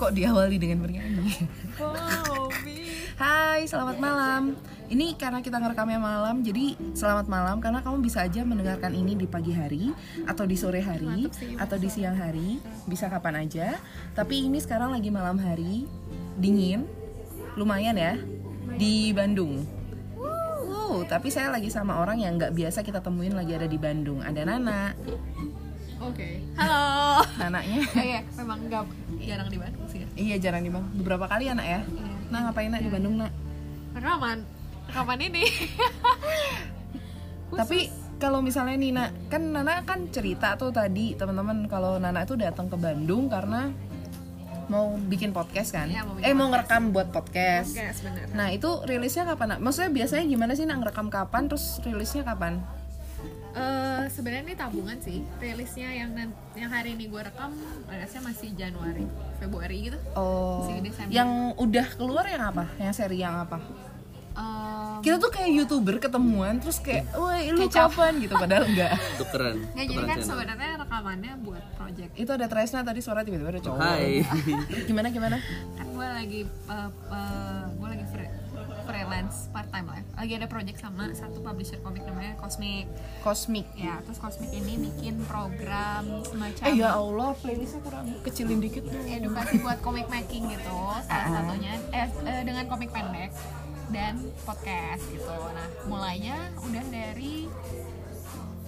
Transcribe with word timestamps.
kok 0.00 0.16
diawali 0.16 0.56
dengan 0.56 0.80
bernyanyi? 0.80 1.28
Hai, 3.20 3.68
selamat 3.68 4.00
malam. 4.00 4.56
Ini 4.88 5.12
karena 5.20 5.44
kita 5.44 5.60
ngerekamnya 5.60 6.00
malam, 6.00 6.40
jadi 6.40 6.72
selamat 6.96 7.28
malam 7.28 7.60
karena 7.60 7.84
kamu 7.84 8.00
bisa 8.00 8.24
aja 8.24 8.40
mendengarkan 8.40 8.96
ini 8.96 9.12
di 9.12 9.28
pagi 9.28 9.52
hari 9.52 9.92
atau 10.24 10.48
di 10.48 10.56
sore 10.56 10.80
hari 10.80 11.28
atau 11.60 11.76
di 11.76 11.92
siang 11.92 12.16
hari, 12.16 12.64
bisa 12.88 13.12
kapan 13.12 13.44
aja. 13.44 13.76
Tapi 14.16 14.48
ini 14.48 14.56
sekarang 14.56 14.96
lagi 14.96 15.12
malam 15.12 15.36
hari, 15.36 15.84
dingin, 16.40 16.88
lumayan 17.60 18.00
ya 18.00 18.16
di 18.80 19.12
Bandung. 19.12 19.68
Wow, 20.16 21.04
tapi 21.04 21.28
saya 21.28 21.52
lagi 21.52 21.68
sama 21.68 22.00
orang 22.00 22.24
yang 22.24 22.40
nggak 22.40 22.56
biasa 22.56 22.80
kita 22.80 23.04
temuin 23.04 23.36
lagi 23.36 23.52
ada 23.52 23.68
di 23.68 23.76
Bandung. 23.76 24.24
Ada 24.24 24.48
Nana, 24.48 24.96
Oke. 26.00 26.40
Halo. 26.56 27.20
Nananya. 27.36 27.84
Iya, 27.92 28.20
memang 28.40 28.56
nggak 28.64 28.88
jarang 29.20 29.48
di 29.52 29.58
Bandung. 29.60 29.84
Iya 30.18 30.36
jarang 30.42 30.62
di 30.66 30.70
Bandung. 30.72 30.92
Beberapa 30.98 31.26
kali 31.30 31.50
anak 31.50 31.66
ya. 31.66 31.80
Iya. 31.84 32.08
Nah 32.30 32.38
ngapain 32.48 32.70
nak 32.70 32.82
di 32.82 32.90
Bandung 32.90 33.14
nak? 33.18 33.32
Rekaman. 33.94 34.38
Rekaman 34.90 35.18
ini. 35.22 35.44
Tapi 37.60 37.90
kalau 38.20 38.44
misalnya 38.44 38.76
Nina, 38.76 39.04
kan 39.32 39.42
Nana 39.50 39.82
kan 39.82 40.06
cerita 40.12 40.54
tuh 40.54 40.70
tadi 40.70 41.16
teman-teman 41.16 41.66
kalau 41.66 41.96
Nana 41.96 42.22
itu 42.22 42.36
datang 42.36 42.68
ke 42.68 42.76
Bandung 42.76 43.32
karena 43.32 43.72
mau 44.70 44.94
bikin 44.94 45.34
podcast 45.34 45.74
kan? 45.74 45.90
Iya, 45.90 46.06
mau 46.06 46.14
bikin 46.14 46.30
eh 46.30 46.34
mau 46.36 46.46
podcast. 46.46 46.52
ngerekam 46.54 46.82
buat 46.94 47.08
podcast. 47.10 47.70
Sebenarnya. 47.74 48.34
Nah 48.38 48.48
itu 48.54 48.70
rilisnya 48.86 49.26
kapan? 49.26 49.56
Nak? 49.56 49.60
Maksudnya 49.66 49.90
biasanya 49.90 50.24
gimana 50.30 50.52
sih 50.54 50.64
nak 50.68 50.78
ngerekam 50.86 51.08
kapan? 51.10 51.50
Terus 51.50 51.82
rilisnya 51.82 52.22
kapan? 52.22 52.62
Eh, 53.50 54.02
sebenarnya 54.08 54.44
ini 54.44 54.54
tabungan 54.54 54.98
sih. 54.98 55.26
Rilisnya 55.36 55.90
yang 55.90 56.10
yang 56.52 56.70
hari 56.70 56.94
ini 56.94 57.06
gue 57.06 57.18
rekam 57.18 57.50
rilisnya 57.84 58.22
masih 58.22 58.54
Januari, 58.54 59.02
Februari 59.36 59.76
gitu. 59.84 59.98
Oh, 60.14 60.62
Masih 60.62 60.84
Desember. 60.84 61.10
yang 61.10 61.30
udah 61.56 61.86
keluar 61.92 62.24
yang 62.24 62.42
apa? 62.44 62.64
Yang 62.76 62.94
seri 62.96 63.18
yang 63.18 63.34
apa? 63.36 63.58
Em, 64.30 65.02
Kita 65.02 65.18
tuh 65.18 65.28
kayak 65.28 65.50
youtuber 65.50 65.98
ketemuan 65.98 66.62
terus 66.62 66.78
kayak, 66.78 67.10
woi 67.12 67.50
lu 67.50 67.66
kapan 67.66 68.22
gitu 68.22 68.30
padahal 68.32 68.62
enggak. 68.64 68.94
tukeran 69.18 69.58
nggak 69.58 69.74
jadi 69.76 69.90
tukeran 69.90 70.06
kan 70.06 70.14
channel. 70.14 70.28
sebenarnya 70.30 70.70
rekamannya 70.78 71.32
buat 71.42 71.64
project. 71.74 72.10
itu 72.14 72.30
ada 72.30 72.46
Tresna 72.46 72.80
tadi 72.80 73.00
suara 73.02 73.20
tiba-tiba 73.20 73.50
ada 73.50 73.58
cowok. 73.58 73.80
Hai 73.80 74.22
Gimana 74.88 75.10
gimana? 75.10 75.36
Kan 75.74 75.86
gue 75.90 76.06
lagi 76.08 76.40
gue 77.74 77.88
lagi 77.90 78.04
free- 78.06 78.32
freelance 78.90 79.46
part 79.54 79.68
time 79.70 79.86
lah. 79.86 80.02
Lagi 80.18 80.32
ada 80.36 80.46
project 80.50 80.78
sama 80.82 81.04
satu 81.14 81.38
publisher 81.40 81.78
komik 81.80 82.02
namanya 82.02 82.34
Cosmic. 82.42 82.90
Kosmik. 83.22 83.66
Ya, 83.78 84.02
terus 84.02 84.18
Cosmic 84.18 84.50
ini 84.50 84.90
bikin 84.90 85.22
program 85.30 86.26
semacam 86.26 86.64
Eh 86.66 86.74
ya 86.82 86.98
Allah, 86.98 87.30
playlistnya 87.38 87.80
kurang 87.86 88.06
kecilin 88.26 88.58
dikit 88.58 88.84
dong. 88.90 89.06
edukasi 89.06 89.62
buat 89.62 89.78
comic 89.80 90.10
making 90.10 90.50
gitu 90.50 90.80
salah 91.06 91.28
satunya 91.30 91.72
eh, 91.90 92.08
eh, 92.26 92.42
dengan 92.46 92.64
komik 92.70 92.90
pendek 92.90 93.30
dan 93.90 94.22
podcast 94.46 95.02
gitu 95.10 95.26
nah 95.26 95.68
mulainya 95.90 96.38
udah 96.62 96.84
dari 96.94 97.50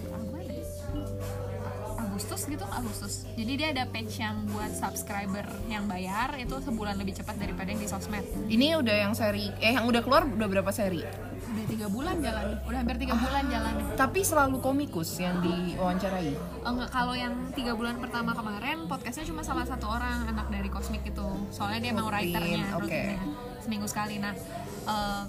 ya? 0.02 1.41
Agustus 2.22 2.46
gitu 2.46 2.62
Agustus. 2.70 3.14
Jadi 3.34 3.52
dia 3.58 3.68
ada 3.74 3.82
page 3.90 4.22
yang 4.22 4.46
buat 4.54 4.70
subscriber 4.78 5.42
yang 5.66 5.90
bayar 5.90 6.38
itu 6.38 6.54
sebulan 6.54 6.94
lebih 6.94 7.18
cepat 7.18 7.34
daripada 7.34 7.74
yang 7.74 7.82
di 7.82 7.90
sosmed. 7.90 8.22
Ini 8.46 8.78
udah 8.78 8.94
yang 8.94 9.10
seri, 9.10 9.50
eh 9.58 9.74
yang 9.74 9.90
udah 9.90 10.06
keluar 10.06 10.22
udah 10.30 10.46
berapa 10.46 10.70
seri? 10.70 11.02
udah 11.42 11.66
tiga 11.66 11.86
bulan 11.90 12.16
jalan. 12.22 12.46
Udah 12.62 12.78
hampir 12.78 12.96
tiga 13.02 13.14
bulan 13.18 13.44
jalan. 13.50 13.74
Tapi 13.98 14.20
selalu 14.22 14.56
komikus 14.62 15.18
yang 15.18 15.42
diwawancarai. 15.42 16.30
Enggak 16.62 16.90
kalau 16.94 17.14
yang 17.18 17.34
tiga 17.58 17.74
bulan 17.74 17.98
pertama 17.98 18.38
kemarin 18.38 18.86
podcastnya 18.86 19.26
cuma 19.26 19.42
salah 19.42 19.66
satu 19.66 19.90
orang 19.90 20.30
anak 20.30 20.46
dari 20.46 20.70
Cosmic 20.70 21.02
itu. 21.02 21.26
Soalnya 21.50 21.82
dia 21.82 21.90
emang 21.90 22.06
Rutin, 22.06 22.30
writernya 22.38 22.62
rutinnya 22.78 23.18
seminggu 23.58 23.90
sekali. 23.90 24.22
Nah 24.22 24.32
eh, 24.86 25.22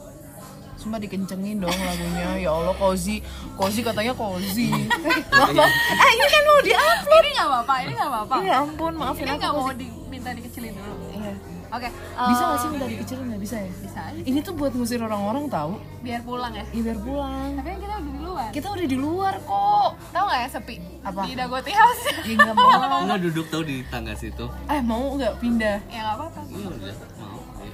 Sumpah 0.83 0.99
dikencengin 0.99 1.57
dong 1.57 1.71
lagunya. 1.71 2.27
Ya 2.37 2.51
Allah, 2.51 2.75
Kozi. 2.75 3.23
Kozi 3.55 3.79
katanya 3.79 4.11
Kozi. 4.11 4.67
eh, 6.03 6.11
ini 6.11 6.25
kan 6.27 6.41
mau 6.43 6.59
di-upload. 6.59 7.21
ini 7.23 7.29
nggak 7.33 7.47
apa-apa 7.47 7.73
ini 7.79 7.91
nggak 7.93 8.09
apa-apa 8.09 8.35
Ya 8.41 8.55
ampun, 8.59 8.91
maafin 8.93 9.23
ini 9.23 9.31
aku. 9.31 9.39
nggak 9.39 9.53
mau 9.53 9.69
diminta 9.71 10.29
dikecilin 10.31 10.73
dulu 10.73 10.95
Iya. 11.13 11.33
oke 11.69 11.87
Bisa 12.25 12.41
eh, 12.41 12.45
gak 12.45 12.59
sih 12.59 12.67
minta 12.69 12.85
dikecilin 12.85 13.25
nggak 13.25 13.41
bisa 13.41 13.55
ya? 13.57 13.71
bisa 13.75 13.99
aja 14.03 14.19
Ini 14.21 14.39
tuh 14.41 14.53
buat 14.53 14.71
ngusir 14.71 14.99
orang-orang 14.99 15.45
tahu. 15.47 15.79
biar 16.01 16.19
pulang 16.21 16.51
ya 16.51 16.63
Ya 16.67 16.81
biar 16.83 16.99
pulang. 16.99 17.49
tapi 17.55 17.67
kan 17.69 17.79
kita 17.79 17.93
udah 17.95 18.03
di 18.03 18.19
luar 18.19 18.49
Kita 18.51 18.67
udah 18.69 18.85
di 18.85 18.97
luar 18.97 19.33
kok. 19.41 19.89
tahu 20.09 20.23
nggak 20.25 20.39
ya 20.39 20.49
sepi 20.49 20.75
Apa? 21.01 21.21
di 21.21 21.33
Dagoti 21.33 21.71
House 21.71 22.03
Ya 22.21 22.33
nggak 22.35 22.55
mau. 22.55 22.99
nggak 23.07 23.19
duduk 23.23 23.45
tahu 23.47 23.63
di 23.63 23.77
tangga 23.87 24.13
situ 24.13 24.45
Eh 24.67 24.81
mau 24.81 25.03
nggak 25.11 25.33
pindah? 25.39 25.77
ya 25.87 25.99
nggak 26.03 26.15
apa-apa 26.17 26.39
iya 26.49 26.67
udah 26.67 26.95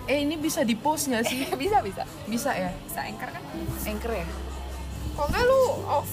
Eh 0.09 0.25
ini 0.25 0.35
bisa 0.35 0.65
di 0.65 0.73
post 0.73 1.07
nggak 1.07 1.23
sih? 1.23 1.45
bisa 1.61 1.85
bisa 1.85 2.01
Bisa 2.25 2.49
ya? 2.51 2.73
bisa 2.81 2.99
anchor 3.05 3.29
kan 3.29 3.43
Anchor 3.85 4.11
ya? 4.11 4.27
kok 5.13 5.27
nggak 5.29 5.43
lu 5.45 5.61
off 5.85 6.09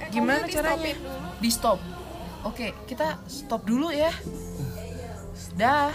Eh, 0.00 0.08
Gimana 0.08 0.48
caranya? 0.48 0.96
Di 1.38 1.50
stop. 1.52 1.76
Oke, 2.40 2.72
kita 2.88 3.20
stop 3.28 3.68
dulu 3.68 3.92
ya. 3.92 4.08
Dah. 5.54 5.92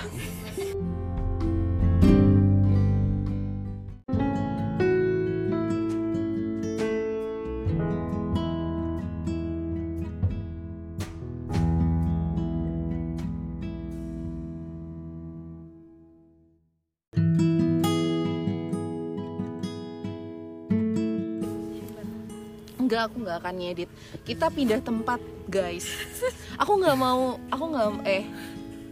Enggak, 22.95 23.11
aku 23.11 23.17
nggak 23.27 23.37
akan 23.43 23.53
ngedit. 23.59 23.89
Kita 24.23 24.47
pindah 24.47 24.79
tempat, 24.79 25.19
guys. 25.45 25.83
Aku 26.55 26.79
nggak 26.79 26.95
mau, 26.95 27.35
aku 27.51 27.63
nggak 27.67 27.87
eh 28.07 28.23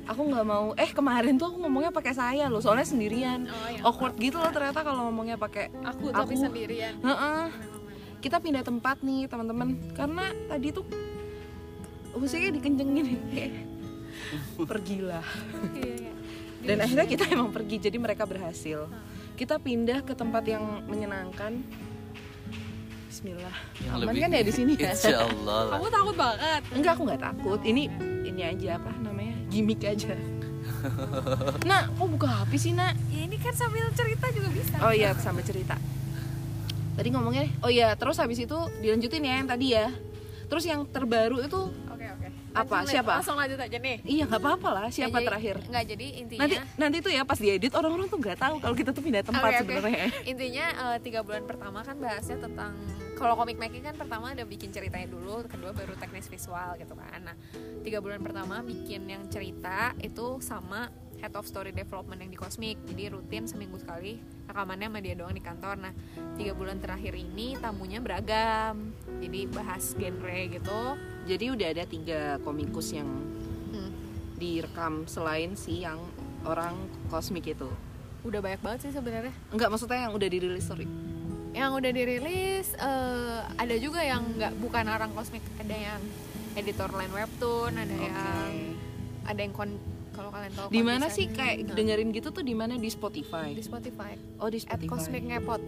aku 0.03 0.19
nggak 0.28 0.44
mau 0.44 0.75
eh 0.75 0.91
kemarin 0.91 1.40
tuh 1.40 1.47
aku 1.47 1.64
ngomongnya 1.64 1.88
pakai 1.88 2.12
saya 2.12 2.52
loh 2.52 2.59
soalnya 2.59 2.84
sendirian 2.84 3.47
Oh, 3.47 3.68
iya. 3.72 3.80
awkward 3.88 4.19
gitu 4.19 4.36
loh 4.36 4.52
ternyata 4.52 4.84
kalau 4.84 5.08
ngomongnya 5.08 5.40
pakai 5.40 5.72
aku 5.80 6.12
tapi 6.12 6.36
Aku- 6.36 6.44
sendirian 6.44 7.00
Heeh. 7.00 7.44
kita 8.19 8.44
pindah 8.44 8.68
tempat 8.68 9.00
nih 9.00 9.31
teman-teman 9.31 9.80
karena 9.96 10.28
tadi 10.52 10.75
tuh 10.75 10.84
musiknya 12.13 12.52
dikencengin 12.52 13.16
pergilah 14.68 15.24
Iya, 15.72 15.94
iya. 16.03 16.12
dan 16.68 16.78
akhirnya 16.84 17.08
kita 17.08 17.24
emang 17.31 17.56
pergi 17.56 17.80
jadi 17.80 17.96
mereka 17.96 18.28
berhasil 18.28 18.92
kita 19.40 19.56
pindah 19.56 20.03
ke 20.03 20.12
tempat 20.13 20.44
yang 20.44 20.84
menyenangkan 20.84 21.63
Bismillah. 23.13 23.56
Yang 23.78 23.94
aman 23.94 24.01
lebih- 24.09 24.22
kan 24.25 24.29
ya 24.34 24.41
di 24.41 24.50
sini 24.51 24.74
ya? 24.74 24.90
Insya 24.90 25.18
Allah 25.22 25.59
lah. 25.63 25.78
Kamu 25.78 25.88
takut 25.88 26.16
banget. 26.18 26.62
Enggak 26.74 26.91
aku 26.97 27.01
nggak 27.06 27.22
takut. 27.22 27.59
Ini 27.62 27.84
ini 28.25 28.41
aja 28.41 28.69
apa 28.75 28.90
namanya? 28.97 29.35
Gimmick 29.53 29.85
aja. 29.85 30.18
Nah 31.63 31.88
kok 31.90 32.07
buka 32.09 32.28
HP 32.28 32.51
sih 32.57 32.72
nak? 32.74 32.96
Ya 33.07 33.24
ini 33.24 33.38
kan 33.38 33.53
sambil 33.53 33.85
cerita 33.94 34.28
juga 34.31 34.50
bisa. 34.50 34.75
Oh 34.81 34.90
iya 34.90 35.13
sambil 35.13 35.40
cerita. 35.40 35.78
Tadi 36.94 37.07
ngomongnya 37.07 37.47
oh 37.62 37.69
iya 37.69 37.94
terus 37.94 38.18
habis 38.18 38.35
itu 38.38 38.57
dilanjutin 38.81 39.22
ya 39.22 39.38
yang 39.38 39.47
tadi 39.47 39.72
ya. 39.72 39.94
Terus 40.50 40.63
yang 40.63 40.84
terbaru 40.84 41.40
itu 41.40 41.56
oke 41.69 42.06
oke. 42.09 42.28
Apa? 42.53 42.74
Langsung- 42.80 42.94
Siapa? 42.94 43.12
langsung 43.13 43.35
lanjut 43.35 43.59
aja 43.59 43.78
nih. 43.78 43.97
Iya 44.03 44.24
nggak 44.25 44.40
apa-apa 44.40 44.69
lah. 44.69 44.85
Siapa 44.88 45.07
Nggak, 45.07 45.16
jadi- 45.16 45.28
terakhir? 45.28 45.56
nggak 45.66 45.85
jadi 45.88 46.07
intinya 46.18 46.41
nanti 46.41 46.56
nanti 46.78 46.97
tuh 47.00 47.12
ya 47.12 47.22
pas 47.24 47.40
diedit 47.40 47.74
orang-orang 47.74 48.07
tuh 48.07 48.18
nggak 48.19 48.38
tahu 48.38 48.56
kalau 48.59 48.75
kita 48.75 48.90
tuh 48.91 49.03
pindah 49.03 49.24
tempat 49.24 49.50
oke. 49.50 49.59
sebenarnya. 49.63 50.06
Intinya 50.25 50.66
eh, 50.85 50.97
tiga 51.00 51.19
bulan 51.22 51.44
pertama 51.44 51.80
kan 51.81 51.95
bahasnya 51.97 52.40
tentang 52.40 52.72
kalau 53.13 53.38
komik 53.38 53.57
making 53.62 53.85
kan 53.85 53.96
pertama 53.96 54.34
ada 54.34 54.44
bikin 54.44 54.74
ceritanya 54.74 55.07
dulu 55.07 55.45
kedua 55.45 55.71
baru 55.71 55.94
teknis 55.95 56.27
visual 56.27 56.75
gitu 56.81 56.94
kan. 56.98 57.19
Nah 57.24 57.36
tiga 57.86 58.01
bulan 58.04 58.19
pertama 58.19 58.60
bikin 58.65 59.06
yang 59.07 59.30
cerita 59.30 59.94
itu 60.01 60.42
sama 60.42 60.89
head 61.21 61.31
of 61.39 61.48
story 61.48 61.71
development 61.71 62.19
yang 62.19 62.31
di 62.33 62.39
Cosmic. 62.39 62.81
Jadi 62.83 63.13
rutin 63.13 63.48
seminggu 63.48 63.80
sekali 63.80 64.19
rekamannya 64.50 64.88
sama 64.92 65.00
dia 65.00 65.15
doang 65.15 65.31
di 65.31 65.44
kantor. 65.44 65.75
Nah 65.80 65.94
tiga 66.36 66.51
bulan 66.57 66.81
terakhir 66.83 67.13
ini 67.15 67.56
tamunya 67.62 68.04
beragam. 68.04 68.92
Jadi 69.21 69.39
bahas 69.48 69.95
genre 69.95 70.39
gitu. 70.51 70.80
Jadi 71.24 71.45
udah 71.54 71.68
ada 71.71 71.83
tiga 71.88 72.21
komikus 72.44 72.92
yang 72.92 73.07
Hmm. 73.74 73.89
direkam 74.38 75.10
selain 75.10 75.57
si 75.57 75.81
yang 75.81 75.98
orang 76.45 76.75
kosmik 77.10 77.48
itu? 77.50 77.69
Udah 78.21 78.38
banyak 78.38 78.62
banget 78.62 78.80
sih 78.86 78.92
sebenarnya. 78.94 79.33
Enggak 79.50 79.71
maksudnya 79.71 80.06
yang 80.06 80.13
udah 80.13 80.30
dirilis 80.30 80.68
sorry 80.68 80.86
yang 81.53 81.71
udah 81.71 81.91
dirilis 81.91 82.73
eh, 82.73 83.39
ada 83.55 83.75
juga 83.77 84.01
yang 84.01 84.25
nggak 84.33 84.57
bukan 84.57 84.85
orang 84.89 85.13
kosmik 85.13 85.41
ada 85.57 85.73
yang 85.73 86.01
editor 86.53 86.89
line 86.91 87.13
webtoon 87.13 87.77
ada 87.77 87.94
yang 87.94 88.17
ada 89.23 89.39
yang 89.39 89.53
kon 89.53 89.69
kalau 90.13 90.29
kalian 90.29 90.53
tahu 90.53 90.67
di 90.69 90.81
mana 90.81 91.09
sih 91.09 91.25
kayak 91.25 91.65
Nah, 91.65 91.73
dengerin 91.73 92.09
gitu 92.13 92.29
tuh 92.29 92.45
di 92.45 92.53
mana? 92.53 92.77
Di 92.77 92.85
Spotify? 92.85 93.50
Di 93.50 93.65
Spotify. 93.65 94.13
Oh 94.38 94.45
di 94.45 94.61
at 94.61 94.77
Spotify 94.77 94.89
Cosmic 94.89 95.23
Ngepot. 95.25 95.61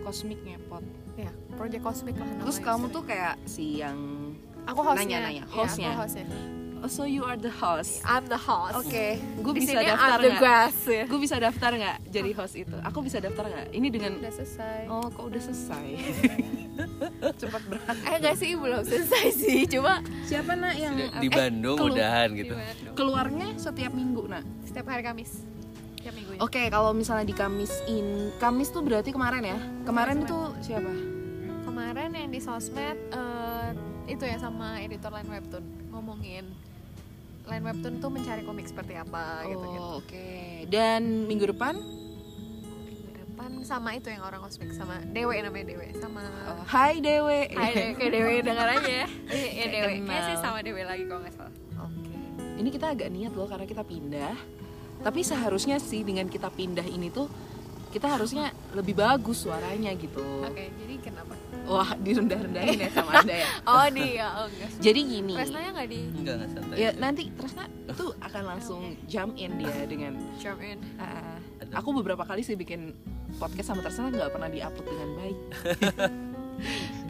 Cosmic 0.00 0.40
ngepot. 0.40 0.84
Ya 1.20 1.28
project 1.52 1.82
Cosmic 1.84 2.16
lah 2.16 2.28
terus 2.40 2.56
kamu 2.56 2.88
tuh 2.88 3.04
kayak 3.04 3.36
si 3.44 3.84
yang 3.84 4.32
aku 4.64 4.80
hostnya. 4.80 5.20
nanya-nanya, 5.20 5.44
Iya, 5.44 5.52
hostnya. 5.52 5.88
aku 5.92 6.00
hostnya 6.00 6.26
Oh, 6.80 6.88
so 6.88 7.04
you 7.04 7.20
are 7.22 7.36
the 7.36 7.52
host. 7.52 8.00
I'm 8.02 8.24
the 8.24 8.40
host. 8.40 8.72
Oke, 8.74 9.20
gue 9.20 9.52
Di 9.52 9.60
bisa 9.60 9.76
daftar 9.78 10.16
nggak? 10.18 10.72
ya. 10.88 11.04
Gue 11.04 11.20
bisa 11.20 11.36
daftar 11.36 11.70
nggak 11.72 11.96
jadi 12.08 12.30
host 12.32 12.54
itu? 12.56 12.76
Aku 12.80 12.98
bisa 13.00 13.20
daftar 13.20 13.44
nggak? 13.46 13.66
Ini 13.70 13.88
dengan 13.88 14.12
Udah 14.16 14.32
selesai. 14.32 14.88
Oh, 14.88 15.04
kok 15.06 15.28
udah 15.28 15.42
selesai? 15.42 15.86
Cepat 17.40 17.62
berat. 17.68 17.96
Eh 18.00 18.14
enggak 18.16 18.34
sih 18.34 18.56
belum 18.56 18.80
selesai 18.82 19.24
sih, 19.30 19.68
cuma 19.68 20.00
Siapa 20.24 20.52
nak 20.54 20.72
yang 20.74 20.96
Di 20.96 21.28
eh, 21.28 21.30
Bandung 21.30 21.76
kelu- 21.76 21.92
udahan 21.94 22.28
gitu. 22.32 22.48
di 22.48 22.56
Bandung. 22.56 22.94
keluarnya 22.96 23.46
setiap 23.54 23.92
minggu 23.92 24.22
nak? 24.24 24.44
Setiap 24.64 24.88
hari 24.88 25.02
Kamis. 25.02 25.44
Setiap 25.94 26.16
minggunya. 26.16 26.40
Oke, 26.40 26.62
kalau 26.66 26.90
misalnya 26.90 27.28
di 27.28 27.36
Kamis 27.36 27.76
in 27.86 28.32
Kamis 28.36 28.72
tuh 28.72 28.80
berarti 28.80 29.12
kemarin 29.12 29.44
ya? 29.44 29.58
Kemarin 29.84 29.84
Kemarin. 29.84 30.24
itu 30.24 30.38
siapa? 30.62 30.92
Kemarin 31.62 32.08
yang 32.14 32.30
di 32.32 32.40
sosmed 32.40 32.96
eh, 33.12 33.68
itu 34.08 34.24
ya 34.24 34.40
sama 34.40 34.80
editor 34.80 35.12
Line 35.12 35.28
Webtoon 35.28 35.64
ngomongin 35.90 36.48
Line 37.48 37.64
Webtoon 37.64 37.94
tuh 38.02 38.10
mencari 38.12 38.42
komik 38.44 38.66
seperti 38.68 38.94
apa 38.98 39.46
gitu 39.48 39.64
gitu. 39.64 39.80
Oh, 39.80 39.98
oke. 40.02 40.28
Dan 40.68 41.24
minggu 41.24 41.48
depan 41.50 41.74
Minggu 41.80 43.12
depan 43.16 43.50
sama 43.64 43.96
itu 43.96 44.12
yang 44.12 44.22
orang 44.22 44.44
kosmik 44.44 44.70
sama 44.76 45.00
Dewe 45.08 45.40
namanya 45.40 45.72
Dewe 45.72 45.88
sama 45.96 46.20
oh, 46.52 46.62
Hai 46.68 47.00
Dewe. 47.00 47.48
Hai 47.54 47.72
Dewe, 47.72 47.92
kayak 47.96 48.12
Dewe 48.12 48.32
denger 48.48 48.68
aja 48.76 48.92
ya. 49.04 49.06
Iya 49.32 49.48
Kayak 49.50 49.68
Dewe. 49.72 49.92
Kayaknya 50.04 50.20
sih 50.28 50.36
sama 50.38 50.58
Dewe 50.60 50.82
lagi 50.84 51.02
kalau 51.08 51.20
nggak 51.24 51.34
salah. 51.34 51.54
Oke. 51.88 52.16
Ini 52.60 52.68
kita 52.68 52.86
agak 52.92 53.08
niat 53.08 53.32
loh 53.32 53.48
karena 53.48 53.64
kita 53.64 53.82
pindah. 53.82 54.36
Tapi 55.00 55.20
seharusnya 55.24 55.80
sih 55.80 56.04
dengan 56.04 56.28
kita 56.28 56.52
pindah 56.52 56.84
ini 56.84 57.08
tuh 57.08 57.24
kita 57.90 58.06
harusnya 58.06 58.52
lebih 58.76 58.94
bagus 58.94 59.48
suaranya 59.48 59.90
gitu. 59.98 60.22
Oke, 60.46 60.70
jadi 60.76 60.94
kenapa? 61.00 61.34
Wah, 61.70 61.90
direndah-rendahin 62.02 62.78
ya 62.82 62.90
sama 62.98 63.22
Anda 63.22 63.34
ya. 63.38 63.48
Oh 63.62 63.86
dia, 63.94 64.26
oh 64.42 64.46
enggak. 64.50 64.70
Jadi 64.82 65.00
gini. 65.06 65.34
Resnanya 65.38 65.70
nggak 65.78 65.88
di 65.88 66.00
Enggak 66.18 66.34
enggak 66.34 66.50
santai. 66.50 66.76
Ya 66.76 66.90
nanti 66.98 67.22
Tresna 67.38 67.64
itu 67.70 68.06
akan 68.18 68.42
langsung 68.42 68.82
jump 69.06 69.32
in 69.38 69.54
dia 69.54 69.78
dengan 69.86 70.12
jump 70.42 70.58
in. 70.58 70.82
Ada. 70.98 71.78
aku 71.78 71.94
beberapa 72.02 72.26
kali 72.26 72.42
sih 72.42 72.58
bikin 72.58 72.90
podcast 73.38 73.70
sama 73.70 73.86
Tresna 73.86 74.10
nggak 74.10 74.34
pernah 74.34 74.50
diupload 74.50 74.86
dengan 74.90 75.08
baik. 75.14 75.38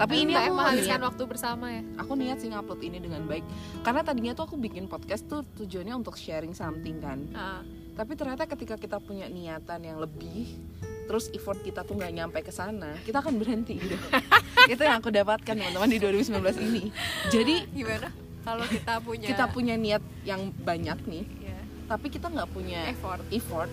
Tapi 0.01 0.15
ini 0.23 0.33
aku 0.39 0.55
menghabiskan 0.55 1.03
waktu 1.03 1.23
bersama 1.27 1.67
ya. 1.75 1.83
aku 1.99 2.15
niat 2.15 2.39
sih 2.39 2.49
ngupload 2.53 2.81
ini 2.87 3.03
dengan 3.03 3.27
baik. 3.27 3.43
Karena 3.83 4.07
tadinya 4.07 4.33
tuh 4.33 4.47
aku 4.47 4.57
bikin 4.61 4.87
podcast 4.87 5.27
tuh 5.27 5.43
tujuannya 5.59 5.93
untuk 5.97 6.15
sharing 6.15 6.55
something 6.55 7.03
kan. 7.03 7.27
Ah, 7.35 7.61
Tapi 8.01 8.17
ternyata 8.17 8.49
ketika 8.49 8.81
kita 8.81 8.97
punya 8.97 9.29
niatan 9.29 9.85
yang 9.85 10.01
lebih, 10.01 10.57
terus 11.05 11.29
effort 11.37 11.61
kita 11.61 11.85
tuh 11.85 12.01
nggak 12.01 12.17
nyampe 12.17 12.41
ke 12.41 12.49
sana, 12.49 12.97
kita 13.05 13.21
akan 13.21 13.37
berhenti 13.37 13.77
gitu. 13.77 13.93
Itu 14.73 14.81
yang 14.89 15.05
aku 15.05 15.13
dapatkan 15.13 15.53
teman-teman 15.53 15.85
di 15.85 16.01
2019 16.01 16.33
ini. 16.65 16.89
Jadi 17.29 17.69
gimana? 17.69 18.09
Kalau 18.41 18.65
kita 18.65 19.05
punya 19.05 19.29
kita 19.29 19.45
punya 19.53 19.77
niat 19.77 20.01
yang 20.25 20.49
banyak 20.49 20.97
nih, 21.05 21.25
ya, 21.45 21.61
tapi 21.93 22.09
kita 22.09 22.33
nggak 22.33 22.49
punya 22.49 22.89
effort. 22.89 23.21
effort 23.29 23.69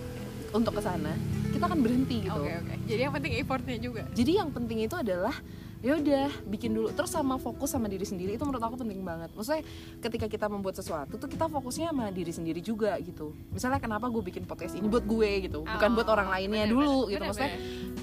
untuk 0.52 0.76
ke 0.76 0.82
sana, 0.84 1.16
kita 1.48 1.64
akan 1.64 1.80
berhenti 1.80 2.28
gitu. 2.28 2.36
Oke 2.36 2.52
oke. 2.52 2.74
Jadi 2.84 3.00
yang 3.00 3.14
penting 3.16 3.32
effortnya 3.32 3.76
juga. 3.80 4.02
Jadi 4.12 4.32
yang 4.36 4.52
penting 4.52 4.84
itu 4.84 4.92
adalah 4.92 5.32
ya 5.78 5.94
udah 5.94 6.26
bikin 6.44 6.74
dulu. 6.74 6.90
Terus 6.90 7.10
sama 7.10 7.38
fokus 7.38 7.70
sama 7.70 7.86
diri 7.86 8.02
sendiri 8.02 8.34
itu 8.34 8.42
menurut 8.42 8.60
aku 8.60 8.76
penting 8.78 8.98
banget. 9.00 9.30
Maksudnya 9.32 9.62
ketika 10.02 10.26
kita 10.26 10.46
membuat 10.46 10.74
sesuatu 10.74 11.14
tuh 11.14 11.30
kita 11.30 11.46
fokusnya 11.46 11.94
sama 11.94 12.10
diri 12.10 12.30
sendiri 12.30 12.58
juga 12.58 12.98
gitu. 12.98 13.30
Misalnya 13.50 13.78
kenapa 13.78 14.10
gue 14.10 14.22
bikin 14.22 14.42
podcast 14.42 14.74
ini 14.74 14.86
buat 14.86 15.06
gue 15.06 15.46
gitu 15.46 15.62
bukan 15.62 15.90
Oh, 15.90 15.94
buat 15.94 16.08
orang 16.08 16.28
lainnya 16.28 16.66
bener, 16.66 16.74
dulu 16.74 16.84
bener, 16.84 16.98
gitu. 16.98 17.14
bener, 17.14 17.28
maksudnya 17.30 17.52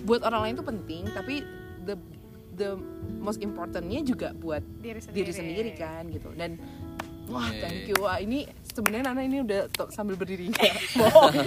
buat 0.03 0.21
orang 0.23 0.41
lain 0.47 0.53
tuh 0.55 0.65
penting 0.65 1.03
tapi 1.11 1.35
the 1.83 1.95
the 2.55 2.69
most 3.19 3.43
importantnya 3.43 3.99
juga 3.99 4.31
buat 4.31 4.63
diri 4.79 5.03
sendiri. 5.03 5.17
diri 5.19 5.31
sendiri. 5.35 5.71
kan 5.75 6.03
gitu. 6.07 6.31
Dan 6.31 6.55
wah 7.27 7.51
thank 7.59 7.91
you. 7.91 7.97
Wah 7.99 8.17
ini 8.17 8.47
sebenarnya 8.63 9.11
Nana 9.11 9.21
ini 9.21 9.43
udah 9.43 9.67
to- 9.67 9.91
sambil 9.91 10.15
berdiri. 10.15 10.47
Bohong 10.95 11.35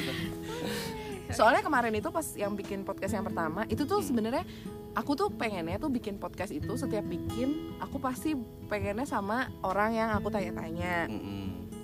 soalnya 1.29 1.61
kemarin 1.61 1.93
itu 1.93 2.09
pas 2.09 2.25
yang 2.35 2.57
bikin 2.57 2.85
podcast 2.85 3.13
yang 3.13 3.21
pertama 3.21 3.69
itu 3.69 3.85
tuh 3.85 4.01
sebenarnya 4.01 4.49
aku 4.95 5.13
tuh 5.19 5.29
pengennya 5.33 5.77
tuh 5.77 5.91
bikin 5.93 6.17
podcast 6.17 6.53
itu 6.55 6.75
setiap 6.77 7.05
bikin 7.05 7.77
aku 7.83 8.01
pasti 8.01 8.37
pengennya 8.69 9.05
sama 9.05 9.49
orang 9.65 9.97
yang 9.97 10.09
aku 10.15 10.29
tanya-tanya. 10.33 11.09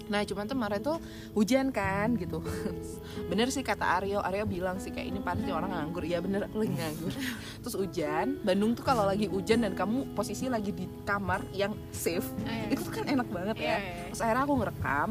Nah 0.04 0.20
cuman 0.20 0.44
tuh 0.44 0.56
kemarin 0.56 0.80
tuh 0.84 0.96
hujan 1.32 1.72
kan 1.72 2.12
gitu. 2.20 2.44
Bener 3.30 3.48
sih 3.48 3.64
kata 3.64 4.00
Aryo 4.00 4.20
Aryo 4.20 4.44
bilang 4.44 4.76
sih 4.76 4.92
kayak 4.92 5.08
ini 5.08 5.20
pasti 5.24 5.48
orang 5.48 5.72
nganggur. 5.72 6.04
Ya 6.04 6.20
bener 6.20 6.44
aku 6.48 6.60
lagi 6.60 6.76
nganggur. 6.76 7.12
Terus 7.64 7.74
hujan 7.80 8.26
Bandung 8.44 8.76
tuh 8.76 8.84
kalau 8.84 9.08
lagi 9.08 9.24
hujan 9.32 9.64
dan 9.64 9.72
kamu 9.72 10.12
posisi 10.12 10.52
lagi 10.52 10.76
di 10.76 10.84
kamar 11.08 11.40
yang 11.56 11.72
safe 11.88 12.26
Ah, 12.44 12.52
iya. 12.52 12.76
Itu 12.76 12.80
tuh 12.84 12.92
kan 13.00 13.04
enak 13.08 13.28
banget 13.32 13.56
Iya, 13.56 13.64
ya 13.64 13.76
iya. 13.80 14.04
Terus 14.12 14.20
akhirnya 14.20 14.44
aku 14.44 14.54
ngerekam 14.60 15.10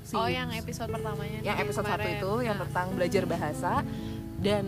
si, 0.00 0.14
Oh 0.16 0.28
yang 0.28 0.48
episode 0.56 0.88
pertamanya 0.88 1.38
yang 1.44 1.56
episode 1.60 1.84
satu 1.84 2.08
itu 2.08 2.32
Yang 2.40 2.56
Nah, 2.56 2.64
tentang 2.64 2.86
belajar 2.96 3.22
bahasa. 3.28 3.72
Dan 4.40 4.64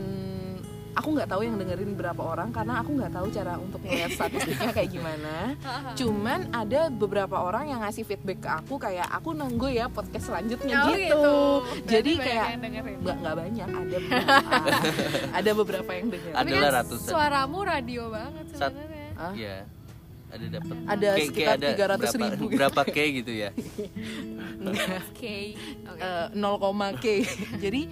aku 0.93 1.09
nggak 1.11 1.25
tahu 1.27 1.41
yang 1.43 1.57
dengerin 1.57 1.93
berapa 1.93 2.21
orang 2.21 2.49
karena 2.49 2.79
aku 2.79 2.91
nggak 2.95 3.13
tahu 3.13 3.27
cara 3.29 3.57
untuk 3.57 3.81
melihat 3.81 4.11
statistiknya 4.19 4.71
kayak 4.71 4.91
gimana 4.91 5.35
cuman 5.93 6.41
ada 6.51 6.81
beberapa 6.89 7.37
orang 7.39 7.65
yang 7.67 7.81
ngasih 7.81 8.05
feedback 8.05 8.39
ke 8.39 8.51
aku 8.51 8.75
kayak 8.77 9.09
aku 9.09 9.33
nunggu 9.33 9.69
ya 9.69 9.87
podcast 9.87 10.29
selanjutnya 10.29 10.75
Oh, 10.79 10.93
gitu, 10.93 11.35
Berarti 11.63 11.89
jadi 11.89 12.13
banyak 12.13 12.27
kayak 12.27 12.49
dengerin. 12.59 12.97
nggak 13.01 13.17
nggak 13.19 13.35
banyak 13.35 13.69
ada 13.69 13.97
beberapa 14.03 14.57
ada 15.33 15.51
beberapa 15.55 15.91
yang 15.93 16.07
denger 16.09 16.31
Ada 16.31 16.39
Tapi 16.39 16.51
kan 16.53 16.73
ratusan. 16.75 17.09
suaramu 17.09 17.59
radio 17.63 18.03
banget 18.09 18.45
sebenarnya. 18.51 19.09
Iya. 19.33 19.57
Ada 20.33 20.47
dapat 20.49 20.75
Ada 20.89 21.09
sekitar 21.21 21.57
300 21.61 21.77
berapa, 21.77 22.25
ribu. 22.27 22.45
berapa 22.51 22.83
K 22.85 22.97
gitu 23.15 23.33
ya. 23.37 23.51
K. 25.13 25.23
Oke. 25.85 26.01
Eh, 26.01 26.27
0, 26.33 26.97
k 26.97 27.07
jadi 27.59 27.83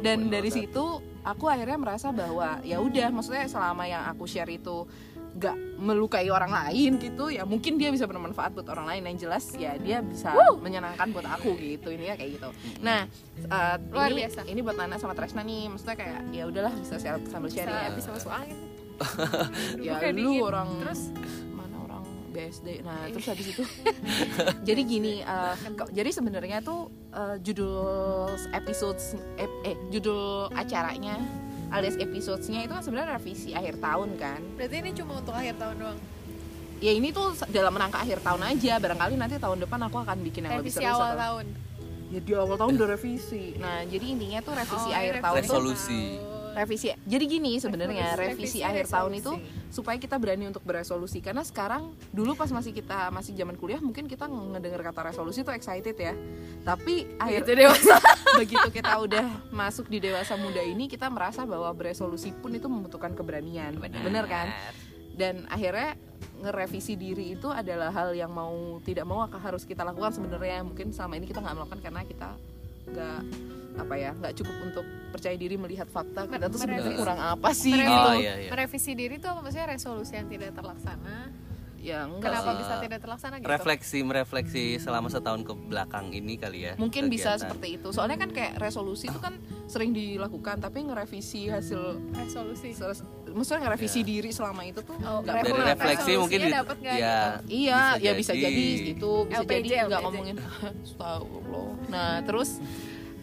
dan 0.00 0.26
dari 0.26 0.50
situ 0.50 1.00
aku 1.24 1.48
akhirnya 1.48 1.74
merasa 1.74 2.12
bahwa 2.12 2.60
ya 2.60 2.78
udah 2.78 3.08
maksudnya 3.08 3.48
selama 3.48 3.84
yang 3.84 4.04
aku 4.06 4.24
share 4.24 4.48
itu 4.48 4.84
nggak 5.34 5.82
melukai 5.82 6.30
orang 6.30 6.54
lain 6.54 6.94
gitu 6.96 7.26
ya 7.26 7.42
mungkin 7.42 7.74
dia 7.74 7.90
bisa 7.90 8.06
bermanfaat 8.06 8.54
buat 8.54 8.68
orang 8.70 8.86
lain. 8.86 9.02
Yang 9.08 9.18
jelas 9.24 9.44
ya 9.56 9.74
dia 9.74 9.98
bisa 9.98 10.30
menyenangkan 10.60 11.10
buat 11.10 11.26
aku 11.26 11.58
gitu 11.58 11.90
ini 11.90 12.06
ya 12.06 12.14
kayak 12.14 12.38
gitu. 12.38 12.48
Nah 12.78 13.08
eh, 13.34 13.76
Luar 13.90 14.08
ini 14.08 14.22
biasa. 14.22 14.40
ini 14.46 14.60
buat 14.62 14.76
Nana 14.76 14.94
sama 14.94 15.10
Tresna 15.12 15.42
nih 15.42 15.66
maksudnya 15.66 15.96
kayak 15.96 16.20
ya 16.30 16.44
udahlah 16.46 16.70
bisa 16.76 16.94
share- 16.96 17.26
sambil 17.26 17.50
bisa, 17.50 17.66
sharing. 17.66 17.74
ya 17.74 17.90
bisa 17.90 18.08
masuk 18.14 18.30
angin. 18.30 18.58
ya 19.82 19.98
lu 20.06 20.38
dingin. 20.38 20.40
orang 20.40 20.68
Terus? 20.86 21.00
mana 21.50 21.76
orang 21.82 22.02
BSD 22.30 22.86
nah 22.86 23.10
terus 23.10 23.26
habis 23.26 23.46
itu 23.50 23.62
jadi 24.70 24.80
gini 24.82 25.18
ke- 25.74 25.90
jadi 25.90 26.10
sebenarnya 26.10 26.62
tuh 26.62 26.94
eh, 27.14 27.36
judul 27.40 28.28
episode 28.52 28.98
eh, 29.36 29.48
eh, 29.64 29.76
judul 29.88 30.50
acaranya 30.52 31.16
alias 31.70 31.96
episodesnya 31.96 32.60
itu 32.60 32.70
kan 32.70 32.82
sebenarnya 32.82 33.14
revisi 33.14 33.50
akhir 33.50 33.78
tahun 33.78 34.14
kan 34.14 34.40
berarti 34.54 34.76
ini 34.76 34.90
cuma 34.92 35.18
untuk 35.18 35.32
akhir 35.32 35.54
tahun 35.56 35.74
doang. 35.76 35.98
ya 36.78 36.92
ini 36.92 37.08
tuh 37.10 37.32
dalam 37.48 37.72
rangka 37.72 37.98
akhir 37.98 38.18
tahun 38.20 38.42
aja 38.44 38.76
barangkali 38.76 39.14
nanti 39.16 39.34
tahun 39.36 39.58
depan 39.60 39.78
aku 39.84 39.96
akan 40.00 40.16
bikin 40.20 40.44
yang 40.44 40.58
lebih 40.58 40.68
Revisi 40.68 40.78
serius 40.78 40.94
awal 40.94 41.08
atau- 41.08 41.22
tahun. 41.22 41.46
ya 42.06 42.20
di 42.20 42.32
awal 42.32 42.56
tahun 42.56 42.72
udah 42.76 42.88
revisi 42.90 43.44
nah 43.56 43.78
jadi 43.82 44.04
intinya 44.06 44.38
tuh 44.40 44.54
revisi 44.54 44.88
Oh, 44.88 44.94
akhir 44.94 45.14
tahun 45.18 45.34
tuh 45.36 45.42
Resolusi. 45.56 46.02
Revisi. 46.54 46.94
Jadi 47.04 47.24
gini 47.26 47.58
sebenarnya 47.58 48.14
Revisi- 48.14 48.18
revisi, 48.18 48.38
revisi 48.38 48.60
akhir 48.62 48.84
tahun 48.86 49.12
itu 49.14 49.32
resolusi. 49.34 49.68
supaya 49.68 49.96
kita 49.98 50.16
berani 50.16 50.44
untuk 50.46 50.62
beresolusi. 50.62 51.18
Karena 51.18 51.42
sekarang 51.42 51.82
dulu 52.08 52.32
pas 52.32 52.48
masih 52.48 52.70
kita 52.70 53.10
masih 53.10 53.34
zaman 53.34 53.54
kuliah 53.54 53.78
mungkin 53.78 54.06
kita 54.06 54.24
ngedenger 54.24 54.80
kata 54.80 55.10
resolusi 55.10 55.42
tuh 55.42 55.52
excited 55.52 55.94
ya. 55.94 56.14
Tapi 56.62 57.18
akhir 57.18 57.42
Itu 57.42 57.52
dewasa. 57.56 57.96
begitu 58.40 58.68
kita 58.72 58.98
udah 58.98 59.26
masuk 59.50 59.86
di 59.86 59.98
dewasa 59.98 60.34
muda 60.34 60.58
ini 60.58 60.86
kita 60.86 61.06
merasa 61.06 61.42
bahwa 61.42 61.70
beresolusi 61.70 62.30
pun 62.32 62.50
itu 62.50 62.66
membutuhkan 62.66 63.12
keberanian. 63.12 63.74
Bener 63.78 64.24
kan? 64.24 64.50
Dan 65.14 65.46
akhirnya 65.46 65.94
ngerevisi 66.34 66.94
diri 66.94 67.32
itu 67.32 67.46
adalah 67.46 67.88
hal 67.88 68.10
yang 68.12 68.28
mau 68.28 68.82
tidak 68.82 69.06
mau 69.06 69.22
akan 69.22 69.38
harus 69.38 69.62
kita 69.62 69.82
lakukan 69.82 70.10
sebenarnya. 70.10 70.62
Mungkin 70.62 70.90
selama 70.90 71.14
ini 71.14 71.26
kita 71.26 71.38
nggak 71.38 71.54
melakukan 71.54 71.80
karena 71.80 72.02
kita 72.02 72.28
nggak 72.84 73.20
apa 73.74 73.94
ya 73.94 74.10
nggak 74.12 74.34
cukup 74.34 74.56
untuk 74.64 74.84
percaya 75.10 75.34
diri 75.34 75.56
melihat 75.56 75.86
fakta 75.86 76.24
kita 76.24 76.46
tuh 76.46 76.56
sebenarnya 76.56 76.82
Merevisi. 76.84 77.00
kurang 77.00 77.18
apa 77.20 77.50
sih 77.52 77.72
Merevisi. 77.72 77.90
gitu 77.90 78.08
Oh 78.08 78.14
iya 78.16 78.34
iya. 78.36 78.50
Merevisi 78.50 78.90
diri 78.92 79.14
itu 79.16 79.26
apa 79.26 79.40
maksudnya 79.40 79.66
resolusi 79.68 80.12
yang 80.12 80.28
tidak 80.28 80.50
terlaksana? 80.52 81.16
ya 81.76 82.00
enggak 82.02 82.32
Kenapa 82.32 82.48
sih. 82.48 82.56
bisa 82.56 82.74
tidak 82.80 82.98
terlaksana 82.98 83.34
gitu? 83.36 83.48
Refleksi 83.50 83.98
merefleksi 84.00 84.64
selama 84.78 85.06
setahun 85.06 85.44
ke 85.44 85.52
belakang 85.52 86.08
ini 86.10 86.34
kali 86.34 86.64
ya. 86.64 86.72
mungkin 86.74 87.06
bisa 87.06 87.36
kegiatan. 87.36 87.44
seperti 87.44 87.68
itu 87.76 87.88
soalnya 87.90 88.16
kan 88.16 88.30
kayak 88.30 88.56
resolusi 88.56 89.04
itu 89.04 89.18
kan 89.18 89.36
sering 89.66 89.92
dilakukan 89.92 90.56
tapi 90.58 90.80
ngerevisi 90.80 91.44
hasil 91.46 92.00
Resolusi. 92.14 92.72
maksudnya 93.28 93.68
ngerevisi 93.68 94.00
Ya. 94.00 94.06
diri 94.06 94.30
selama 94.30 94.64
itu 94.64 94.80
tuh 94.80 94.96
Oh, 94.98 95.20
nggak 95.20 95.34
dari 95.36 95.50
pernah. 95.50 95.66
refleksi 95.68 96.12
mungkin 96.16 96.38
di- 96.40 96.54
dapet 96.54 96.76
nggak 96.78 96.96
ya 96.96 97.18
Iya, 97.44 97.80
ya 97.98 98.12
bisa 98.14 98.32
jadi 98.32 98.64
gitu, 98.88 99.12
bisa 99.26 99.42
LPJ, 99.42 99.60
jadi 99.66 99.84
nggak 99.84 100.00
ngomongin 100.00 100.36
Astagfirullah. 100.88 101.68
Nah, 101.86 102.12
terus 102.22 102.64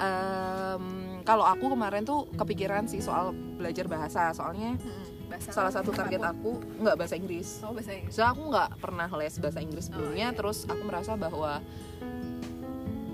em, 0.02 0.84
kalau 1.22 1.46
aku 1.46 1.70
kemarin 1.70 2.02
tuh 2.02 2.26
kepikiran 2.34 2.90
sih 2.90 3.00
soal 3.00 3.30
belajar 3.32 3.86
bahasa, 3.86 4.34
soalnya 4.34 4.74
Hmm, 4.76 5.30
bahasa 5.30 5.54
salah 5.54 5.72
satu 5.72 5.94
target 5.94 6.20
aku 6.20 6.58
nggak 6.82 6.98
bahasa 6.98 7.16
Inggris. 7.16 7.62
Oh 7.62 7.72
bahasa 7.72 7.94
Inggris. 7.94 8.12
So 8.12 8.26
aku 8.26 8.50
nggak 8.50 8.82
pernah 8.82 9.08
les 9.14 9.38
bahasa 9.38 9.60
Inggris 9.62 9.86
sebelumnya, 9.88 10.28
iya. 10.30 10.36
terus 10.36 10.66
aku 10.66 10.82
merasa 10.82 11.14
bahwa 11.14 11.62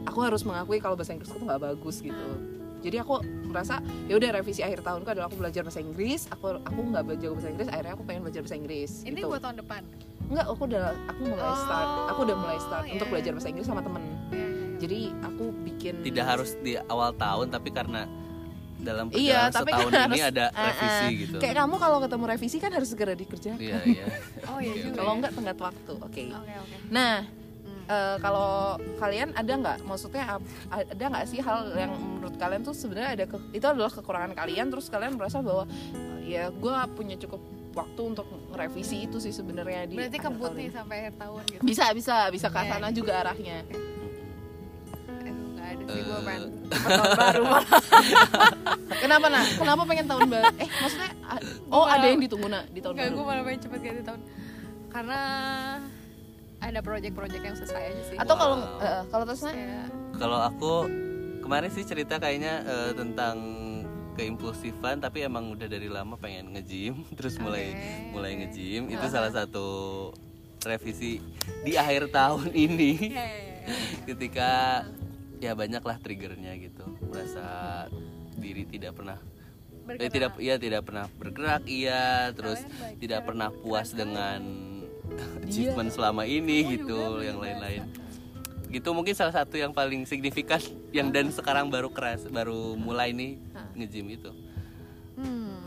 aku 0.07 0.19
harus 0.23 0.41
mengakui 0.41 0.79
kalau 0.79 0.95
bahasa 0.95 1.13
Inggrisku 1.13 1.35
tuh 1.35 1.45
nggak 1.45 1.61
bagus 1.61 1.99
gitu. 1.99 2.27
Jadi 2.77 3.01
aku 3.01 3.19
merasa 3.49 3.81
ya 4.07 4.15
udah 4.15 4.29
revisi 4.37 4.61
akhir 4.61 4.85
tahunku 4.85 5.09
adalah 5.09 5.27
aku 5.27 5.37
belajar 5.37 5.65
bahasa 5.65 5.81
Inggris. 5.81 6.29
Aku 6.31 6.55
aku 6.61 6.79
nggak 6.79 7.03
belajar 7.03 7.27
bahasa 7.33 7.49
Inggris 7.51 7.67
akhirnya 7.67 7.93
aku 7.97 8.03
pengen 8.05 8.21
belajar 8.23 8.41
bahasa 8.45 8.55
Inggris. 8.55 8.91
Ini 9.03 9.17
gitu. 9.17 9.27
buat 9.27 9.41
tahun 9.43 9.57
depan? 9.59 9.81
Enggak, 10.27 10.45
aku 10.51 10.61
udah 10.67 10.83
aku 11.07 11.21
mulai 11.23 11.53
start. 11.55 11.89
Aku 12.11 12.19
udah 12.27 12.35
mulai 12.37 12.57
start 12.59 12.83
Oh, 12.87 12.93
untuk 12.93 13.07
iya. 13.07 13.13
belajar 13.13 13.31
bahasa 13.33 13.47
Inggris 13.49 13.67
sama 13.67 13.81
temen 13.81 14.03
jadi 14.77 14.99
aku 15.19 15.45
bikin 15.63 16.01
Tidak 16.01 16.21
harus 16.23 16.55
di 16.57 16.77
awal 16.79 17.11
tahun 17.13 17.49
tapi 17.49 17.69
karena 17.69 18.05
dalam 18.77 19.09
Iya, 19.09 19.49
tapi 19.49 19.73
setahun 19.73 19.89
kan 19.89 20.05
ini 20.05 20.21
harus- 20.21 20.29
ada 20.29 20.45
ah. 20.49 20.65
revisi 20.69 21.05
gitu. 21.19 21.37
kayak 21.37 21.55
kamu 21.57 21.75
kalau 21.75 21.97
ketemu 21.97 22.23
revisi 22.27 22.57
kan 22.57 22.71
harus 22.71 22.87
segera 22.87 23.13
dikerjakan. 23.13 23.57
Iya, 23.59 23.77
iya. 23.83 24.05
oh 24.49 24.59
iya 24.59 24.73
juga 24.79 24.95
kalau 24.95 25.11
enggak 25.17 25.33
tenggat 25.33 25.57
waktu 25.59 25.93
oke. 25.97 26.23
Oke 26.31 26.53
oke. 26.55 26.75
Nah 26.87 27.15
Hmm. 27.57 27.83
eh, 27.89 28.17
kalau 28.19 28.49
kalian 28.97 29.33
ada 29.33 29.49
nggak 29.49 29.77
maksudnya 29.81 30.37
ada 30.69 31.03
nggak 31.09 31.25
sih 31.25 31.39
hal 31.39 31.73
yang 31.73 31.89
menurut 31.95 32.35
kalian 32.35 32.61
tuh 32.61 32.71
sebenarnya 32.71 33.09
ada 33.13 33.25
ke- 33.25 33.49
itu 33.51 33.65
adalah 33.65 33.89
kekurangan 33.89 34.31
kalian 34.33 34.67
terus 34.67 34.87
kalian 34.87 35.15
merasa 35.15 35.39
bahwa 35.39 35.65
eh, 35.91 36.29
ya 36.29 36.43
gue 36.47 36.71
punya 36.93 37.15
cukup 37.17 37.41
waktu 37.73 38.01
untuk 38.03 38.25
ngerevisi 38.51 39.05
itu 39.05 39.17
sih 39.17 39.31
sebenarnya 39.31 39.85
di 39.85 39.95
berarti 39.95 40.17
kebut 40.19 40.51
nih 40.51 40.69
sampai 40.69 40.95
akhir 41.01 41.13
tahun 41.17 41.41
gitu. 41.47 41.61
Bisa 41.63 41.85
bisa 41.91 42.15
bisa 42.27 42.47
ke 42.47 42.59
sana 42.59 42.89
juga 42.89 43.13
arahnya. 43.21 43.63
Aduh, 43.63 43.86
ada 45.67 45.83
sih 45.85 46.01
gue 46.01 46.13
Eh. 46.13 46.23
pengen 46.23 46.43
cepet 46.67 46.89
tahun 46.91 47.13
baru 47.23 47.43
malah. 47.45 47.67
Kenapa 48.97 49.25
nak? 49.27 49.43
Kenapa 49.53 49.81
pengen 49.83 50.05
tahun 50.05 50.21
baru? 50.27 50.45
Eh 50.55 50.69
maksudnya 50.73 51.09
ah, 51.23 51.39
oh 51.69 51.85
ada 51.85 52.05
yang 52.05 52.19
ditunggu 52.19 52.47
nak 52.47 52.63
di 52.67 52.79
tahun 52.79 52.93
Enggak, 52.93 53.05
baru. 53.05 53.15
gue 53.15 53.25
malah 53.25 53.43
pengen 53.43 53.61
cepet 53.61 53.79
ganti 53.81 54.03
tahun. 54.03 54.21
Karena 54.87 55.19
ada 56.57 56.79
project-project 56.81 57.43
yang 57.43 57.55
selesai 57.55 57.81
aja 57.85 58.01
sih. 58.03 58.17
Atau 58.17 58.35
kalau 58.35 58.55
Wow. 58.57 58.81
eh, 58.81 59.01
kalau 59.07 59.23
Tasna 59.23 59.51
Kayak, 59.51 59.87
Kalau 60.15 60.39
aku 60.41 60.73
kemarin 61.39 61.69
sih 61.69 61.83
cerita 61.83 62.17
kayaknya 62.17 62.53
eh, 62.63 62.91
tentang 62.93 63.35
keimpulsifan 64.13 64.97
tapi 64.97 65.21
emang 65.21 65.53
udah 65.53 65.67
dari 65.67 65.85
lama 65.87 66.17
pengen 66.17 66.49
nge-gym. 66.51 67.05
Terus 67.17 67.37
mulai 67.37 67.69
Oke. 67.69 67.91
mulai 68.11 68.31
nge-gym. 68.35 68.89
Itu 68.89 69.05
salah 69.07 69.29
satu 69.29 69.67
revisi 70.59 71.21
di 71.61 71.77
akhir 71.77 72.09
tahun 72.09 72.49
ini. 72.49 72.91
Ya, 73.07 73.21
ya, 73.21 73.21
ya, 73.21 73.55
ya. 73.61 73.75
ketika 74.05 74.49
ya 75.37 75.53
banyaklah 75.53 75.97
triggernya 76.01 76.53
gitu. 76.57 76.85
Merasa 77.07 77.45
diri 78.37 78.65
tidak 78.69 78.97
pernah 78.97 79.17
eh, 79.95 80.11
tidak 80.11 80.35
iya 80.37 80.55
tidak 80.59 80.85
pernah 80.85 81.07
bergerak 81.17 81.63
iya 81.65 82.29
terus 82.35 82.61
Kalian 82.61 82.99
tidak 82.99 83.21
pernah 83.23 83.49
puas 83.49 83.89
keren 83.91 83.99
dengan 84.03 84.41
achievement 85.47 85.89
selama 85.89 86.23
ini 86.27 86.77
gitu 86.77 87.23
yang 87.23 87.39
lain-lain. 87.39 87.87
Gitu 88.67 88.89
mungkin 88.91 89.15
salah 89.15 89.31
satu 89.31 89.55
yang 89.55 89.71
paling 89.71 90.03
signifikan 90.03 90.59
yang 90.97 91.09
dan 91.09 91.31
sekarang 91.31 91.71
baru 91.71 91.87
keras 91.87 92.27
baru 92.27 92.75
mulai 92.75 93.15
nih 93.15 93.39
nge-gym 93.77 94.07
itu. 94.11 94.31
Hmm. 95.17 95.57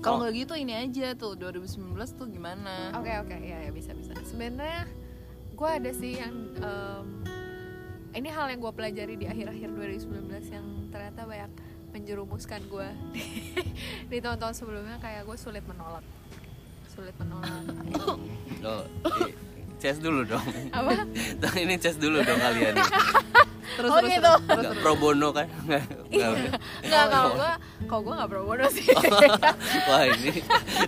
kalau 0.00 0.24
nggak 0.24 0.46
gitu 0.46 0.54
ini 0.56 0.72
aja 0.72 1.12
tuh 1.12 1.36
2019 1.36 1.92
tuh 2.16 2.28
gimana? 2.32 2.96
Oke 2.96 3.12
oke 3.20 3.36
ya, 3.44 3.68
ya 3.68 3.70
bisa 3.74 3.92
bisa. 3.92 4.16
Sebenarnya 4.24 4.88
gue 5.56 5.68
ada 5.68 5.90
sih 5.92 6.20
yang 6.20 6.36
em, 6.60 7.08
Ini 8.16 8.32
hal 8.32 8.48
yang 8.48 8.64
gue 8.64 8.72
pelajari 8.72 9.14
di 9.20 9.28
akhir-akhir 9.28 9.68
2019 9.76 10.32
Yang 10.48 10.66
ternyata 10.88 11.20
banyak 11.28 11.52
menjerumuskan 11.92 12.60
gue 12.64 12.88
di, 13.12 13.24
di 14.12 14.18
tahun-tahun 14.24 14.56
sebelumnya. 14.56 14.96
Kayak 15.00 15.28
gue 15.28 15.36
sulit 15.36 15.64
menolak. 15.68 16.04
Sulit 16.88 17.12
menolak. 17.20 17.52
Oh 18.66 18.82
eh, 19.22 19.30
chest 19.78 20.00
dulu 20.00 20.24
dong. 20.24 20.42
Apa? 20.72 21.04
ini 21.62 21.76
chest 21.76 22.00
dulu 22.00 22.24
dong 22.24 22.40
kalian 22.40 22.74
terus 23.74 23.90
Oh 23.90 23.98
terus, 23.98 24.12
gitu. 24.14 24.32
terus, 24.46 24.62
Nggak 24.62 24.74
pro 24.80 24.94
bono 24.94 25.28
kan? 25.34 25.46
Nggak, 25.66 25.82
nggak. 26.10 26.30
Udah. 26.30 26.52
Enggak, 26.84 27.04
kalau 27.10 27.30
gue 27.34 27.52
Kalau 27.86 28.00
gue 28.02 28.14
gak 28.14 28.30
pro 28.30 28.42
bono 28.46 28.64
sih. 28.70 28.86
Wah 29.90 30.02
ini 30.06 30.32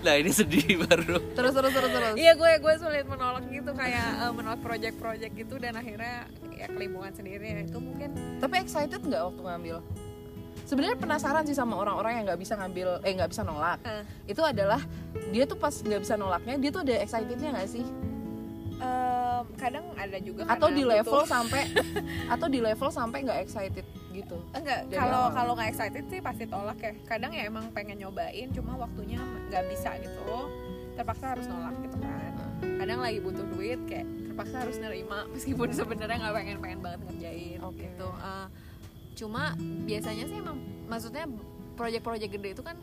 nah 0.06 0.14
ini 0.14 0.30
sedih 0.30 0.66
baru. 0.86 1.16
Terus 1.34 1.52
terus 1.54 1.72
terus 1.74 1.90
terus. 1.90 2.14
Iya 2.14 2.32
gue 2.38 2.50
gue 2.62 2.74
sulit 2.78 3.06
menolak 3.06 3.44
gitu 3.50 3.70
kayak 3.74 4.08
eh, 4.22 4.32
menolak 4.32 4.60
project-project 4.62 5.32
gitu 5.34 5.54
dan 5.58 5.74
akhirnya 5.78 6.26
ya 6.54 6.66
kelimpungan 6.70 7.12
sendiri. 7.14 7.66
Itu 7.66 7.78
mungkin 7.82 8.14
tapi 8.38 8.62
excited 8.62 9.02
nggak 9.02 9.22
waktu 9.22 9.42
ngambil? 9.42 9.76
Sebenarnya 10.68 11.00
penasaran 11.00 11.48
sih 11.48 11.56
sama 11.56 11.80
orang-orang 11.80 12.20
yang 12.20 12.24
nggak 12.28 12.40
bisa 12.44 12.52
ngambil 12.60 13.00
eh 13.00 13.12
nggak 13.16 13.30
bisa 13.32 13.40
nolak. 13.40 13.80
Eh, 13.88 14.04
itu 14.28 14.42
adalah 14.44 14.84
dia 15.32 15.44
tuh 15.48 15.56
pas 15.56 15.72
nggak 15.72 16.00
bisa 16.04 16.14
nolaknya 16.16 16.54
dia 16.60 16.70
tuh 16.72 16.82
ada 16.84 16.94
excitednya 17.00 17.50
nggak 17.56 17.68
sih 17.68 17.84
em, 19.40 19.48
kadang 19.54 19.84
ada 19.94 20.18
juga 20.18 20.42
atau 20.46 20.68
di 20.68 20.82
butuh- 20.82 20.94
level 20.98 21.20
sampai 21.34 21.62
atau 22.26 22.46
di 22.46 22.58
level 22.58 22.88
sampai 22.88 23.18
nggak 23.22 23.40
excited 23.42 23.86
gitu. 24.10 24.36
Enggak 24.50 24.90
kalau 24.90 25.30
kalau 25.30 25.52
nggak 25.54 25.70
excited 25.70 26.04
sih 26.06 26.18
pasti 26.18 26.44
tolak 26.44 26.78
ya. 26.78 26.92
Kadang 27.06 27.30
ya 27.30 27.46
emang 27.46 27.70
pengen 27.70 27.98
nyobain 27.98 28.50
cuma 28.50 28.74
waktunya 28.74 29.20
nggak 29.48 29.64
bisa 29.70 29.94
gitu. 29.98 30.38
Terpaksa 30.98 31.38
harus 31.38 31.46
nolak 31.46 31.74
gitu 31.80 31.96
kan. 32.02 32.32
Kadang 32.58 32.98
lagi 32.98 33.18
butuh 33.22 33.46
duit 33.54 33.78
kayak 33.86 34.06
terpaksa 34.26 34.66
harus 34.66 34.76
nerima 34.78 35.26
meskipun 35.34 35.70
sebenarnya 35.70 36.18
nggak 36.18 36.34
pengen 36.34 36.58
pengen 36.58 36.80
banget 36.82 37.00
ngerjain 37.06 37.58
Oke. 37.62 37.86
gitu. 37.86 38.08
Eh, 38.10 38.46
cuma 39.18 39.54
biasanya 39.82 40.24
sih 40.26 40.36
emang 40.38 40.58
maksudnya 40.86 41.26
project-project 41.74 42.32
gede 42.34 42.48
itu 42.54 42.62
kan 42.62 42.74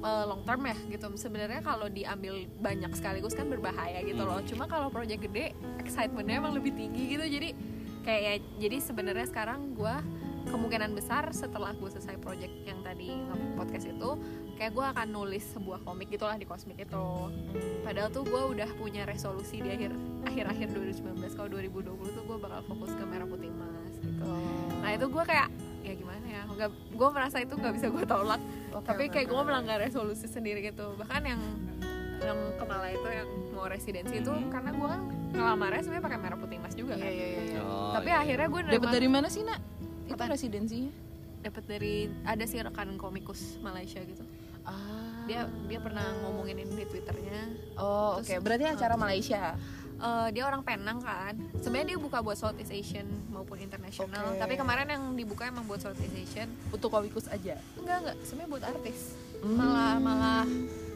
eh, 0.00 0.24
long 0.26 0.42
term 0.44 0.62
ya 0.66 0.76
gitu. 0.88 1.06
Sebenarnya 1.14 1.60
kalau 1.60 1.86
diambil 1.86 2.48
banyak 2.58 2.92
sekaligus 2.96 3.36
kan 3.36 3.46
berbahaya 3.46 4.00
gitu 4.04 4.22
loh. 4.24 4.40
Cuma 4.44 4.64
kalau 4.66 4.88
project 4.88 5.24
gede 5.28 5.52
excitementnya 5.80 6.40
emang 6.40 6.56
lebih 6.56 6.72
tinggi 6.74 7.16
gitu. 7.16 7.24
Jadi 7.24 7.48
kayak 8.00 8.22
ya, 8.22 8.34
jadi 8.68 8.76
sebenarnya 8.80 9.26
sekarang 9.28 9.76
gue 9.76 9.94
kemungkinan 10.48 10.96
besar 10.96 11.28
setelah 11.36 11.76
gue 11.76 11.90
selesai 11.92 12.16
project 12.16 12.52
yang 12.64 12.80
tadi 12.80 13.12
podcast 13.60 13.92
itu 13.92 14.10
kayak 14.56 14.72
gue 14.72 14.86
akan 14.96 15.06
nulis 15.12 15.44
sebuah 15.52 15.84
komik 15.84 16.08
gitulah 16.08 16.40
di 16.40 16.48
kosmik 16.48 16.80
itu. 16.80 17.06
Padahal 17.84 18.08
tuh 18.08 18.24
gue 18.24 18.42
udah 18.56 18.68
punya 18.80 19.04
resolusi 19.04 19.60
di 19.60 19.68
akhir 19.68 19.92
akhir 20.24 20.44
akhir 20.48 20.68
2019 20.72 21.36
kalau 21.36 21.48
2020 21.52 22.16
tuh 22.16 22.24
gue 22.24 22.38
bakal 22.40 22.60
fokus 22.68 22.92
ke 22.96 23.04
merah 23.04 23.28
putih 23.28 23.52
emas 23.52 23.94
gitu. 24.00 24.28
Nah 24.80 24.90
itu 24.96 25.06
gue 25.12 25.24
kayak 25.28 25.48
ya 25.80 25.92
gimana 25.94 26.24
ya? 26.24 26.42
Nggak 26.46 26.70
gue 26.90 27.08
merasa 27.10 27.36
itu 27.38 27.52
nggak 27.52 27.74
bisa 27.74 27.86
gue 27.88 28.04
tolak. 28.04 28.40
Oke, 28.70 28.84
tapi 28.84 29.02
kayak 29.06 29.26
gue 29.26 29.42
melanggar 29.42 29.78
resolusi 29.78 30.26
sendiri 30.26 30.60
gitu. 30.62 30.94
Bahkan 30.94 31.22
yang 31.22 31.40
yang 32.20 32.36
kepala 32.54 32.86
itu 32.86 33.08
yang 33.08 33.28
mau 33.50 33.64
residensi 33.64 34.20
itu 34.20 34.28
Mhm. 34.28 34.52
karena 34.52 34.70
gue 34.70 34.86
kan 34.86 35.02
ngelamarnya 35.30 35.80
sebenarnya 35.80 36.04
pakai 36.04 36.18
merah 36.20 36.36
putih 36.36 36.56
emas 36.58 36.74
juga 36.74 36.92
Iya, 36.92 37.00
kan. 37.00 37.10
iya, 37.10 37.26
iya, 37.26 37.42
iya. 37.46 37.60
Oh, 37.62 37.92
tapi 37.94 38.10
iya. 38.10 38.20
akhirnya 38.20 38.46
gue 38.46 38.60
dapat 38.68 38.90
dari 38.92 39.08
mana 39.08 39.28
sih 39.28 39.42
nak? 39.42 39.60
Itu 40.04 40.22
residensinya? 40.22 40.92
dapat 41.40 41.64
dari 41.64 41.94
ada 42.20 42.44
sih 42.44 42.60
rekan 42.60 43.00
komikus 43.00 43.56
Malaysia 43.58 43.96
gitu. 43.98 44.20
Ah. 44.60 45.24
Dia 45.24 45.48
dia 45.64 45.80
pernah 45.80 46.04
ngomongin 46.20 46.60
ini 46.60 46.72
di 46.74 46.84
twitternya. 46.84 47.48
Oh 47.80 48.20
oke. 48.20 48.28
Terus- 48.28 48.44
berarti 48.44 48.64
acara 48.68 48.94
Malaysia 48.94 49.56
Eh, 50.00 50.28
dia 50.32 50.42
orang 50.42 50.62
Penang 50.62 50.98
kan. 50.98 51.36
Sebenarnya 51.54 51.92
dia 51.92 51.98
buka 52.00 52.18
buat 52.18 52.32
Southeast 52.32 52.70
Asian 52.70 53.04
maupun 53.28 53.56
internasional 53.56 54.32
Oke. 54.32 54.40
tapi 54.40 54.56
kemarin 54.56 54.88
yang 54.88 55.12
dibuka 55.12 55.44
emang 55.44 55.64
buat 55.64 55.76
Southeast 55.78 56.16
Asian. 56.16 56.48
Untuk 56.68 56.88
komikus 56.88 57.28
aja? 57.28 57.60
Enggak 57.76 57.96
enggak. 58.00 58.16
Sebenarnya 58.22 58.48
buat 58.48 58.64
artis. 58.66 58.98
Hmm. 59.40 59.56
malah 59.56 59.96
malah 59.96 60.44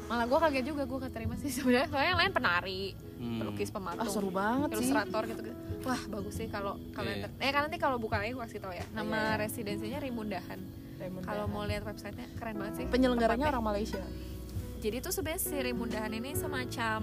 malah 0.04 0.24
gue 0.24 0.36
kaget 0.38 0.64
juga 0.66 0.84
gue 0.84 0.98
keterima 1.02 1.32
sih 1.34 1.48
sebenarnya. 1.54 1.84
Soalnya 1.86 2.10
yang 2.10 2.20
lain 2.20 2.32
penari 2.32 2.82
Hmm. 3.14 3.38
pelukis 3.38 3.70
ah 3.70 3.74
pematung 3.74 4.10
seru 4.10 4.28
banget 4.28 4.68
sih. 4.68 4.76
ilustrator 4.82 5.22
gitu, 5.24 5.40
gitu 5.40 5.54
wah 5.82 6.02
bagus 6.10 6.34
sih 6.34 6.50
kalau 6.50 6.74
kalian 6.90 7.16
Iya. 7.16 7.24
ter- 7.30 7.40
eh 7.40 7.50
kan 7.50 7.62
nanti 7.62 7.78
kalau 7.78 7.96
buka 7.96 8.18
lagi 8.18 8.32
gue 8.32 8.42
kasih 8.42 8.58
tau 8.58 8.68
ya. 8.70 8.84
Nama 8.90 9.16
Iya. 9.30 9.38
residensinya 9.38 9.98
Rimundahan. 9.98 10.60
Kalau 11.20 11.44
mau 11.46 11.62
lihat 11.62 11.84
websitenya 11.84 12.26
keren 12.34 12.56
banget 12.58 12.74
sih. 12.74 12.84
Penyelenggaranya 12.86 13.38
Tempatnya. 13.38 13.52
orang 13.54 13.64
Malaysia? 13.64 14.02
Jadi 14.78 14.96
tuh 14.98 15.12
sebenarnya 15.12 15.40
si 15.40 15.56
Rimundahan 15.56 16.12
ini 16.12 16.30
semacam 16.34 17.00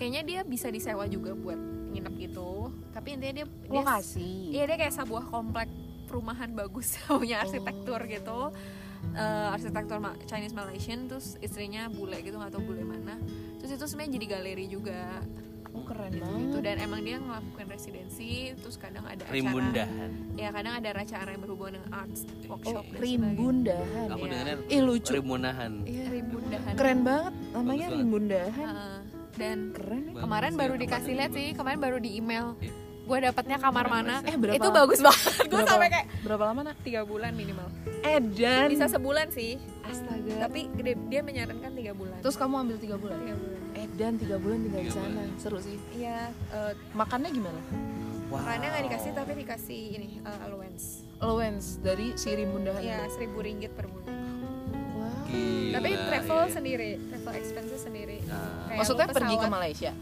kayaknya 0.00 0.22
dia 0.24 0.40
bisa 0.42 0.72
disewa 0.72 1.04
juga 1.04 1.36
buat 1.36 1.60
nginep 1.92 2.14
gitu. 2.16 2.72
Tapi 2.90 3.20
intinya 3.20 3.44
dia, 3.44 3.46
dia 3.46 3.68
lokasi. 3.68 4.56
Iya 4.56 4.64
dia 4.64 4.76
kayak 4.80 4.94
sebuah 4.96 5.24
komplek 5.28 5.68
perumahan 6.08 6.56
bagus 6.56 6.96
punya 7.06 7.44
arsitektur 7.44 8.00
gitu. 8.08 8.48
Eh, 9.12 9.48
arsitektur 9.52 9.96
Chinese 10.24 10.56
Malaysian 10.56 11.08
terus 11.08 11.36
istrinya 11.40 11.88
bule 11.92 12.16
gitu 12.24 12.40
nggak 12.40 12.52
tahu 12.56 12.72
bule 12.72 12.88
mana. 12.88 13.20
Terus 13.60 13.76
itu 13.76 13.84
sebenarnya 13.84 14.12
jadi 14.16 14.26
galeri 14.32 14.66
juga. 14.66 15.20
Oh 15.70 15.86
keren 15.86 16.10
gitu, 16.10 16.26
banget. 16.26 16.42
Gitu. 16.50 16.58
dan 16.66 16.76
emang 16.82 17.00
dia 17.06 17.16
ngelakuin 17.22 17.68
residensi 17.70 18.50
terus 18.58 18.74
kadang 18.74 19.06
ada 19.06 19.22
acara 19.22 19.30
Rimbundahan. 19.38 20.10
Ya 20.34 20.50
kadang 20.50 20.74
ada 20.82 20.88
acara 20.90 21.28
yang 21.30 21.42
berhubungan 21.46 21.72
dengan 21.78 21.90
arts 21.94 22.26
oh 22.26 22.58
workshop 22.58 22.84
dan 22.90 22.98
rimbundahan 22.98 24.06
aku 24.10 24.24
Iya. 24.26 24.30
dengarnya 24.34 24.56
ih 24.66 24.82
lucu. 24.82 25.10
rimunahan. 25.14 25.72
Iya. 25.86 26.04
Rimbundahan. 26.10 26.74
keren 26.74 27.00
banget 27.06 27.34
namanya 27.54 27.86
rimbundahan. 27.86 28.50
Heeh. 28.50 28.98
Dan 29.36 29.70
keren 29.70 30.14
ya. 30.14 30.22
Kemarin 30.22 30.52
baru 30.54 30.74
dikasih 30.74 31.12
lihat 31.14 31.32
sih 31.32 31.52
kemarin 31.52 31.78
baru 31.78 31.98
di 31.98 32.16
email. 32.16 32.56
Iya. 32.58 32.72
gue 33.00 33.18
dapatnya 33.26 33.58
kamar 33.58 33.90
Keren 33.90 34.06
mana. 34.06 34.16
Eh, 34.22 34.38
berapa- 34.38 34.54
itu 34.54 34.68
bagus 34.70 35.00
banget. 35.02 35.50
Gue 35.50 35.62
sampai 35.66 35.90
kayak 35.90 36.06
berapa 36.22 36.44
lama 36.46 36.60
nak? 36.62 36.76
tiga 36.86 37.02
bulan 37.02 37.34
minimal. 37.34 37.66
Edan 38.06 38.70
bisa 38.70 38.86
sebulan 38.86 39.34
sih. 39.34 39.58
Astaga. 39.82 40.46
Tapi 40.46 40.70
dia, 40.78 40.94
dia 40.94 41.20
menyarankan 41.26 41.74
tiga 41.74 41.90
bulan. 41.90 42.22
Terus 42.22 42.38
kamu 42.38 42.54
ambil 42.62 42.76
tiga 42.78 42.94
bulan? 43.02 43.18
Tiga 43.18 43.34
bulan. 43.34 43.60
Edan 43.74 43.98
dan 43.98 44.12
tiga 44.14 44.36
bulan 44.38 44.58
tinggal 44.62 44.80
di 44.80 44.86
Tiga 44.86 44.94
sana. 44.94 45.10
bulan. 45.10 45.28
seru 45.42 45.58
sih. 45.58 45.76
Iya 45.92 46.30
eh, 46.30 46.72
makannya 46.94 47.30
gimana? 47.34 47.60
makannya 48.30 48.66
nggak 48.70 48.84
dikasih 48.86 49.10
tapi 49.10 49.32
dikasih 49.42 49.80
ini 49.90 50.08
eh, 50.22 50.38
allowance. 50.46 51.02
Allowance 51.18 51.66
dari 51.82 52.14
si 52.14 52.30
rimbundahan 52.30 52.78
ya 52.78 53.02
seribu 53.10 53.42
ringgit 53.42 53.74
per 53.74 53.90
bulan. 53.90 54.06
Wah. 54.94 55.18
Gila, 55.26 55.74
tapi 55.74 55.90
travel 55.98 56.38
iya. 56.40 56.52
sendiri 56.54 56.90
travel 57.30 57.40
expenses 57.40 57.80
sendiri 57.80 58.18
Nah. 58.22 58.66
Kayak 58.66 58.78
maksudnya 58.78 59.06
pergi 59.08 59.34
ke. 59.36 59.46
Malaysia 59.48 59.92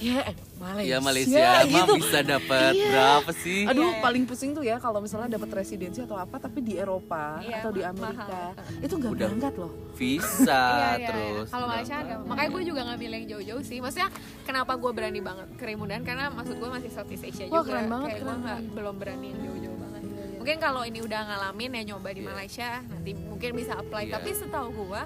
ya 0.00 0.16
eh, 0.24 0.36
Malaysia 0.56 0.88
Ya 0.88 0.98
Malaysia 0.98 1.44
mah 1.44 1.64
gitu. 1.84 1.92
bisa 1.98 2.18
dapat 2.22 2.72
Iya. 2.72 2.88
berapa 2.88 3.30
sih? 3.34 3.60
Aduh, 3.62 3.84
Iya, 3.84 3.92
iya. 3.92 4.00
paling 4.00 4.24
pusing 4.24 4.50
tuh 4.50 4.64
ya 4.64 4.76
kalau 4.76 4.96
misalnya 4.98 5.28
dapat 5.30 5.52
residensi 5.54 6.00
atau 6.00 6.16
apa 6.16 6.40
tapi 6.40 6.58
di 6.62 6.72
Eropa 6.74 7.36
Iya, 7.38 7.60
atau 7.60 7.68
di 7.68 7.84
Amerika. 7.84 8.56
mahal. 8.56 8.80
Itu 8.80 8.96
nggak 8.96 9.12
berangkat 9.12 9.54
loh. 9.54 9.72
Visa 9.92 10.48
Iya, 10.72 10.88
iya, 10.96 11.06
terus. 11.06 11.44
iya. 11.44 11.52
Kalau 11.52 11.66
Malaysia 11.68 11.96
berapa? 12.00 12.24
Makanya 12.24 12.48
gue 12.48 12.62
juga 12.64 12.80
ngambil 12.82 13.10
yang 13.12 13.24
jauh-jauh 13.28 13.60
sih. 13.62 13.78
Maksudnya 13.78 14.08
kenapa 14.42 14.72
gue 14.74 14.88
berani 14.90 15.20
banget 15.20 15.48
ke 15.52 15.64
Rimudan 15.66 16.00
karena 16.00 16.24
maksud 16.30 16.56
gue 16.56 16.70
masih 16.70 16.90
Southeast 16.90 17.24
Asia 17.26 17.44
Wah, 17.46 17.60
juga. 17.60 17.68
keren 17.70 17.86
banget, 17.86 18.08
Kayak 18.08 18.16
gue 18.16 18.24
keren 18.24 18.40
nggak 18.40 18.56
banget. 18.56 18.74
belum 18.74 18.94
berani 18.96 19.26
yang 19.26 19.40
jauh-jauh 19.42 19.78
banget. 19.78 20.00
Iya, 20.02 20.22
iya. 20.24 20.38
Mungkin 20.40 20.56
kalau 20.58 20.82
ini 20.82 20.98
udah 21.02 21.20
ngalamin 21.26 21.70
ya 21.70 21.82
nyoba 21.86 22.08
di 22.08 22.16
Iya. 22.18 22.28
Malaysia, 22.32 22.68
nanti 22.82 23.10
mungkin 23.12 23.50
bisa 23.52 23.72
apply. 23.76 24.02
Iya. 24.02 24.12
Tapi 24.16 24.28
setahu 24.32 24.68
gue 24.74 25.02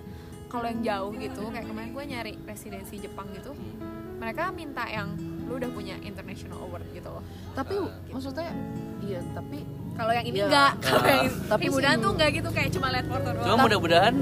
kalau 0.54 0.66
yang 0.68 0.80
jauh 0.80 1.11
gitu, 1.12 1.42
kayak 1.49 1.66
kemarin 1.66 1.90
gue 1.90 2.04
nyari 2.06 2.32
residensi 2.44 2.94
Jepang 2.96 3.26
gitu, 3.32 3.50
Hmm. 3.50 3.75
mereka 4.16 4.49
minta 4.50 4.87
yang 4.87 5.18
lu 5.44 5.56
udah 5.56 5.66
punya 5.68 5.99
international 6.00 6.62
award 6.62 6.87
gitu 6.88 7.11
loh. 7.11 7.20
Tapi 7.52 7.75
Ah. 7.76 7.90
maksudnya 8.08 8.54
iya, 9.00 9.18
tapi 9.30 9.66
Kalau 9.94 10.11
yang 10.11 10.26
ini 10.26 10.37
Iya. 10.37 10.46
enggak, 10.49 10.73
kalau 10.80 11.06
yang 11.06 11.26
Tapi 11.46 11.62
Rimudan 11.64 11.92
sih- 11.92 12.02
tuh 12.02 12.11
enggak 12.12 12.30
gitu 12.32 12.49
kayak 12.50 12.70
cuma 12.73 12.87
lihat 12.90 13.06
foto 13.06 13.28
doang. 13.28 13.44
Cuma 13.44 13.56
mudah-mudahan 13.61 14.14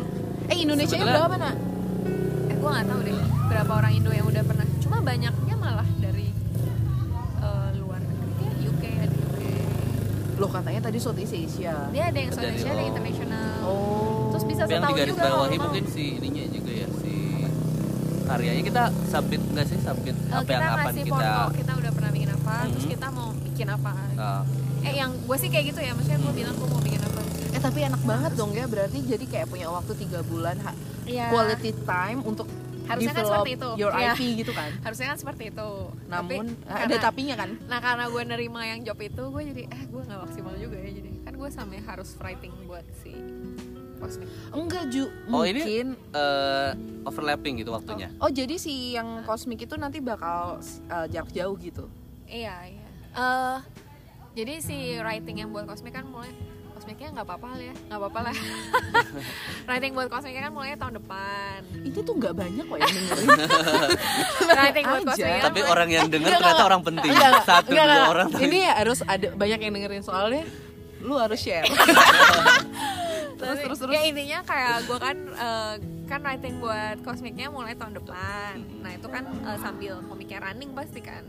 eh 0.44 0.56
Indonesia 0.58 0.88
Sebetulnya- 0.90 1.16
berapa 1.18 1.36
nak? 1.38 1.56
eh 2.44 2.54
gue 2.54 2.70
nggak 2.70 2.86
tahu 2.86 3.00
deh 3.02 3.16
berapa 3.46 3.72
orang 3.74 3.92
Indo 3.94 4.10
yang 4.10 4.26
udah 4.26 4.42
pernah 4.42 4.66
cuma 4.78 4.98
banyaknya 5.00 5.54
malah 5.54 5.88
dari 5.96 6.28
eh, 7.38 7.68
luar 7.74 8.00
negeri 8.00 8.46
kayak 8.52 8.68
UK 8.68 8.84
ada 8.98 9.16
UK 9.16 9.42
Loh 10.36 10.50
katanya 10.50 10.80
tadi 10.82 10.98
Southeast 10.98 11.32
Asia. 11.32 11.74
dia 11.88 12.04
ada 12.04 12.18
yang 12.18 12.30
Indonesia 12.30 12.52
di- 12.60 12.68
ada 12.68 12.82
yang 12.82 12.96
oh. 13.64 14.21
Oh. 14.62 14.64
bisa 14.64 14.72
yang 14.72 14.82
di 14.82 14.86
setahun 14.86 14.96
garis 14.96 15.10
juga 15.10 15.22
kalau 15.22 15.36
bawahi 15.38 15.56
mungkin 15.58 15.84
si 15.88 16.04
ininya 16.14 16.44
juga 16.48 16.72
ya 16.72 16.86
si 16.96 17.12
karyanya 18.24 18.62
kita 18.62 18.82
submit 19.04 19.42
nggak 19.44 19.66
sih 19.66 19.78
submit 19.78 20.16
Eh, 20.16 20.30
apa 20.30 20.40
kita 20.42 20.52
yang 20.54 20.76
ngasih 20.78 21.02
kita 21.02 21.12
foto 21.12 21.54
kita 21.54 21.72
udah 21.76 21.90
pernah 21.92 22.10
bikin 22.10 22.30
apa 22.32 22.54
terus 22.66 22.84
Mhm. 22.84 22.92
kita 22.92 23.06
mau 23.10 23.28
bikin 23.36 23.68
apa 23.68 23.92
Ah, 24.16 24.42
eh 24.80 24.94
yang 24.94 25.10
gue 25.16 25.36
sih 25.36 25.48
kayak 25.48 25.64
gitu 25.68 25.80
ya 25.80 25.92
maksudnya 25.92 26.18
gue 26.18 26.32
bilang 26.34 26.54
gue 26.54 26.68
mau 26.68 26.80
bikin 26.80 27.00
apa 27.00 27.20
Eh 27.52 27.60
tapi 27.60 27.78
enak 27.82 28.00
banget 28.02 28.32
dong 28.32 28.50
ya 28.50 28.64
berarti 28.64 28.98
jadi 29.02 29.24
kayak 29.26 29.46
punya 29.46 29.68
waktu 29.68 29.92
tiga 29.94 30.20
bulan 30.22 30.56
ha- 30.58 30.72
Iya. 31.04 31.28
quality 31.28 31.70
time 31.82 32.20
untuk 32.22 32.48
Harusnya 32.82 33.12
kan 33.12 33.24
seperti 33.24 33.50
itu. 33.54 33.68
your 33.76 33.92
Iya. 33.92 34.12
IP 34.12 34.20
gitu 34.38 34.52
kan. 34.52 34.70
harusnya 34.84 35.06
kan 35.06 35.16
seperti 35.16 35.44
itu 35.46 35.70
Namun 36.08 36.44
Tapi 36.58 36.66
ada 36.66 36.80
karena- 36.88 37.02
tapinya 37.04 37.34
kan. 37.36 37.50
Nah 37.62 37.78
karena 37.78 38.04
gue 38.06 38.22
nerima 38.24 38.60
yang 38.64 38.80
job 38.82 38.98
itu 38.98 39.22
gue 39.22 39.42
jadi 39.44 39.62
eh 39.66 39.82
gue 39.84 40.00
nggak 40.02 40.20
maksimal 40.20 40.54
juga 40.56 40.76
ya 40.78 40.90
jadi 40.92 41.10
kan 41.22 41.32
gue 41.34 41.48
sampai 41.50 41.78
harus 41.80 42.08
writing 42.16 42.54
buat 42.64 42.84
si 42.96 43.12
Cosmic. 44.02 44.26
Enggak 44.50 44.84
Ju, 44.88 45.06
Oh, 45.28 45.42
ini- 45.42 45.56
mungkin 45.56 45.86
eh, 46.10 46.70
overlapping 47.02 47.54
gitu 47.56 47.70
waktunya 47.70 48.10
Oh 48.16 48.28
jadi 48.28 48.54
si 48.54 48.92
yang 48.92 49.22
kosmik 49.22 49.60
itu 49.60 49.74
nanti 49.74 49.98
bakal 49.98 50.58
uh, 50.88 51.06
jarak 51.06 51.30
jauh 51.30 51.54
gitu. 51.56 51.86
Iya 52.24 52.54
iya. 52.68 52.86
Eh 53.12 53.56
jadi 54.32 54.58
si 54.58 54.76
writing 54.96 55.38
yang 55.38 55.50
buat 55.50 55.64
Cosmic 55.64 55.92
kan 55.92 56.02
mulai 56.04 56.32
Cosmicnya 56.72 57.12
nggak 57.12 57.22
apa-apa 57.24 57.46
lah 57.48 57.60
ya 57.62 57.74
nggak 57.84 57.98
apa-apa 58.00 58.20
lah. 58.22 58.34
writing 59.68 59.92
buat 59.92 60.08
Cosmicnya 60.08 60.42
kan 60.42 60.52
mulai 60.52 60.74
tahun 60.74 60.94
depan. 60.96 61.58
Ini 61.78 61.94
tuh 61.94 62.14
nggak 62.16 62.34
banyak 62.34 62.64
kok 62.64 62.74
yang 62.76 62.90
dengerin. 62.90 63.28
writing 64.50 64.84
buat 64.84 64.96
aja. 64.96 65.08
Cosmicnya 65.08 65.42
tapi 65.42 65.58
mulai- 65.60 65.70
orang 65.70 65.88
yang 65.90 66.06
denger 66.08 66.28
Enggak, 66.28 66.40
ternyata 66.40 66.54
enggak. 66.54 66.66
orang 66.66 66.82
penting 66.82 67.10
Enggak, 67.10 67.28
enggak. 67.28 67.44
satu 67.44 67.68
Enggak, 67.68 67.84
dua 67.84 67.92
enggak. 67.94 68.10
orang 68.10 68.28
Ini 68.40 68.58
harus 68.72 68.98
ada 69.04 69.26
banyak 69.32 69.58
yang 69.60 69.72
dengerin 69.72 70.02
soalnya 70.02 70.44
lu 70.98 71.14
harus 71.14 71.36
share. 71.36 71.66
terus 73.42 73.50
Tapi, 73.52 73.64
terus 73.66 73.78
terus. 73.80 73.92
ya 73.92 74.02
intinya 74.04 74.38
kayak 74.42 74.76
gue 74.84 74.98
kan 74.98 75.16
eh, 75.18 75.74
kan 76.06 76.20
writing 76.20 76.54
buat 76.56 76.96
Cosmicnya 77.02 77.48
mulai 77.48 77.74
tahun 77.74 77.98
depan. 77.98 78.54
Nah 78.78 78.90
itu 78.92 79.06
kan 79.06 79.26
eh, 79.26 79.58
sambil 79.58 79.98
komiknya 80.02 80.38
running 80.40 80.70
pasti 80.70 81.00
kan. 81.00 81.26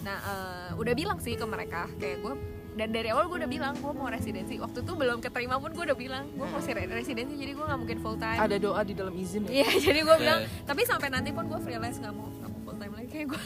Nah, 0.00 0.18
eh, 0.18 0.70
udah 0.74 0.92
bilang 0.92 1.18
sih 1.18 1.34
ke 1.34 1.42
mereka 1.42 1.86
kayak 1.96 2.18
gue 2.20 2.34
dan 2.76 2.92
dari 2.92 3.08
awal 3.08 3.24
gue 3.26 3.40
udah 3.40 3.48
bilang 3.48 3.74
gue 3.74 3.88
mau 3.88 4.06
residensi. 4.06 4.54
Waktu 4.56 4.82
itu 4.82 4.92
belum 4.92 5.18
keterima 5.18 5.56
pun 5.56 5.72
gue 5.72 5.82
udah 5.82 5.96
bilang 5.96 6.28
gue 6.30 6.44
mau 6.44 6.60
si- 6.60 6.70
residensi 6.72 7.34
jadi 7.34 7.52
gue 7.52 7.64
nggak 7.64 7.80
mungkin 7.80 7.98
full 7.98 8.14
time. 8.16 8.36
Ada 8.36 8.56
doa 8.56 8.80
di 8.82 8.92
dalam 8.92 9.14
izin. 9.14 9.46
ya? 9.46 9.62
Iya, 9.62 9.68
jadi 9.86 9.98
gue 10.02 10.16
bilang. 10.16 10.40
Tapi 10.62 10.82
sampai 10.84 11.08
nanti 11.08 11.30
pun 11.30 11.46
gue 11.46 11.58
freelance 11.58 11.98
nggak 11.98 12.12
mau 12.12 12.28
nggak 12.28 12.48
mau 12.48 12.60
full 12.62 12.76
time 12.76 12.92
lagi 12.92 13.08
kayak 13.08 13.26
gue. 13.32 13.42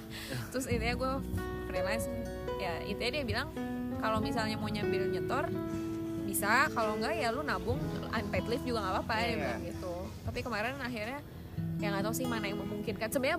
Terus 0.50 0.64
intinya 0.66 0.94
gue 0.96 1.12
freelance. 1.66 2.04
Ya 2.56 2.74
intinya 2.82 3.10
dia 3.12 3.24
bilang 3.26 3.48
kalau 4.00 4.16
misalnya 4.18 4.56
mau 4.56 4.66
nyambil 4.66 5.12
nyetor 5.12 5.44
bisa, 6.30 6.70
kalau 6.70 6.94
enggak 6.94 7.18
ya 7.18 7.34
lu 7.34 7.42
nabung 7.42 7.82
unpaid 8.14 8.46
leave 8.46 8.62
juga 8.62 8.86
nggak 8.86 8.94
apa-apa 9.02 9.14
dia 9.26 9.36
bilang 9.36 9.62
gitu. 9.66 9.94
Tapi 10.22 10.38
kemarin 10.46 10.78
akhirnya 10.78 11.20
ya 11.82 11.86
nggak 11.90 12.04
tahu 12.06 12.14
sih 12.14 12.26
mana 12.30 12.46
yang 12.46 12.62
memungkinkan. 12.62 13.10
Sebenarnya 13.10 13.38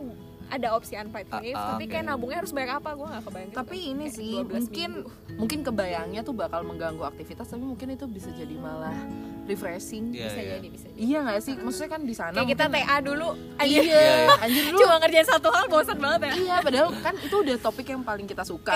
ada 0.51 0.67
opsi 0.71 0.93
unpaid 0.93 1.31
leave, 1.33 1.55
ah, 1.55 1.73
tapi 1.73 1.83
oke. 1.83 1.91
kayak 1.91 2.05
nabungnya 2.05 2.37
harus 2.37 2.51
bayar 2.51 2.77
apa 2.77 2.91
gue 2.91 3.07
nggak 3.07 3.23
kebayang. 3.23 3.47
gitu. 3.47 3.57
Tapi 3.57 3.77
ini 3.87 4.05
Kayak 4.05 4.17
sih 4.17 4.31
12 4.37 4.51
mungkin 4.51 4.89
minggu. 4.91 5.09
mungkin 5.33 5.59
kebayangnya 5.63 6.21
tuh 6.21 6.33
bakal 6.33 6.61
mengganggu 6.61 7.03
aktivitas 7.05 7.47
tapi 7.47 7.63
mungkin 7.63 7.87
itu 7.89 8.05
bisa 8.05 8.29
jadi 8.31 8.51
malah 8.53 8.91
refreshing. 9.41 10.11
Iya, 10.11 10.27
bisa 10.27 10.37
iya. 10.37 10.51
jadi 10.53 10.67
bisa. 10.69 10.87
jadi. 10.87 10.99
Iya 11.01 11.17
nggak 11.21 11.39
sih? 11.41 11.53
Maksudnya 11.55 11.89
kan 11.89 12.01
di 12.01 12.13
sana 12.13 12.33
Kayak 12.33 12.49
kita 12.49 12.65
TA 12.69 12.97
dulu, 12.99 13.27
aja 13.53 13.63
Iya, 13.65 13.81
Iya, 13.81 14.01
iya. 14.03 14.27
anjir 14.39 14.63
lu. 14.65 14.77
cuma 14.77 14.95
ngerjain 14.97 15.25
satu 15.25 15.47
hal 15.49 15.65
bosan 15.67 15.97
banget 15.97 16.19
ya. 16.21 16.31
Iya, 16.37 16.55
padahal 16.59 16.87
kan 16.99 17.15
itu 17.17 17.35
udah 17.37 17.55
topik 17.57 17.87
yang 17.87 18.01
paling 18.01 18.25
kita 18.25 18.43
suka. 18.43 18.75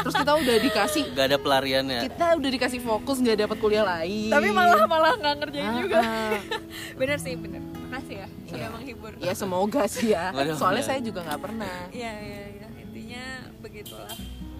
Terus 0.00 0.14
kita 0.16 0.32
udah 0.34 0.56
dikasih 0.58 1.02
nggak 1.12 1.26
ada 1.26 1.38
pelariannya 1.38 2.00
kita 2.02 2.26
udah 2.34 2.50
dikasih 2.50 2.80
fokus 2.80 3.16
nggak 3.18 3.38
dapat 3.38 3.56
kuliah 3.58 3.84
lain. 3.84 4.28
Tapi 4.28 4.48
malah 4.50 4.84
malah 4.86 5.12
nggak 5.14 5.34
ngerjain 5.38 5.64
Ah, 5.66 5.76
juga. 5.78 5.96
ah. 5.98 6.38
bener 6.98 7.18
sih 7.18 7.36
bener 7.36 7.60
makasih 7.86 8.16
ya 8.18 8.28
sudah 8.44 8.58
Iya. 8.58 8.68
menghibur 8.68 9.12
Ya 9.16 9.32
semoga 9.32 9.82
sih 9.86 10.08
ya. 10.10 10.34
Soalnya 10.52 10.84
saya 10.84 10.98
juga 10.98 11.22
nggak 11.22 11.40
pernah. 11.40 11.76
iya 11.90 12.12
iya 12.14 12.42
iya 12.52 12.66
intinya 12.76 13.24
begitulah 13.58 14.10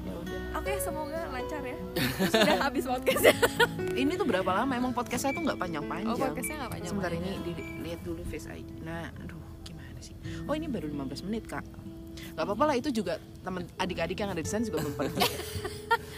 Ya 0.01 0.15
udah. 0.15 0.41
oke 0.57 0.73
semoga 0.79 1.19
lancar 1.29 1.61
ya 1.61 1.79
sudah 2.33 2.59
habis 2.63 2.85
podcastnya 2.85 3.35
Ini 3.93 4.13
tuh 4.15 4.25
berapa 4.25 4.51
lama? 4.53 4.73
Emang 4.73 4.93
podcast 4.93 5.23
saya 5.25 5.33
tuh 5.33 5.43
nggak 5.43 5.59
panjang-panjang. 5.59 6.07
oh 6.09 6.17
podcastnya 6.17 6.57
nggak 6.61 6.73
panjang 6.73 6.91
Sebentar 6.91 7.13
ini 7.13 7.31
dilihat 7.43 8.01
dulu 8.03 8.23
face 8.25 8.47
ID. 8.47 8.69
Nah, 8.81 9.11
aduh, 9.17 9.43
gimana 9.63 9.99
sih? 9.99 10.15
Oh, 10.45 10.55
ini 10.55 10.67
baru 10.67 10.87
15 10.87 11.27
menit, 11.27 11.45
Kak. 11.45 11.65
Gak 12.33 12.45
apa-apa 12.45 12.65
lah 12.67 12.77
itu 12.77 12.89
juga 12.91 13.17
teman 13.41 13.65
adik-adik 13.77 14.15
yang 14.17 14.31
ada 14.31 14.39
di 14.39 14.47
sana 14.47 14.63
juga 14.63 14.79
belum 14.81 14.95
pada. 14.95 15.11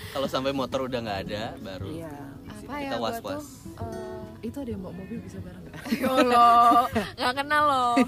kalau 0.09 0.27
sampai 0.27 0.51
motor 0.51 0.85
udah 0.85 0.99
nggak 0.99 1.21
ada 1.25 1.43
baru 1.59 1.89
Iya. 1.95 2.13
apa 2.49 2.73
ya 2.75 2.83
kita 2.83 2.97
gua 2.97 3.05
was 3.05 3.17
tuh 3.17 3.29
was 3.31 3.47
eh, 3.77 4.08
Itu 4.41 4.57
ada 4.59 4.71
yang 4.71 4.81
bawa 4.81 4.95
mobil 4.95 5.19
bisa 5.19 5.39
bareng 5.39 5.63
nggak? 5.63 5.75
ya 5.99 6.09
Allah 6.09 6.87
nggak 7.15 7.35
kenal 7.37 7.63
loh 7.65 7.97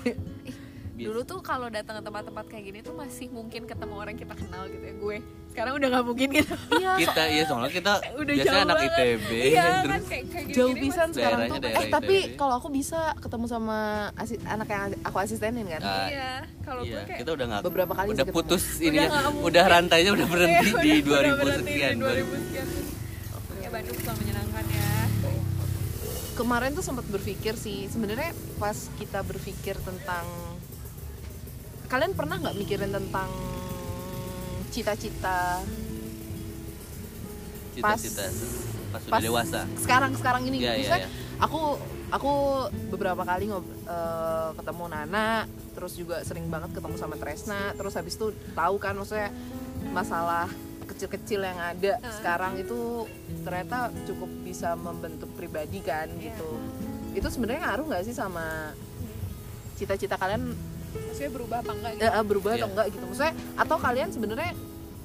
dulu 1.01 1.25
tuh 1.25 1.40
kalau 1.40 1.66
datang 1.66 1.97
ke 1.97 2.03
tempat-tempat 2.05 2.45
kayak 2.47 2.61
gini 2.62 2.79
tuh 2.81 2.93
masih 2.93 3.27
mungkin 3.29 3.64
ketemu 3.64 3.95
orang 3.97 4.14
kita 4.14 4.37
kenal 4.37 4.69
gitu 4.69 4.85
ya 4.85 4.95
gue 4.95 5.16
sekarang 5.49 5.73
udah 5.75 5.88
nggak 5.88 6.05
mungkin 6.05 6.29
gitu 6.31 6.53
Iya, 6.71 6.93
kita 7.01 7.23
iya 7.27 7.43
soalnya 7.43 7.73
kita 7.73 7.93
udah 8.21 8.35
biasanya 8.37 8.53
jauh 8.53 8.61
anak 8.62 8.77
banget. 8.77 8.93
ITB 9.01 9.31
iya 9.33 9.64
kan 9.64 9.81
terus 9.83 10.05
kayak 10.07 10.25
kayak 10.29 10.47
jauh 10.53 10.75
pisan 10.77 11.09
sekarang 11.11 11.40
tuh. 11.49 11.57
daerah 11.59 11.81
eh, 11.81 11.88
tapi 11.88 12.16
kalau 12.37 12.55
aku 12.55 12.69
bisa 12.69 13.01
ketemu 13.16 13.47
sama 13.49 13.79
asi- 14.14 14.45
anak 14.45 14.69
yang 14.69 14.83
aku 15.01 15.16
asistenin 15.19 15.66
kan. 15.71 15.81
Ah, 15.81 16.05
iya 16.07 16.31
kalau 16.61 16.83
iya 16.85 16.93
gue 16.93 17.03
kayak 17.09 17.19
kita 17.19 17.31
udah 17.33 17.47
nggak 17.49 17.62
Beberapa 17.64 17.93
kali 17.97 18.09
udah 18.12 18.21
sih 18.23 18.35
putus 18.37 18.64
ini 18.79 18.97
ya 18.99 19.09
nggak 19.09 19.25
mungkin. 19.27 19.49
udah 19.49 19.64
rantainya 19.66 20.11
udah 20.12 20.27
berhenti 20.29 20.66
Iya, 20.69 20.83
di 20.85 20.93
udah 21.01 21.09
2000 21.33 21.40
berhenti 21.40 21.64
di 21.64 21.73
sekian 21.73 21.95
2000 21.97 22.45
sekian 22.45 22.66
ya 23.57 23.69
Bandung 23.73 23.97
selalu 23.99 24.19
menyenangkan 24.21 24.64
ya 24.69 24.88
Kemarin 26.40 26.72
tuh 26.72 26.81
sempat 26.81 27.05
berpikir 27.05 27.53
sih, 27.53 27.85
sebenarnya 27.92 28.33
pas 28.57 28.88
kita 28.96 29.20
berpikir 29.20 29.76
tentang 29.85 30.24
kalian 31.92 32.16
pernah 32.16 32.40
nggak 32.40 32.57
mikirin 32.57 32.88
tentang 32.88 33.29
cita-cita? 34.72 35.61
Cita-cita 37.76 38.24
pas 38.90 39.03
pas 39.07 39.22
dewasa. 39.22 39.68
sekarang 39.79 40.12
sekarang 40.18 40.42
ini. 40.50 40.64
Iya, 40.64 40.72
Maksudnya 40.81 41.00
iya. 41.05 41.09
aku 41.38 41.79
aku 42.11 42.33
beberapa 42.90 43.22
kali 43.22 43.53
ngob 43.53 43.66
eh, 43.87 44.50
ketemu 44.59 44.85
Nana 44.90 45.46
terus 45.76 45.92
juga 45.94 46.26
sering 46.26 46.50
banget 46.50 46.74
ketemu 46.74 46.96
sama 46.98 47.14
Tresna 47.14 47.70
terus 47.79 47.94
habis 47.94 48.18
itu 48.18 48.35
tahu 48.53 48.76
kan 48.83 48.98
maksudnya 48.98 49.31
masalah 49.94 50.50
kecil-kecil 51.01 51.41
yang 51.41 51.57
ada 51.57 51.97
Ah. 51.97 52.13
sekarang 52.13 52.61
itu 52.61 53.09
ternyata 53.41 53.89
cukup 54.05 54.29
bisa 54.45 54.77
membentuk 54.77 55.33
pribadi 55.33 55.81
kan 55.81 56.13
Iya. 56.13 56.29
gitu 56.29 56.49
itu 57.17 57.25
sebenarnya 57.27 57.65
ngaruh 57.65 57.89
nggak 57.89 58.05
sih 58.05 58.13
sama 58.13 58.77
cita-cita 59.75 60.15
kalian 60.15 60.53
maksudnya 60.93 61.33
berubah 61.33 61.57
apa 61.59 61.73
enggak 61.73 61.93
gitu 61.97 62.05
eh, 62.05 62.23
berubah 62.23 62.51
atau 62.51 62.61
Iya. 62.61 62.69
enggak 62.69 62.87
gitu 62.93 63.05
maksudnya 63.09 63.33
atau 63.57 63.77
kalian 63.81 64.09
sebenarnya 64.13 64.53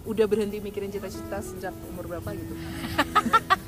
udah 0.06 0.26
berhenti 0.28 0.58
mikirin 0.60 0.92
cita-cita 0.92 1.40
sejak 1.40 1.72
umur 1.88 2.12
berapa 2.12 2.30
gitu 2.30 2.54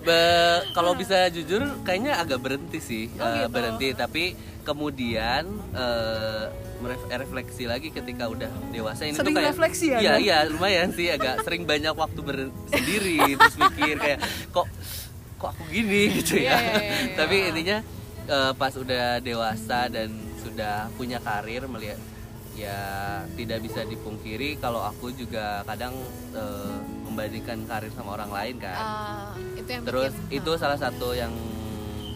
Be- 0.00 0.64
kalau 0.72 0.92
bisa 0.94 1.28
jujur 1.28 1.60
kayaknya 1.82 2.16
agak 2.16 2.40
berhenti 2.40 2.78
sih 2.78 3.04
Oh, 3.14 3.24
Eh, 3.26 3.44
gitu. 3.44 3.52
berhenti 3.52 3.88
tapi 3.92 4.24
kemudian 4.62 5.44
eh, 5.70 6.44
meref- 6.78 7.04
refleksi 7.06 7.64
lagi 7.64 7.88
ketika 7.90 8.24
udah 8.26 8.48
dewasa 8.70 9.04
ini 9.04 9.12
Sering 9.12 9.28
tuh 9.28 9.36
kayak 9.36 9.52
refleksi 9.52 9.86
ya, 9.90 9.98
iya 9.98 10.10
Gan? 10.10 10.18
iya 10.18 10.38
lumayan 10.46 10.88
sih 10.90 11.06
agak 11.06 11.40
sering 11.44 11.64
banyak 11.64 11.92
waktu 11.92 12.16
bersendiri 12.18 13.36
terus 13.36 13.56
mikir 13.58 13.96
kayak 13.96 14.18
kok 14.48 14.66
kok 15.36 15.48
aku 15.50 15.62
gini 15.68 16.02
gitu 16.16 16.36
ya 16.38 16.56
iya, 16.56 16.56
iya, 16.56 16.80
iya. 16.80 17.14
tapi 17.14 17.36
intinya 17.46 17.78
eh, 18.26 18.52
pas 18.54 18.72
udah 18.74 19.20
dewasa 19.20 19.80
dan 19.86 20.08
sudah 20.40 20.88
punya 20.94 21.18
karir 21.18 21.64
melihat 21.66 22.00
ya 22.60 22.80
tidak 23.40 23.64
bisa 23.64 23.80
dipungkiri 23.88 24.60
kalau 24.60 24.84
aku 24.84 25.08
juga 25.16 25.64
kadang 25.64 25.96
eh, 26.36 26.76
membandingkan 27.08 27.64
karir 27.64 27.92
sama 27.96 28.20
orang 28.20 28.30
lain 28.30 28.56
kan. 28.60 28.76
Ah, 28.76 29.32
itu 29.56 29.70
yang 29.72 29.84
terus 29.88 30.12
bikin, 30.28 30.44
itu 30.44 30.50
salah 30.60 30.76
satu 30.76 31.16
yang 31.16 31.32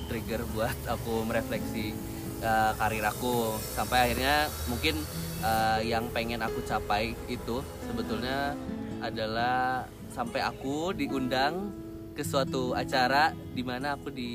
trigger 0.06 0.44
buat 0.52 0.76
aku 0.84 1.24
merefleksi 1.24 1.96
uh, 2.44 2.76
karir 2.76 3.02
aku. 3.08 3.56
Sampai 3.72 4.06
akhirnya 4.10 4.46
mungkin 4.68 5.00
uh, 5.40 5.80
yang 5.80 6.12
pengen 6.12 6.44
aku 6.44 6.60
capai 6.62 7.16
itu 7.26 7.64
sebetulnya 7.88 8.52
adalah 9.00 9.88
sampai 10.12 10.40
aku 10.44 10.94
diundang 10.94 11.74
ke 12.14 12.22
suatu 12.22 12.78
acara 12.78 13.34
di 13.34 13.66
mana 13.66 13.98
aku 13.98 14.08
di 14.14 14.32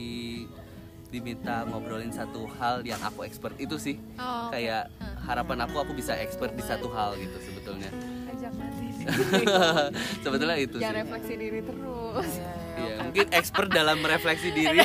diminta 1.10 1.66
ngobrolin 1.66 2.14
satu 2.14 2.46
hal 2.56 2.82
yang 2.82 3.02
aku 3.02 3.26
expert 3.26 3.58
itu 3.58 3.76
sih 3.76 3.98
Oh, 4.16 4.48
oke. 4.48 4.54
kayak 4.54 4.94
harapan 5.20 5.66
aku 5.66 5.76
aku 5.80 5.92
bisa 5.94 6.14
expert 6.16 6.54
di 6.54 6.62
satu 6.62 6.90
hal 6.90 7.18
gitu 7.18 7.38
sebetulnya 7.42 7.90
ajak 8.30 8.54
sebetulnya 10.24 10.58
itu 10.58 10.78
jangan 10.78 10.94
sih 10.94 11.02
refleksi 11.02 11.34
diri 11.36 11.60
terus 11.62 12.32
Iya, 12.80 12.96
mungkin 13.04 13.28
expert 13.34 13.68
dalam 13.68 14.00
merefleksi 14.00 14.50
diri 14.58 14.80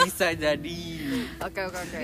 bisa 0.00 0.32
jadi. 0.32 0.80
Oke 1.44 1.60
oke 1.60 1.76
oke. 1.76 1.98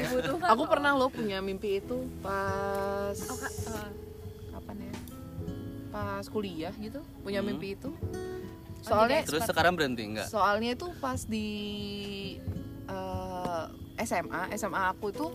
Aku 0.45 0.63
pernah 0.69 0.93
lo 0.93 1.09
punya 1.09 1.41
mimpi 1.41 1.81
itu 1.81 1.97
pas 2.21 3.17
Oh, 3.25 3.39
Kak, 3.41 3.49
eh, 3.49 3.89
kapan 4.53 4.77
ya? 4.85 4.93
Pas 5.89 6.25
kuliah 6.29 6.75
gitu 6.77 7.01
punya 7.25 7.41
Hmm. 7.41 7.57
mimpi 7.57 7.73
itu. 7.73 7.89
Oh, 7.89 8.85
Soalnya 8.85 9.25
Terus 9.25 9.45
sekarang 9.45 9.73
berhenti 9.75 10.05
enggak? 10.07 10.29
soalnya 10.29 10.73
itu 10.73 10.93
pas 11.01 11.25
di 11.25 11.49
eh, 12.91 13.65
SMA 14.01 14.43
SMA 14.53 14.83
aku 14.91 15.09
itu 15.09 15.27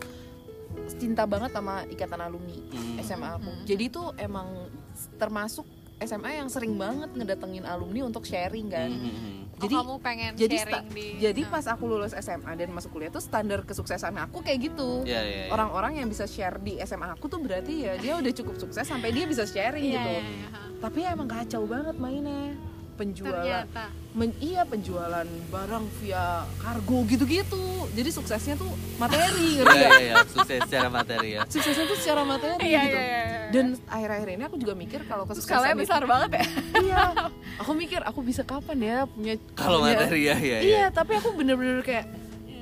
cinta 0.92 1.24
banget 1.24 1.50
sama 1.50 1.86
ikatan 1.86 2.20
alumni 2.20 2.56
Hmm. 2.68 3.00
SMA 3.00 3.28
aku. 3.32 3.48
Hmm. 3.48 3.64
Jadi 3.64 3.84
itu 3.86 4.02
emang 4.16 4.68
termasuk 5.16 5.64
SMA 5.96 6.36
yang 6.36 6.48
sering 6.48 6.76
banget 6.76 7.08
ngedatengin 7.10 7.64
alumni 7.64 8.04
untuk 8.04 8.22
sharing 8.22 8.68
kan. 8.68 8.92
Hmm. 8.92 9.48
oh, 9.48 9.58
Jadi 9.58 9.74
kamu 9.74 9.94
pengen 9.98 10.30
jadi 10.36 10.56
sharing 10.58 10.84
sta- 10.84 10.92
di 10.92 11.06
jadi 11.16 11.40
nah. 11.40 11.50
pas 11.50 11.64
aku 11.66 11.84
lulus 11.86 12.12
SMA 12.14 12.52
dan 12.52 12.68
masuk 12.68 12.92
kuliah 12.92 13.08
tuh 13.08 13.18
standar 13.18 13.64
kesuksesan 13.64 14.12
aku 14.20 14.44
kayak 14.44 14.68
gitu. 14.68 15.00
Iya, 15.02 15.20
iya. 15.22 15.36
iya. 15.42 15.48
Orang-orang 15.48 15.96
yang 15.96 16.08
bisa 16.10 16.28
share 16.28 16.60
di 16.60 16.76
SMA 16.82 17.08
aku 17.10 17.26
tuh 17.26 17.40
berarti 17.40 17.88
ya 17.88 17.96
dia 17.96 18.12
udah 18.14 18.32
cukup 18.34 18.56
sukses 18.58 18.84
sampai 18.84 19.08
dia 19.10 19.24
bisa 19.24 19.48
sharing 19.48 19.80
Iya, 19.82 19.96
gitu. 19.96 20.10
iya, 20.12 20.20
iya, 20.20 20.48
ha. 20.50 20.60
Tapi 20.76 20.98
ya 21.00 21.08
emang 21.10 21.24
kacau 21.26 21.64
banget 21.64 21.96
mainnya. 21.96 22.52
Penjualan 22.96 23.36
ternyata 23.36 23.84
men- 24.12 24.32
iya 24.38 24.64
penjualan 24.64 25.22
barang 25.46 25.84
via 25.98 26.26
kargo 26.56 27.04
gitu-gitu. 27.04 27.60
Jadi 27.92 28.08
suksesnya 28.10 28.54
tuh 28.54 28.68
materi, 28.96 29.28
ngerti 29.56 29.68
Iya, 29.70 29.86
nggak? 29.86 30.00
iya, 30.00 30.00
iya, 30.02 30.14
sukses 30.26 30.58
secara 30.62 30.88
materi 30.90 31.28
ya. 31.30 31.42
Suksesnya 31.46 31.84
tuh 31.84 31.96
secara 31.96 32.22
materi 32.24 32.62
iya 32.62 32.80
gitu. 32.82 32.96
iya 32.96 33.04
iya 33.04 33.40
Dan 33.46 33.66
akhir-akhir 33.86 34.28
ini 34.30 34.42
aku 34.42 34.56
juga 34.56 34.74
mikir 34.74 35.00
kalau 35.04 35.24
kesuksesan 35.24 35.70
itu- 35.70 35.80
besar 35.82 36.02
banget 36.04 36.30
ya 36.34 36.44
Iya. 36.78 37.02
Aku 37.62 37.72
mikir 37.72 38.00
aku 38.00 38.20
bisa 38.20 38.42
kapan 38.42 38.78
ya 38.78 38.96
punya 39.06 39.34
Kalau 39.52 39.80
punya- 39.80 39.96
materi 39.96 40.20
ya, 40.22 40.34
iya, 40.34 40.58
Iya, 40.58 40.58
iya. 40.60 40.84
tapi 40.88 41.12
aku 41.14 41.32
bener-bener 41.32 41.80
kayak 41.80 42.04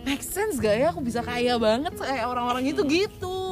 make 0.02 0.20
sense 0.20 0.58
gak 0.58 0.74
ya 0.74 0.90
aku 0.90 1.00
bisa 1.00 1.18
kaya 1.20 1.56
banget 1.56 1.94
kayak 1.94 2.26
orang-orang 2.26 2.66
itu 2.66 2.82
gitu. 2.84 3.43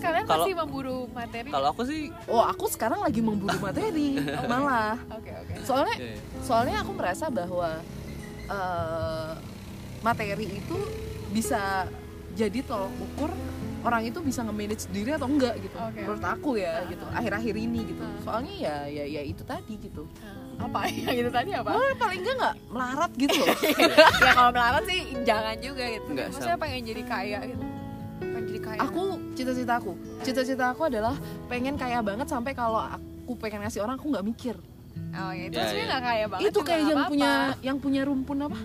Kalian 0.00 0.24
Kalau- 0.24 0.42
masih 0.42 0.54
memburu 0.56 0.98
materi 1.10 1.48
Kalau 1.48 1.68
aku 1.68 1.82
sih 1.84 2.00
Oh, 2.26 2.42
aku 2.42 2.64
sekarang 2.66 2.98
lagi 2.98 3.20
memburu 3.20 3.56
materi 3.56 4.16
malah. 4.50 4.96
oke 5.06 5.30
oke 5.30 5.52
Soalnya 5.62 5.94
iya, 5.96 6.10
iya. 6.10 6.40
soalnya 6.40 6.76
aku 6.80 6.92
merasa 6.92 7.28
bahwa 7.28 7.70
eh, 8.46 9.30
materi 10.00 10.46
itu 10.54 10.76
bisa 11.28 11.86
jadi 12.32 12.58
tolok 12.62 12.90
ukur 12.98 13.30
orang 13.80 14.04
itu 14.04 14.20
bisa 14.20 14.40
nge-manage 14.42 14.92
diri 14.92 15.08
atau 15.10 15.24
enggak 15.24 15.56
gitu. 15.58 15.72
Oke, 15.74 15.98
Menurut 15.98 16.20
aku 16.22 16.50
ya 16.54 16.84
gitu. 16.84 17.00
Akhir-akhir 17.06 17.54
ini 17.54 17.80
gitu. 17.86 18.02
Ah. 18.02 18.12
Soalnya 18.20 18.54
ya 18.54 18.76
ya 18.86 19.04
ya 19.10 19.22
itu 19.22 19.40
tadi 19.42 19.74
gitu. 19.78 20.04
Nah, 20.20 20.68
apa 20.68 20.84
yang 21.00 21.16
itu 21.18 21.30
tadi 21.30 21.50
apa 21.50 21.72
Oh, 21.72 21.80
paling 21.96 22.20
enggak 22.20 22.36
nggak 22.36 22.54
melarat 22.68 23.10
gitu 23.14 23.34
loh. 23.34 23.56
ya 24.20 24.30
kalau 24.30 24.50
melarat 24.50 24.84
sih 24.84 25.00
jangan 25.22 25.56
juga 25.58 25.84
gitu 25.88 26.08
Nggak, 26.10 26.26
maksudnya 26.28 26.54
sama. 26.54 26.62
pengen 26.62 26.82
jadi 26.86 27.02
kaya 27.04 27.38
gitu 27.46 27.64
jadi 28.50 28.58
kaya 28.60 28.78
aku 28.82 29.02
cita-cita 29.32 29.72
aku 29.76 29.92
cita-cita 30.20 30.64
aku 30.68 30.82
adalah 30.84 31.14
pengen 31.46 31.74
kaya 31.74 32.02
banget 32.02 32.26
sampai 32.26 32.52
kalau 32.52 32.82
aku 32.82 33.38
pengen 33.38 33.62
ngasih 33.62 33.80
orang 33.80 33.94
aku 33.94 34.10
nggak 34.10 34.26
mikir 34.26 34.54
oh 35.12 35.30
ya 35.30 35.44
itu 35.46 35.54
Ya, 35.54 35.64
sebenarnya 35.64 35.78
ya. 35.78 35.86
nggak 35.88 36.02
kaya 36.04 36.24
banget 36.26 36.44
itu 36.44 36.60
kayak 36.60 36.80
yang 36.80 36.90
apa-apa. 36.92 37.10
punya 37.10 37.32
yang 37.62 37.76
punya 37.78 38.02
rumpun 38.02 38.38
apa 38.42 38.58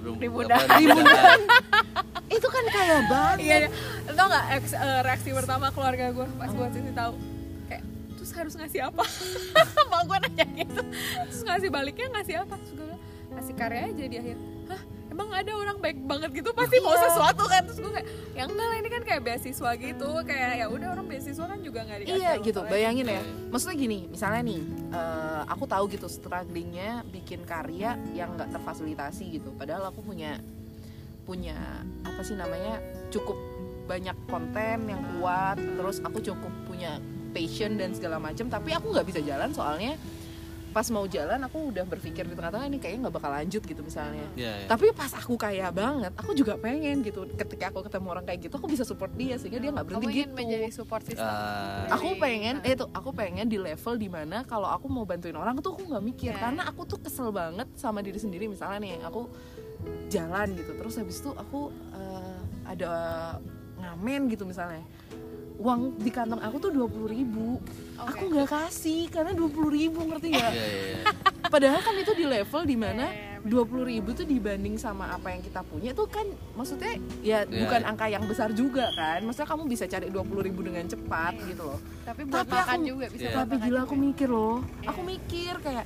Rum- 0.00 0.22
Ribunan. 0.22 0.54
apa, 0.54 0.78
Ribunan. 0.78 1.40
itu 2.36 2.48
kan 2.48 2.64
kaya 2.66 2.98
banget 3.04 3.38
iya 3.40 3.56
iya. 3.60 3.68
tau 4.08 4.26
nggak 4.26 4.44
eh, 4.56 5.00
reaksi 5.02 5.30
pertama 5.30 5.66
keluarga 5.70 6.04
gue 6.10 6.26
pas 6.36 6.48
gue 6.48 6.66
sih 6.72 6.94
tahu 6.94 7.12
kayak 7.66 7.82
terus 8.16 8.30
harus 8.32 8.54
ngasih 8.56 8.80
apa 8.82 9.04
mau 9.90 10.02
gue 10.02 10.18
nanya 10.24 10.46
gitu 10.56 10.82
terus 11.26 11.42
ngasih 11.44 11.68
baliknya 11.68 12.06
ngasih 12.10 12.34
apa 12.40 12.54
terus 12.56 12.72
gue 12.72 12.86
ngasih 13.30 13.54
karya 13.54 13.82
aja 13.84 14.04
di 14.06 14.16
akhir 14.16 14.36
emang 15.16 15.32
ada 15.32 15.52
orang 15.56 15.80
baik 15.80 15.98
banget 16.04 16.30
gitu 16.36 16.52
pasti 16.52 16.76
mau 16.78 16.92
Iya. 16.92 17.08
sesuatu 17.08 17.48
kan. 17.48 17.64
Terus 17.64 17.80
gue 17.80 17.88
kayak 17.90 18.06
ya 18.36 18.42
enggak 18.44 18.66
lah 18.68 18.76
ini 18.76 18.88
kan 18.92 19.02
kayak 19.02 19.22
beasiswa 19.24 19.70
gitu. 19.74 20.08
Kayak 20.22 20.50
ya 20.60 20.66
udah 20.68 20.88
orang 20.92 21.06
beasiswa 21.08 21.44
kan 21.48 21.58
juga 21.64 21.80
nggak 21.82 21.98
dikasih 22.04 22.20
iya 22.20 22.32
gitu. 22.36 22.60
bayangin 22.68 23.06
ya. 23.08 23.12
Iya. 23.16 23.22
maksudnya 23.48 23.76
gini 23.80 23.98
misalnya 24.06 24.42
nih 24.44 24.60
eh, 24.92 25.42
aku 25.48 25.64
tahu 25.64 25.84
gitu 25.88 26.06
strugglingnya 26.06 27.00
bikin 27.08 27.40
karya 27.42 27.96
yang 28.12 28.36
nggak 28.36 28.52
terfasilitasi 28.52 29.40
gitu. 29.40 29.56
Padahal 29.56 29.88
aku 29.88 30.04
punya 30.04 30.36
punya 31.24 31.56
apa 32.04 32.20
sih 32.20 32.36
namanya 32.36 32.78
cukup 33.08 33.34
banyak 33.88 34.14
konten 34.28 34.84
yang 34.84 35.00
kuat. 35.16 35.56
Terus 35.56 36.04
aku 36.04 36.20
cukup 36.20 36.52
punya 36.68 37.00
passion 37.32 37.76
dan 37.76 37.92
segala 37.92 38.16
macam 38.16 38.48
tapi 38.48 38.72
aku 38.72 38.92
nggak 38.92 39.06
bisa 39.06 39.20
jalan 39.20 39.52
soalnya 39.52 39.96
pas 40.76 40.84
mau 40.92 41.08
jalan 41.08 41.40
aku 41.40 41.72
udah 41.72 41.88
berpikir 41.88 42.22
di 42.22 42.36
tengah-tengah 42.36 42.68
ini 42.68 42.76
kayaknya 42.76 43.08
nggak 43.08 43.16
bakal 43.16 43.32
lanjut 43.32 43.64
gitu 43.64 43.80
misalnya 43.80 44.28
Iya, 44.36 44.52
iya. 44.60 44.66
tapi 44.68 44.92
pas 44.92 45.08
aku 45.08 45.32
kaya 45.34 45.72
banget 45.72 46.12
aku 46.12 46.36
juga 46.36 46.60
pengen 46.60 47.00
gitu 47.00 47.24
ketika 47.32 47.72
aku 47.72 47.80
ketemu 47.80 48.12
orang 48.12 48.24
kayak 48.24 48.44
gitu 48.44 48.54
aku 48.54 48.68
bisa 48.68 48.84
support 48.84 49.08
dia 49.16 49.40
sehingga 49.40 49.56
dia 49.56 49.72
nggak 49.72 49.86
berhenti 49.88 50.04
kamu 50.04 50.12
ingin 50.12 50.28
gitu 50.28 50.36
menjadi 50.36 50.68
support 50.68 51.00
system 51.02 51.24
Ah. 51.24 51.88
aku 51.88 52.12
Dari- 52.12 52.20
pengen 52.20 52.54
eh 52.60 52.76
tuh 52.76 52.92
aku 52.92 53.08
pengen 53.10 53.46
di 53.46 53.56
level 53.56 53.96
di 53.96 54.08
mana 54.08 54.44
kalau 54.44 54.68
aku 54.68 54.84
mau 54.86 55.08
bantuin 55.08 55.32
orang 55.32 55.56
tuh 55.58 55.72
aku 55.72 55.88
nggak 55.88 56.04
mikir 56.04 56.32
Ya. 56.36 56.44
karena 56.44 56.68
aku 56.68 56.84
tuh 56.84 57.00
kesel 57.00 57.32
banget 57.32 57.72
sama 57.72 58.04
diri 58.04 58.20
sendiri 58.20 58.44
misalnya 58.44 58.76
nih 58.78 59.00
aku 59.00 59.32
jalan 60.06 60.52
gitu 60.52 60.76
terus 60.76 60.92
habis 60.94 61.16
itu 61.16 61.32
aku 61.32 61.72
eh, 61.94 62.36
ada 62.66 62.92
ngamen 63.76 64.28
gitu 64.28 64.44
misalnya 64.44 64.84
uang 65.56 65.80
di 65.96 66.10
kantong 66.10 66.38
aku 66.38 66.56
tuh 66.58 66.70
dua 66.70 66.84
puluh 66.84 67.08
ribu 67.08 67.56
Oke. 67.96 68.08
aku 68.12 68.22
nggak 68.28 68.48
kasih 68.48 69.08
karena 69.08 69.32
dua 69.32 69.48
puluh 69.48 69.70
ribu 69.70 70.04
ngerti 70.04 70.26
nggak 70.30 70.50
Iya, 70.50 70.66
iya, 70.66 70.80
iya. 70.92 70.98
padahal 71.54 71.80
kan 71.80 71.94
itu 71.94 72.12
di 72.12 72.24
level 72.24 72.62
di 72.62 72.76
mana 72.76 73.04
Iya, 73.06 73.16
iya, 73.32 73.38
dua 73.40 73.62
puluh 73.62 73.84
ribu 73.84 74.12
tuh 74.12 74.24
dibanding 74.24 74.76
sama 74.76 75.08
apa 75.08 75.30
yang 75.30 75.40
kita 75.40 75.62
punya 75.62 75.90
tuh 75.90 76.04
kan 76.06 76.26
maksudnya 76.52 76.92
ya 77.20 77.42
Iya, 77.42 77.62
bukan 77.62 77.80
iya. 77.80 77.88
angka 77.88 78.06
yang 78.06 78.24
besar 78.24 78.52
juga 78.52 78.92
kan 78.92 79.22
maksudnya 79.22 79.48
kamu 79.48 79.62
bisa 79.64 79.84
cari 79.86 80.06
dua 80.06 80.22
puluh 80.22 80.42
ribu 80.42 80.60
dengan 80.60 80.84
cepat 80.84 81.32
Iya. 81.34 81.46
gitu 81.48 81.62
loh 81.64 81.78
tapi 82.02 82.20
buat 82.22 82.42
Tapi 82.42 82.52
makan 82.52 82.76
aku- 82.76 82.86
juga 82.86 83.04
bisa 83.08 83.24
buat 83.26 83.40
tapi 83.42 83.54
gila 83.58 83.80
aku 83.82 83.94
mikir 83.96 84.28
loh 84.28 84.56
Iya. 84.60 84.88
aku 84.88 85.00
mikir 85.02 85.54
kayak 85.58 85.84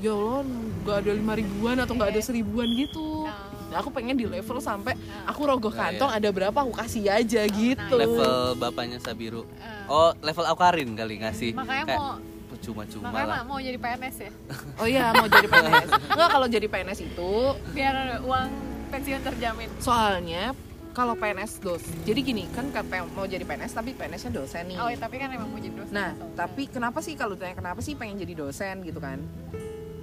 ya 0.00 0.10
Allah 0.10 0.42
nggak 0.80 0.96
ada 0.98 1.12
lima 1.12 1.32
ribuan 1.34 1.76
atau 1.76 1.92
nggak 1.92 2.10
ada 2.10 2.18
Iya. 2.18 2.26
seribuan 2.26 2.68
gitu. 2.72 3.24
Nah. 3.24 3.52
nah, 3.68 3.76
aku 3.78 3.90
pengen 3.90 4.14
di 4.14 4.24
level 4.24 4.58
sampai 4.58 4.96
Nah. 4.96 5.28
aku 5.28 5.40
rogoh 5.44 5.70
Nah, 5.70 5.92
kantong 5.92 6.10
ada 6.10 6.28
berapa 6.28 6.56
aku 6.56 6.72
kasih 6.74 7.06
aja 7.06 7.44
gitu. 7.46 7.94
level 7.94 8.32
bapaknya 8.56 8.98
Sabiru. 8.98 9.44
Eh, 9.54 9.86
oh 9.86 10.10
level 10.18 10.44
Aukarin 10.44 10.90
kali 10.92 11.18
ngasih 11.18 11.52
makanya 11.52 11.84
Kayak 11.86 12.00
mau 12.00 12.16
cuma-cuma 12.58 13.04
makanya 13.06 13.26
lah. 13.26 13.38
Ma- 13.38 13.46
mau 13.46 13.58
jadi 13.58 13.78
PNS 13.78 14.16
ya? 14.18 14.30
Oh 14.74 14.86
iya 14.86 15.04
mau 15.12 15.26
jadi 15.26 15.46
PNS 15.46 15.88
nggak 16.10 16.28
kalau 16.30 16.46
jadi 16.46 16.66
PNS 16.66 16.98
itu 17.02 17.32
biar 17.70 17.94
uang 18.20 18.48
pensiun 18.90 19.20
terjamin. 19.22 19.68
Soalnya 19.78 20.52
kalau 20.90 21.14
PNS 21.14 21.62
dos 21.62 21.78
jadi 22.02 22.20
gini 22.20 22.50
kan 22.50 22.68
kan 22.68 22.82
mau 23.08 23.22
jadi 23.24 23.46
PNS 23.46 23.72
tapi 23.72 23.94
PNS-nya 23.94 24.32
dosen 24.34 24.66
nih. 24.66 24.76
Oh 24.76 24.88
iya, 24.88 24.98
tapi 24.98 25.16
kan 25.16 25.30
emang 25.30 25.46
mau 25.46 25.56
jadi 25.56 25.72
dosen. 25.72 25.94
Nah, 25.94 26.10
atau- 26.10 26.34
tapi 26.36 26.66
kenapa 26.66 26.98
sih 26.98 27.14
kalau 27.14 27.32
ditanya 27.32 27.54
kenapa 27.54 27.78
sih 27.78 27.94
pengen 27.94 28.18
jadi 28.18 28.34
dosen 28.36 28.82
gitu 28.82 28.98
kan? 28.98 29.22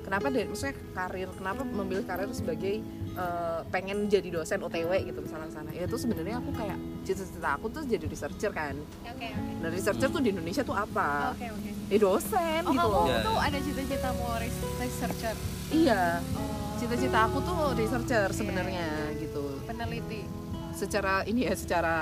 Kenapa 0.08 0.32
dari 0.32 0.48
maksudnya 0.48 0.76
karir, 0.94 1.28
kenapa 1.30 1.62
memilih 1.62 2.02
karir 2.02 2.32
sebagai 2.32 2.80
eh, 3.12 3.60
pengen 3.68 4.08
jadi 4.08 4.32
dosen 4.32 4.64
OTW 4.64 4.88
gitu 5.04 5.20
misalnya 5.20 5.52
sana? 5.52 5.68
Ya 5.70 5.84
itu 5.84 5.96
sebenarnya 5.96 6.40
aku 6.40 6.52
kayak 6.54 6.76
cita-cita 7.04 7.50
aku 7.54 7.68
tuh 7.68 7.84
jadi 7.84 8.06
researcher 8.06 8.52
kan. 8.52 8.72
oke 9.04 9.28
oke 9.28 9.52
Nah, 9.58 9.68
researcher 9.68 10.08
tuh 10.08 10.22
di 10.22 10.32
Indonesia 10.32 10.64
tuh 10.64 10.72
apa? 10.74 11.36
oke 11.36 11.44
oke 11.46 11.70
Ya 11.88 11.98
dosen 11.98 12.62
oh 12.62 12.72
gitu 12.72 12.80
kamu 12.80 12.88
loh. 12.90 13.04
Iya. 13.06 13.18
tuh 13.22 13.38
ada 13.38 13.58
cita-cita 13.60 14.10
mau 14.14 14.32
res- 14.38 14.72
researcher 14.78 15.36
Iya. 15.70 16.04
oh 16.34 16.56
cita-cita 16.78 17.20
aku 17.26 17.38
tuh 17.42 17.60
researcher 17.74 18.28
sebenarnya 18.30 18.88
gitu 19.18 19.60
peneliti 19.66 20.24
secara 20.72 21.26
ini 21.26 21.42
ya 21.44 21.54
secara 21.54 21.96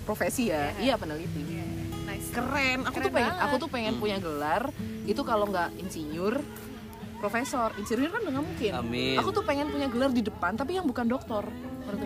profesi 0.00 0.48
ya 0.48 0.70
iya 0.78 0.94
peneliti 0.94 1.42
Iya, 1.42 1.66
nice 2.06 2.30
keren 2.30 2.78
aku 2.82 2.94
Keren 2.94 3.04
tuh 3.04 3.12
pengen 3.12 3.32
banget. 3.32 3.44
aku 3.44 3.54
tuh 3.58 3.68
pengen 3.68 3.94
punya 3.96 4.16
gelar 4.16 4.70
itu 5.02 5.20
kalau 5.20 5.44
nggak 5.44 5.74
insinyur 5.76 6.40
profesor 7.20 7.68
insinyur 7.76 8.08
kan 8.08 8.20
nggak 8.24 8.40
mungkin 8.40 8.72
Amin. 8.74 9.16
aku 9.20 9.28
tuh 9.30 9.44
pengen 9.44 9.68
punya 9.68 9.86
gelar 9.92 10.10
di 10.10 10.24
depan 10.24 10.56
tapi 10.56 10.74
yang 10.80 10.88
bukan 10.88 11.04
dokter? 11.06 11.44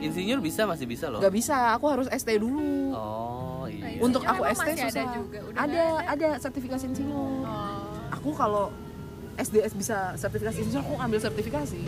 Insinyur 0.00 0.40
bisa 0.42 0.66
masih 0.66 0.90
bisa 0.90 1.06
loh. 1.12 1.22
nggak 1.22 1.34
bisa 1.34 1.76
aku 1.78 1.86
harus 1.92 2.06
ST 2.10 2.28
dulu 2.36 2.90
Oh 2.92 3.64
iya. 3.70 4.02
untuk 4.02 4.26
Insinyur 4.26 4.34
aku 4.34 4.42
emang 4.42 4.56
ST 4.58 4.66
masih 4.66 4.74
ada 4.74 4.84
susah 4.90 5.04
juga, 5.14 5.38
udah 5.46 5.60
ada 5.62 5.82
ada? 5.82 6.12
ada 6.12 6.28
sertifikasi 6.42 6.84
insinyur 6.90 7.46
oh. 7.46 8.10
aku 8.10 8.30
kalau 8.34 8.64
SDS 9.38 9.72
bisa 9.78 9.96
sertifikasi 10.18 10.58
insinyur 10.58 10.82
aku 10.82 10.94
ambil 10.98 11.20
sertifikasi 11.22 11.82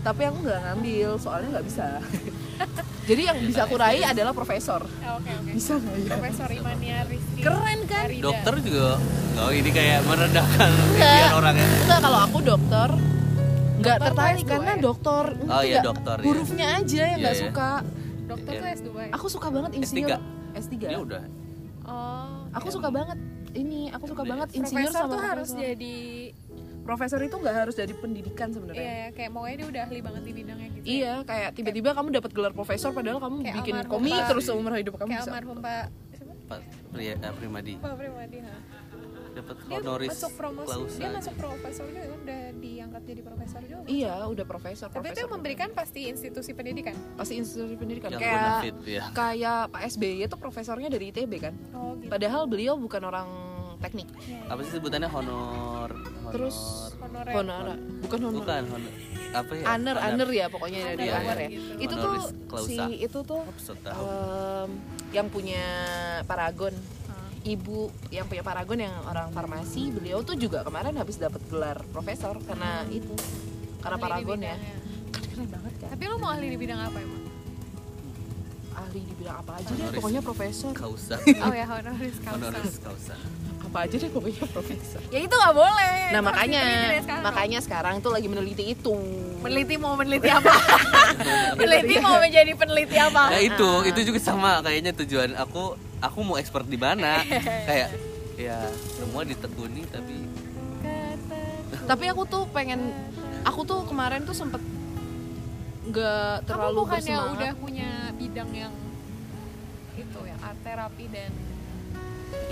tapi 0.00 0.22
aku 0.24 0.38
nggak 0.46 0.60
ngambil 0.64 1.10
soalnya 1.20 1.48
nggak 1.58 1.66
bisa 1.66 1.86
jadi 3.10 3.22
yang 3.26 3.38
bisa 3.42 3.60
aku 3.64 3.74
raih 3.74 4.04
adalah 4.04 4.30
profesor 4.30 4.80
Oh, 4.80 5.18
oke 5.18 5.30
oke 5.32 5.50
bisa 5.50 5.72
nggak 5.74 5.96
ya 5.96 6.08
Profesor 6.12 6.48
Imania 6.48 6.98
Rizky 7.04 7.40
keren 7.40 7.80
kan 7.84 8.06
Farida. 8.06 8.22
Dokter 8.22 8.54
juga 8.60 8.88
oh 9.36 9.50
ini 9.50 9.70
kayak 9.70 9.98
merendahkan 10.04 10.70
impian 10.92 11.32
orangnya. 11.34 11.68
enggak 11.80 12.00
kalau 12.00 12.18
aku 12.22 12.38
dokter 12.40 12.88
nggak 13.80 13.96
tertarik 13.98 14.36
tuh 14.36 14.44
S2 14.44 14.50
karena 14.52 14.70
ya? 14.70 14.80
dokter 14.80 15.24
Oh 15.40 15.62
iya, 15.62 15.72
nggak, 15.72 15.84
dokter, 15.84 16.16
ya. 16.16 16.24
hurufnya 16.24 16.66
aja 16.70 17.02
yang 17.06 17.18
nggak 17.18 17.34
Iya, 17.34 17.40
iya. 17.40 17.48
suka 17.48 17.70
Dokter 18.22 18.52
Iya. 18.52 18.60
tuh 18.60 18.68
S2 18.70 18.88
ya? 18.94 19.10
aku 19.10 19.26
suka 19.26 19.48
banget 19.50 19.70
insinyur 19.74 20.08
S3, 20.52 20.74
Dia 20.78 20.98
udah. 21.00 21.22
Oh 21.82 22.46
aku 22.50 22.68
suka 22.68 22.88
banget 22.88 23.18
ini 23.52 23.80
aku 23.88 24.04
suka 24.06 24.22
Iya. 24.22 24.30
banget 24.30 24.48
insinyur 24.52 24.86
Profesor 24.86 25.02
sama 25.02 25.10
tuh 25.10 25.20
harus 25.24 25.48
jadi 25.50 25.96
profesor 26.90 27.20
itu 27.20 27.36
nggak 27.36 27.54
harus 27.56 27.74
dari 27.76 27.94
pendidikan 27.94 28.50
sebenarnya 28.50 28.82
Iya 28.82 29.04
kayak 29.12 29.30
pokoknya 29.30 29.56
dia 29.56 29.68
udah 29.68 29.82
ahli 29.84 30.00
banget 30.00 30.22
di 30.22 30.32
bidangnya 30.34 30.68
gitu 30.68 30.82
ya. 30.82 30.90
Iya, 30.90 31.14
kayak 31.22 31.50
tiba-tiba 31.54 31.90
kamu 31.92 32.08
dapat 32.12 32.30
gelar 32.32 32.52
profesor 32.52 32.90
padahal 32.90 33.18
kamu 33.18 33.36
Kayak 33.40 33.56
bikin 33.56 33.74
komik 33.86 34.10
Pak- 34.12 34.28
terus 34.28 34.44
seumur 34.44 34.72
hidup 34.74 34.94
kamu 34.96 35.08
Kayak 35.08 35.20
bisa. 35.20 35.30
almarhum 35.30 35.58
Pak 35.60 35.84
siapa? 36.10 36.32
Pak 36.48 36.60
Pria, 36.90 37.14
eh, 37.14 37.32
Primadi 37.32 37.72
Pak 37.76 37.94
Primadi 37.94 38.38
ha. 38.40 38.54
dapat 39.30 39.56
Dia 39.60 39.70
honoris 39.72 40.10
masuk 40.10 40.32
promosi 40.34 40.66
clausa. 40.66 40.98
Dia 40.98 41.10
masuk 41.12 41.34
profesor 41.36 41.84
juga 41.86 42.00
kan 42.02 42.18
udah 42.18 42.40
diangkat 42.52 43.02
jadi 43.04 43.20
profesor 43.22 43.60
juga 43.62 43.82
Iya, 43.86 44.14
udah 44.26 44.44
profesor. 44.44 44.86
Tapi 44.86 44.90
itu 44.90 45.00
profesor. 45.00 45.20
yang 45.20 45.30
memberikan 45.32 45.68
pasti 45.70 46.00
institusi 46.04 46.50
pendidikan 46.50 46.94
pasti 47.14 47.34
institusi 47.38 47.74
pendidikan 47.74 48.10
yang 48.10 48.18
kayak 48.18 48.34
bonafit 48.36 48.76
ya. 48.82 49.02
kayak 49.12 49.60
Pak 49.70 49.82
SBY 49.88 50.26
itu 50.26 50.34
profesornya 50.36 50.88
dari 50.88 51.04
ITB 51.08 51.32
kan. 51.38 51.54
Oh 51.70 51.94
gitu 51.94 52.10
Padahal 52.10 52.42
beliau 52.44 52.74
bukan 52.74 53.02
orang 53.04 53.28
teknik. 53.80 54.08
Iya, 54.20 54.44
Apa 54.46 54.60
sih 54.60 54.72
sebutannya 54.72 55.08
honor? 55.08 55.88
honor 55.90 56.30
Terus 56.30 56.56
Honorer 56.96 57.32
honor, 57.32 57.64
bukan 58.00 58.18
honor. 58.22 58.38
bukan 58.38 58.62
honor 58.70 58.94
apa 59.30 59.52
ya? 59.52 59.64
Honor, 59.64 59.96
honor 59.96 60.28
ya 60.28 60.46
pokoknya 60.46 60.80
dari 60.90 61.06
Honor, 61.06 61.20
honor 61.22 61.38
ya. 61.38 61.48
gitu. 61.48 61.70
Itu 61.80 61.94
tuh 61.96 62.12
si 62.60 62.76
itu 62.98 63.18
tuh 63.20 63.42
em, 63.86 64.68
yang 65.10 65.26
punya 65.26 65.64
Paragon 66.24 66.74
Ah. 67.06 67.30
ibu 67.42 67.78
yang 68.08 68.26
punya 68.26 68.42
Paragon 68.42 68.78
yang 68.80 68.94
orang 69.02 69.30
farmasi 69.30 69.88
beliau 69.88 70.20
tuh 70.20 70.34
juga 70.34 70.60
kemarin 70.60 70.94
habis 70.94 71.16
dapat 71.16 71.40
gelar 71.46 71.80
profesor 71.88 72.36
karena 72.40 72.84
itu 72.88 73.14
karena 73.80 73.96
Ahli 73.96 74.04
Paragon 74.04 74.38
ya 74.40 74.56
kan 75.08 75.22
keren 75.24 75.48
banget 75.48 75.72
kan 75.78 75.88
Tapi 75.90 76.02
lo 76.04 76.16
mau 76.16 76.30
ahli 76.30 76.46
di 76.46 76.58
bidang 76.58 76.80
apa 76.80 76.98
emang? 76.98 77.22
ahli 78.72 79.00
di 79.02 79.14
bidang 79.14 79.36
apa 79.36 79.52
aja 79.56 79.66
deh 79.66 79.76
Honoris 79.78 79.96
pokoknya 79.96 80.20
profesor 80.20 80.72
Causa. 80.72 81.16
Oh 81.44 81.52
ya 81.52 81.66
honoris 81.66 82.16
causa 82.18 82.36
Honoris 82.40 82.76
causa. 82.78 83.14
Apa 83.70 83.86
aja 83.86 83.96
deh 83.96 84.10
pokoknya 84.10 84.44
profesor 84.50 84.98
Ya 85.08 85.22
itu 85.22 85.30
gak 85.30 85.54
boleh 85.54 86.10
nah 86.10 86.18
Itu 86.18 86.26
makanya 86.26 86.62
sekarang. 86.98 87.22
makanya 87.22 87.58
sekarang 87.62 87.94
tuh 88.02 88.10
lagi 88.10 88.26
meneliti 88.26 88.74
itu 88.74 88.96
Meneliti 89.40 89.74
mau 89.78 89.94
meneliti 89.94 90.26
apa? 90.28 90.52
meneliti 91.58 91.96
mau 91.96 92.20
menjadi 92.20 92.52
peneliti 92.52 92.96
apa? 93.00 93.32
Nah 93.32 93.40
itu, 93.40 93.70
itu 93.88 94.12
juga 94.12 94.20
sama 94.20 94.60
kayaknya 94.60 94.92
tujuan 94.92 95.32
aku. 95.32 95.80
Aku 95.96 96.20
mau 96.20 96.36
expert 96.36 96.68
di 96.68 96.76
mana? 96.76 97.24
Kayak 97.68 97.88
ya 98.36 98.60
semua 98.96 99.24
ditekuni 99.24 99.88
tapi 99.88 100.28
tapi 101.84 102.04
aku 102.06 102.22
tuh 102.24 102.44
pengen 102.52 102.92
aku 103.42 103.64
tuh 103.64 103.80
kemarin 103.84 104.24
tuh 104.24 104.36
sempet 104.36 104.60
nggak 105.88 106.44
Kamu 106.44 106.46
terlalu 106.46 106.78
bukannya 106.84 107.16
bersemangat 107.16 107.36
udah 107.36 107.52
punya 107.56 107.90
bidang 108.14 108.50
yang 108.52 108.74
itu 109.96 110.20
ya 110.22 110.36
art 110.40 110.60
terapi 110.60 111.04
dan 111.08 111.32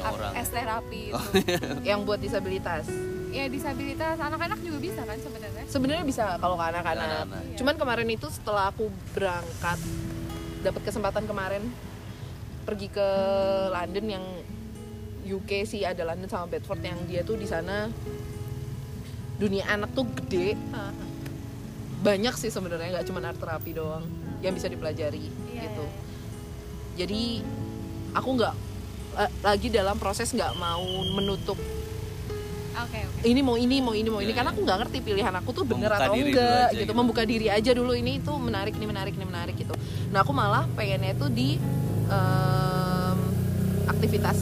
orang. 0.02 0.32
es 0.36 0.48
terapi 0.48 1.02
itu. 1.10 1.24
yang 1.82 2.02
buat 2.02 2.18
disabilitas. 2.18 2.86
Ya 3.28 3.44
disabilitas. 3.46 4.16
Anak-anak 4.16 4.58
juga 4.60 4.78
bisa 4.78 5.04
kan 5.04 5.18
sebenarnya. 5.18 5.64
sebenarnya 5.68 6.04
bisa 6.04 6.24
kalau 6.38 6.56
ke 6.56 6.64
anak-anak. 6.64 7.28
Anak-anak. 7.28 7.56
cuman 7.60 7.74
kemarin 7.76 8.08
itu 8.08 8.26
setelah 8.28 8.72
aku 8.72 8.88
berangkat 9.12 9.78
dapat 10.58 10.82
kesempatan 10.82 11.24
kemarin 11.24 11.62
pergi 12.64 12.88
ke 12.88 13.08
London 13.68 14.06
yang 14.08 14.24
UK 15.28 15.64
sih 15.64 15.84
ada 15.84 16.08
London 16.08 16.24
sama 16.24 16.48
Bedford 16.48 16.80
yang 16.80 16.98
dia 17.04 17.20
tuh 17.20 17.36
di 17.36 17.44
sana. 17.44 17.92
Dunia 19.36 19.68
anak 19.68 19.92
tuh 19.92 20.08
gede. 20.18 20.56
Banyak 21.98 22.34
sih 22.34 22.48
sebenarnya 22.48 22.94
nggak 22.94 23.06
cuma 23.06 23.20
art 23.20 23.36
terapi 23.36 23.74
doang 23.74 24.06
yang 24.38 24.54
bisa 24.54 24.70
dipelajari 24.70 25.26
Iya, 25.50 25.62
gitu. 25.66 25.82
iya, 25.82 27.02
jadi 27.02 27.22
aku 28.14 28.28
nggak 28.38 28.54
lagi 29.40 29.68
dalam 29.68 29.96
proses 29.96 30.30
nggak 30.30 30.52
mau 30.56 30.84
menutup. 31.12 31.58
Oke 32.78 33.00
oke. 33.02 33.26
ini 33.26 33.40
mau 33.42 33.58
ini 33.58 33.82
mau 33.82 33.90
ini 33.90 34.06
mau 34.06 34.22
ini 34.22 34.30
Iya, 34.30 34.38
karena 34.38 34.50
iya. 34.50 34.54
aku 34.54 34.60
nggak 34.62 34.78
ngerti 34.86 34.98
pilihan 35.02 35.34
aku 35.34 35.50
tuh 35.50 35.64
bener 35.66 35.90
Membuka 35.90 35.98
atau 35.98 36.14
enggak 36.14 36.46
aja 36.46 36.70
gitu. 36.70 36.78
gitu. 36.78 36.92
membuka 36.94 37.22
diri 37.26 37.46
aja 37.50 37.70
dulu 37.74 37.90
ini 37.90 38.22
tuh 38.22 38.38
menarik 38.38 38.78
ini 38.78 38.86
menarik 38.86 39.12
ini 39.12 39.26
menarik 39.26 39.58
gitu 39.58 39.74
nah 40.08 40.22
aku 40.22 40.30
malah 40.30 40.62
pengennya 40.78 41.10
tuh 41.18 41.26
di 41.26 41.58
em, 42.06 43.18
aktivitas 43.88 44.38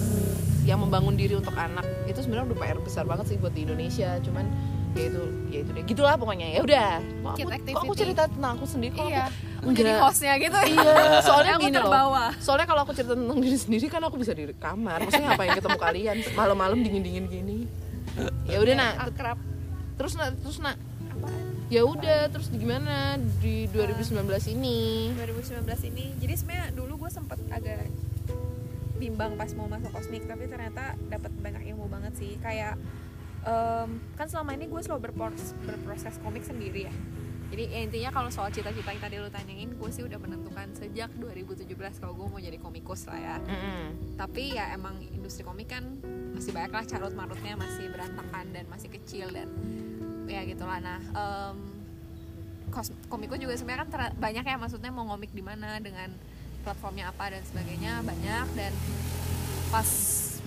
yang 0.68 0.82
membangun 0.82 1.14
diri 1.14 1.32
untuk 1.32 1.54
anak 1.54 1.88
itu 2.04 2.20
sebenarnya 2.20 2.52
udah 2.52 2.58
PR 2.58 2.78
besar 2.78 3.04
banget 3.06 3.24
sih 3.30 3.36
buat 3.38 3.54
di 3.54 3.64
Indonesia 3.64 4.20
cuman 4.20 4.44
ya 4.92 5.04
itu 5.06 5.22
ya 5.48 5.58
itu 5.62 5.70
deh 5.72 5.84
gitulah 5.86 6.14
pokoknya 6.16 6.46
ya 6.50 6.60
udah 6.60 6.88
kok 7.00 7.32
aku, 7.32 7.48
kok 7.48 7.80
aku 7.80 7.94
cerita 7.94 8.22
tentang 8.26 8.52
aku 8.56 8.66
sendiri 8.66 8.92
kok 8.92 9.06
Iya. 9.06 9.28
aku, 9.28 9.32
Menjadi 9.66 9.90
enggak. 9.90 10.04
hostnya 10.04 10.34
gitu. 10.36 10.58
iya 10.64 10.94
soalnya 11.20 11.54
Aku 11.54 11.62
gini 11.62 11.74
loh. 11.74 11.82
terbawa. 11.84 12.24
soalnya 12.38 12.64
kalau 12.64 12.80
aku 12.82 12.92
cerita 12.92 13.12
tentang 13.12 13.38
diri 13.38 13.54
sendiri 13.56 13.86
kan 13.86 14.00
aku 14.00 14.16
bisa 14.16 14.30
di 14.30 14.46
kamar. 14.52 14.98
Maksudnya 15.00 15.26
ngapain 15.28 15.52
ketemu 15.52 15.78
kalian? 15.78 16.16
Malam-malam 16.32 16.78
dingin-dingin 16.80 17.24
gini. 17.26 17.58
Ya 18.44 18.58
udah 18.58 18.74
nak. 18.74 18.92
Akrab. 19.04 19.38
terus 19.94 20.12
nak 20.14 20.36
terus 20.38 20.58
nak. 20.58 20.76
Ya 21.66 21.82
udah 21.82 22.28
terus 22.28 22.46
gimana 22.48 23.18
di 23.36 23.66
2019 23.66 24.22
ini? 24.48 25.10
2019 25.12 25.66
ini. 25.88 26.14
Jadi 26.16 26.34
sebenarnya 26.34 26.66
dulu 26.70 26.94
gue 26.96 27.10
sempet 27.10 27.42
agak 27.48 27.90
bimbang 28.96 29.34
pas 29.34 29.50
mau 29.52 29.66
masuk 29.66 29.90
kosmik 29.90 30.24
tapi 30.24 30.46
ternyata 30.46 30.94
dapat 31.06 31.28
banyak 31.34 31.66
ilmu 31.66 31.84
banget 31.86 32.14
sih. 32.14 32.38
Kayak 32.38 32.78
em, 33.42 33.88
kan 34.14 34.26
selama 34.26 34.54
ini 34.54 34.64
gue 34.64 34.80
selalu 34.80 35.10
berpros- 35.10 35.58
berproses 35.60 36.16
komik 36.20 36.42
sendiri 36.42 36.86
ya 36.86 36.94
jadi 37.46 37.62
ya 37.68 37.80
intinya 37.80 38.10
kalau 38.10 38.26
soal 38.26 38.50
cita-cita 38.50 38.90
yang 38.90 38.98
tadi 38.98 39.16
lo 39.16 39.30
tanyain 39.30 39.70
gue 39.70 39.90
sih 39.90 40.02
udah 40.02 40.18
menentukan 40.18 40.66
sejak 40.74 41.14
2017 41.14 41.62
kalau 42.02 42.12
gue 42.12 42.26
mau 42.26 42.42
jadi 42.42 42.58
komikus 42.58 43.06
lah 43.06 43.16
ya. 43.16 43.36
Tapi 44.18 44.58
ya 44.58 44.74
emang 44.74 44.98
industri 45.14 45.46
komik 45.46 45.70
kan 45.70 45.86
masih 46.34 46.50
banyak 46.50 46.74
lah 46.74 46.84
carut 46.84 47.14
marutnya 47.14 47.54
masih 47.54 47.86
berantakan 47.88 48.50
dan 48.50 48.66
masih 48.66 48.90
kecil 48.90 49.30
dan 49.30 49.46
ya 50.26 50.42
gitulah. 50.42 50.82
Nah 50.82 50.98
kos- 52.68 52.90
komiko 53.06 53.38
juga 53.38 53.54
sebenarnya 53.54 53.86
kan 53.86 53.90
ter- 53.94 54.16
banyak 54.18 54.42
ya 54.42 54.56
maksudnya 54.58 54.90
mau 54.90 55.06
ngomik 55.06 55.30
di 55.30 55.40
mana 55.40 55.78
dengan 55.78 56.10
platformnya 56.66 57.14
apa 57.14 57.30
dan 57.30 57.46
sebagainya 57.46 58.02
banyak. 58.02 58.46
Dan 58.58 58.72
pas 59.70 59.86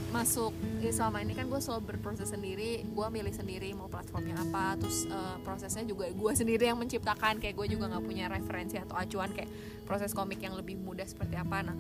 masuk 0.10 0.52
ya 0.82 0.90
selama 0.90 1.22
ini 1.22 1.38
kan 1.38 1.46
gue 1.46 1.62
selalu 1.62 1.94
berproses 1.94 2.34
sendiri 2.34 2.82
gue 2.82 3.08
milih 3.14 3.30
sendiri 3.30 3.70
mau 3.78 3.86
platformnya 3.86 4.42
apa 4.42 4.78
terus 4.82 5.06
eh, 5.06 5.38
prosesnya 5.46 5.86
juga 5.86 6.10
gue 6.10 6.32
sendiri 6.34 6.66
yang 6.66 6.82
menciptakan 6.82 7.38
kayak 7.38 7.54
gue 7.54 7.78
juga 7.78 7.94
nggak 7.94 8.04
punya 8.04 8.26
referensi 8.26 8.82
atau 8.82 8.98
acuan 8.98 9.30
kayak 9.30 9.50
proses 9.86 10.14
komik 10.14 10.42
yang 10.42 10.54
lebih 10.54 10.78
mudah 10.78 11.06
seperti 11.06 11.34
apa. 11.38 11.66
Nah 11.66 11.78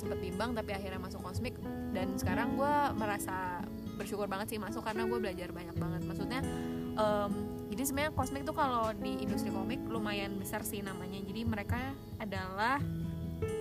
sempet 0.00 0.18
bimbang 0.20 0.56
tapi 0.56 0.72
akhirnya 0.72 0.96
masuk 0.96 1.20
kosmik 1.20 1.56
dan 1.92 2.16
sekarang 2.16 2.56
gue 2.56 2.74
merasa 2.96 3.60
bersyukur 4.00 4.24
banget 4.32 4.56
sih 4.56 4.58
masuk 4.60 4.80
karena 4.80 5.04
gue 5.04 5.18
belajar 5.20 5.48
banyak 5.52 5.76
banget. 5.76 6.00
Maksudnya 6.08 6.40
em, 6.96 7.32
jadi 7.68 7.82
sebenarnya 7.84 8.12
kosmik 8.16 8.42
tuh 8.48 8.56
kalau 8.56 8.92
di 8.96 9.20
industri 9.20 9.52
komik 9.52 9.80
lumayan 9.88 10.40
besar 10.40 10.64
sih 10.64 10.80
namanya. 10.80 11.20
Jadi 11.20 11.40
mereka 11.44 11.92
adalah 12.16 12.80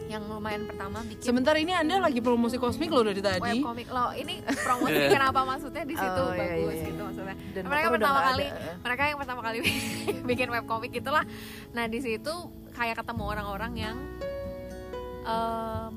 yang 0.05 0.25
lumayan 0.25 0.65
pertama 0.65 1.05
bikin 1.05 1.21
sebentar 1.23 1.53
ini 1.53 1.69
anda 1.69 1.99
lagi 1.99 2.17
promosi 2.17 2.55
kosmik 2.55 2.89
loh 2.89 3.03
dari 3.03 3.19
tadi. 3.19 3.39
Web 3.39 3.61
komik 3.61 3.87
lo 3.87 4.09
ini 4.11 4.41
promosi 4.41 4.99
kenapa 5.13 5.39
maksudnya 5.43 5.83
di 5.83 5.93
situ 5.93 6.21
Oh, 6.21 6.31
iya, 6.31 6.39
bagus 6.39 6.57
iya, 6.67 6.75
iya. 6.75 6.87
gitu 6.87 7.01
maksudnya. 7.03 7.35
Dan 7.51 7.61
mereka 7.63 7.87
pertama 7.89 8.19
kali 8.25 8.45
ada. 8.45 8.71
mereka 8.79 9.01
yang 9.05 9.17
pertama 9.17 9.41
kali 9.41 9.57
bikin 10.29 10.47
web 10.49 10.65
komik 10.65 10.91
itulah 10.91 11.23
nah 11.71 11.85
di 11.85 11.99
situ 11.99 12.33
kayak 12.71 12.97
ketemu 12.97 13.23
orang-orang 13.23 13.73
yang 13.75 13.97
em, 15.23 15.93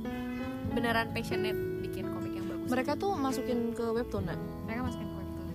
beneran 0.71 1.09
passionate 1.11 1.57
bikin 1.81 2.05
komik 2.07 2.33
yang 2.33 2.47
bagus. 2.47 2.69
Mereka 2.69 2.93
tuh 2.97 3.13
masukin 3.15 3.73
ke 3.73 3.85
webtoon 3.87 4.25
nak? 4.25 4.39
Mereka 4.67 4.81
masukin 4.83 5.07
ke 5.07 5.17
webtoon. 5.17 5.49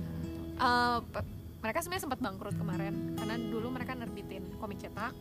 Eh, 0.57 0.97
pe- 1.07 1.27
mereka 1.57 1.77
sebenarnya 1.79 2.03
sempat 2.03 2.19
bangkrut 2.19 2.55
kemarin 2.55 2.93
karena 3.13 3.35
dulu 3.43 3.67
mereka 3.69 3.91
nerbitin 3.93 4.45
komik 4.55 4.77
cetak 4.77 5.13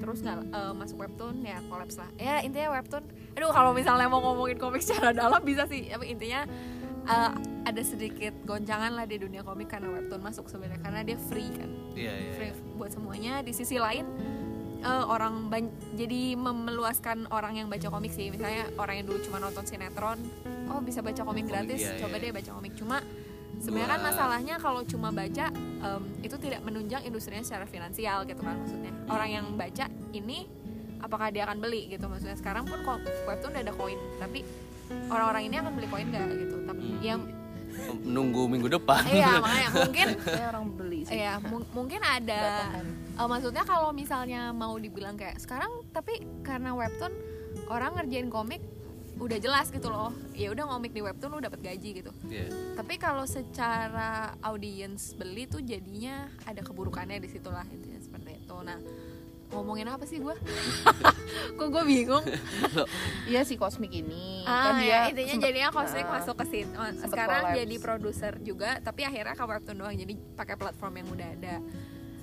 terus 0.00 0.24
nggak 0.24 0.38
eh, 0.50 0.72
masuk 0.74 0.96
webtoon 1.04 1.44
ya 1.44 1.60
kolaps 1.68 2.00
lah. 2.00 2.10
Ya 2.16 2.40
intinya 2.40 2.74
webtoon. 2.80 3.04
Aduh 3.36 3.52
kalau 3.52 3.70
misalnya 3.76 4.08
mau 4.08 4.24
ngomongin 4.24 4.56
komik 4.56 4.80
secara 4.80 5.12
dalam 5.20 5.44
bisa 5.44 5.68
sih. 5.68 5.86
Tapi 5.92 6.10
intinya 6.10 6.48
eh, 7.04 7.30
ada 7.68 7.82
sedikit 7.84 8.32
goncangan 8.48 8.96
lah 8.96 9.04
di 9.04 9.20
dunia 9.20 9.44
komik 9.44 9.68
karena 9.68 9.92
webtoon 9.92 10.24
masuk 10.24 10.48
sebenarnya. 10.48 10.80
Karena 10.80 11.00
dia 11.04 11.20
free 11.30 11.50
kan. 11.52 11.70
Iya, 11.94 12.12
iya. 12.16 12.32
free 12.34 12.52
buat 12.80 12.90
semuanya. 12.90 13.44
Di 13.44 13.52
sisi 13.52 13.76
lain 13.76 14.08
eh, 14.80 15.04
orang 15.04 15.52
jadi 15.94 16.34
memeluaskan 16.40 17.28
orang 17.28 17.60
yang 17.60 17.68
baca 17.68 17.92
komik 17.92 18.10
sih. 18.10 18.32
Misalnya 18.32 18.72
orang 18.80 19.04
yang 19.04 19.06
dulu 19.12 19.20
cuma 19.28 19.38
nonton 19.38 19.68
sinetron 19.68 20.18
oh 20.70 20.80
bisa 20.80 21.02
baca 21.02 21.26
komik 21.26 21.50
gratis 21.50 21.82
iya, 21.82 21.98
coba 21.98 22.16
iya. 22.16 22.24
deh 22.24 22.30
baca 22.32 22.50
komik. 22.56 22.72
Cuma 22.78 22.98
sebenarnya 23.60 23.90
kan 23.90 24.02
masalahnya 24.02 24.54
kalau 24.56 24.80
cuma 24.82 25.08
baca 25.10 25.52
em, 25.54 26.02
itu 26.20 26.36
tidak 26.36 26.60
menunjang 26.60 27.02
industrinya 27.02 27.40
secara 27.40 27.64
finansial 27.64 28.24
gitu 28.24 28.40
kan 28.40 28.56
maksudnya 28.56 28.92
orang 29.06 29.28
yang 29.30 29.46
baca 29.52 29.84
ini 30.10 30.48
apakah 30.98 31.28
dia 31.28 31.44
akan 31.44 31.58
beli 31.58 31.88
gitu 31.88 32.04
maksudnya 32.04 32.34
sekarang 32.34 32.64
pun 32.64 32.80
kok 32.80 32.98
webtoon 33.24 33.50
udah 33.50 33.62
ada 33.62 33.72
koin 33.72 34.00
tapi 34.16 34.40
orang-orang 35.06 35.42
ini 35.44 35.56
akan 35.56 35.72
beli 35.72 35.86
koin 35.86 36.06
nggak 36.08 36.24
gitu 36.38 36.56
tapi 36.64 36.80
Hmm. 36.82 37.00
yang 37.00 37.20
Nunggu 38.02 38.44
minggu 38.46 38.66
depan. 38.68 38.98
iya 39.06 39.38
makanya 39.38 39.70
mungkin 39.78 40.06
orang 40.50 40.66
beli 40.74 41.00
sih. 41.06 41.14
Iya, 41.16 41.38
mung- 41.40 41.70
mungkin 41.70 42.02
ada. 42.02 42.66
eh, 43.14 43.24
maksudnya 43.24 43.62
kalau 43.62 43.94
misalnya 43.94 44.50
mau 44.50 44.74
dibilang 44.74 45.14
kayak 45.14 45.38
sekarang, 45.38 45.70
tapi 45.88 46.18
karena 46.42 46.74
webtoon 46.74 47.14
orang 47.68 47.94
ngerjain 47.94 48.26
komik 48.26 48.58
udah 49.20 49.36
jelas 49.36 49.68
gitu 49.68 49.86
loh. 49.86 50.10
Ya 50.32 50.48
udah 50.48 50.64
ngomik 50.66 50.90
di 50.90 51.00
webtoon 51.00 51.30
lu 51.30 51.40
dapat 51.40 51.60
gaji 51.62 51.90
gitu. 51.94 52.10
Iya. 52.24 52.48
Tapi 52.74 52.96
kalau 52.96 53.24
secara 53.24 54.10
audience 54.40 55.12
beli 55.12 55.44
tuh 55.44 55.60
jadinya 55.60 56.16
ada 56.42 56.60
keburukannya 56.60 57.16
di 57.18 57.28
situ 57.28 57.46
lah 57.46 57.64
intinya 57.66 58.00
seperti 58.00 58.40
itu. 58.40 58.56
Nah, 58.58 58.80
ngomongin 59.50 59.86
apa 59.86 60.02
sih 60.02 60.18
gue? 60.18 60.32
Kok 61.58 61.68
gue 61.68 61.84
bingung? 61.84 62.24
Iya 63.26 63.42
si 63.42 63.54
kosmik 63.54 63.92
ini 63.92 64.42
Ah, 64.42 64.72
kan 64.72 64.72
dia 64.78 64.88
ya, 64.88 65.00
intinya 65.10 65.28
sempet- 65.30 65.44
jadinya 65.44 65.70
Cosmic 65.70 66.02
Ah. 66.02 66.12
masuk 66.16 66.36
ke 66.36 66.44
situ. 66.48 66.80
Sekarang 67.02 67.42
collapse. 67.44 67.58
jadi 67.58 67.74
produser 67.76 68.32
juga, 68.40 68.70
tapi 68.80 69.02
akhirnya 69.02 69.34
ke 69.34 69.44
webtoon 69.44 69.76
doang. 69.76 69.94
Jadi 69.94 70.14
pakai 70.34 70.56
platform 70.56 70.92
yang 70.96 71.08
udah 71.10 71.28
ada. 71.30 71.54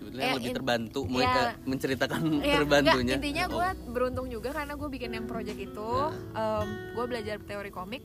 Sebetulnya 0.07 0.23
Eh, 0.23 0.35
lebih 0.39 0.47
in- 0.47 0.55
terbantu 0.55 0.99
iya. 1.01 1.11
mereka 1.11 1.41
menceritakan 1.61 2.21
Iya, 2.39 2.55
terbantunya. 2.57 2.95
enggak, 2.95 3.19
intinya 3.19 3.43
Oh, 3.43 3.51
gue 3.51 3.67
beruntung 3.91 4.27
juga 4.27 4.49
karena 4.49 4.73
gue 4.73 4.89
bikin 4.89 5.11
yang 5.11 5.27
project 5.27 5.59
itu. 5.59 5.89
Gue 6.95 7.05
belajar 7.05 7.35
teori 7.41 7.67
komik. 7.69 8.03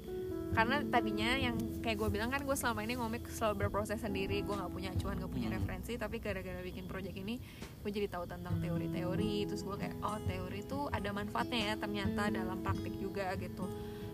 Karena 0.52 0.84
tadinya 0.84 1.32
yang 1.32 1.56
kayak 1.80 1.96
gue 1.96 2.08
bilang 2.10 2.28
kan 2.28 2.42
gue 2.42 2.52
selama 2.52 2.82
ini 2.82 2.92
ngomik 2.92 3.24
selalu 3.24 3.54
berproses 3.62 3.96
sendiri. 3.96 4.42
Gue 4.42 4.52
nggak 4.52 4.68
punya 4.68 4.90
acuan 4.90 5.16
nggak 5.16 5.30
punya 5.30 5.48
Hmm. 5.48 5.56
referensi. 5.56 5.92
Tapi 5.94 6.18
gara-gara 6.18 6.60
bikin 6.60 6.84
project 6.84 7.16
ini 7.16 7.38
gue 7.78 7.88
jadi 7.88 8.10
tahu 8.10 8.26
tentang 8.26 8.58
teori-teori. 8.58 9.46
Terus 9.46 9.62
gue 9.62 9.76
kayak 9.78 9.96
oh 10.02 10.18
teori 10.22 10.58
itu 10.60 10.90
ada 10.90 11.08
manfaatnya 11.08 11.60
ya 11.62 11.74
ternyata 11.78 12.28
dalam 12.28 12.58
praktik 12.60 12.98
juga 12.98 13.30
gitu. 13.38 13.64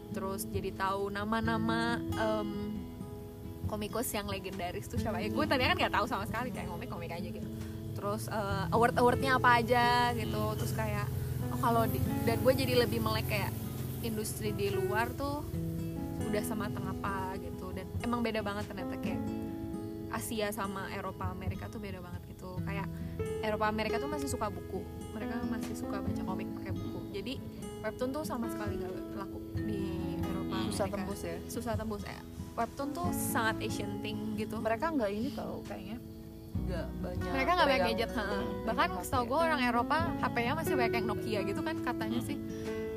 Terus 0.09 0.47
jadi 0.47 0.71
tahu 0.73 1.11
nama-nama 1.11 1.97
em, 1.99 2.51
komikus 3.67 4.09
yang 4.09 4.25
legendaris 4.25 4.87
tuh 4.87 4.97
siapa. 4.97 5.19
Ya 5.19 5.29
gue 5.29 5.45
tadinya 5.45 5.69
kan 5.69 5.79
nggak 5.81 5.93
tahu 5.93 6.07
sama 6.07 6.25
sekali 6.25 6.49
kayak 6.49 6.69
ngomik-komik 6.69 7.11
aja 7.11 7.29
gitu 7.29 7.49
terus 7.99 8.31
eh, 8.31 8.65
award-awardnya 8.71 9.43
apa 9.43 9.59
aja 9.59 10.15
gitu. 10.15 10.55
Terus 10.55 10.73
kayak 10.79 11.07
oh 11.51 11.59
kalau 11.59 11.83
dan 12.23 12.39
gue 12.39 12.53
jadi 12.55 12.87
lebih 12.87 13.03
melek 13.03 13.27
kayak 13.27 13.51
industri 14.07 14.55
di 14.55 14.71
luar 14.71 15.11
tuh 15.19 15.43
udah 16.31 16.43
sematang 16.47 16.87
apa 16.87 17.35
gitu. 17.43 17.75
Dan 17.75 17.91
emang 18.07 18.23
beda 18.23 18.39
banget 18.47 18.71
ternyata 18.71 18.95
kayak 19.03 19.19
Asia 20.09 20.49
sama 20.55 20.89
Eropa 20.95 21.29
Amerika 21.29 21.67
tuh 21.67 21.83
beda 21.83 21.99
banget 21.99 22.23
gitu. 22.31 22.63
Kayak 22.63 22.87
Eropa 23.43 23.67
Amerika 23.67 23.99
tuh 23.99 24.07
masih 24.07 24.31
suka 24.31 24.47
buku. 24.47 24.81
Mereka 25.19 25.43
masih 25.51 25.75
suka 25.75 25.99
baca 25.99 26.23
komik 26.23 26.49
pakai 26.63 26.73
buku. 26.73 27.01
Jadi 27.11 27.35
webtoon 27.83 28.11
tuh 28.15 28.23
sama 28.23 28.47
sekali 28.47 28.79
nggak 28.79 29.19
laku 29.19 29.39
di 29.59 29.83
Eropa 30.23 30.55
susah 30.71 30.87
Amerika. 30.87 30.95
tembus 31.03 31.21
ya? 31.27 31.37
Susah 31.51 31.75
tembus. 31.75 32.03
Ya 32.07 32.23
webtoon 32.59 32.91
tuh 32.91 33.09
sangat 33.15 33.63
Asian 33.63 34.03
thing 34.03 34.35
gitu. 34.35 34.59
Mereka 34.59 34.91
nggak 34.95 35.11
ini 35.15 35.31
tau 35.31 35.63
kayaknya 35.67 35.99
nggak 36.69 36.87
banyak 37.01 37.31
mereka 37.33 37.51
nggak 37.57 37.69
banyak 37.69 37.87
gadget 37.89 38.11
ha. 38.13 38.23
Hmm, 38.23 38.47
bahkan 38.69 38.89
setahu 39.01 39.25
gue 39.25 39.39
orang 39.41 39.61
Eropa 39.65 39.97
HP-nya 40.21 40.53
masih 40.53 40.75
banyak 40.77 40.95
yang 41.01 41.07
Nokia 41.09 41.41
gitu 41.43 41.61
kan 41.65 41.77
katanya 41.81 42.21
sih. 42.21 42.37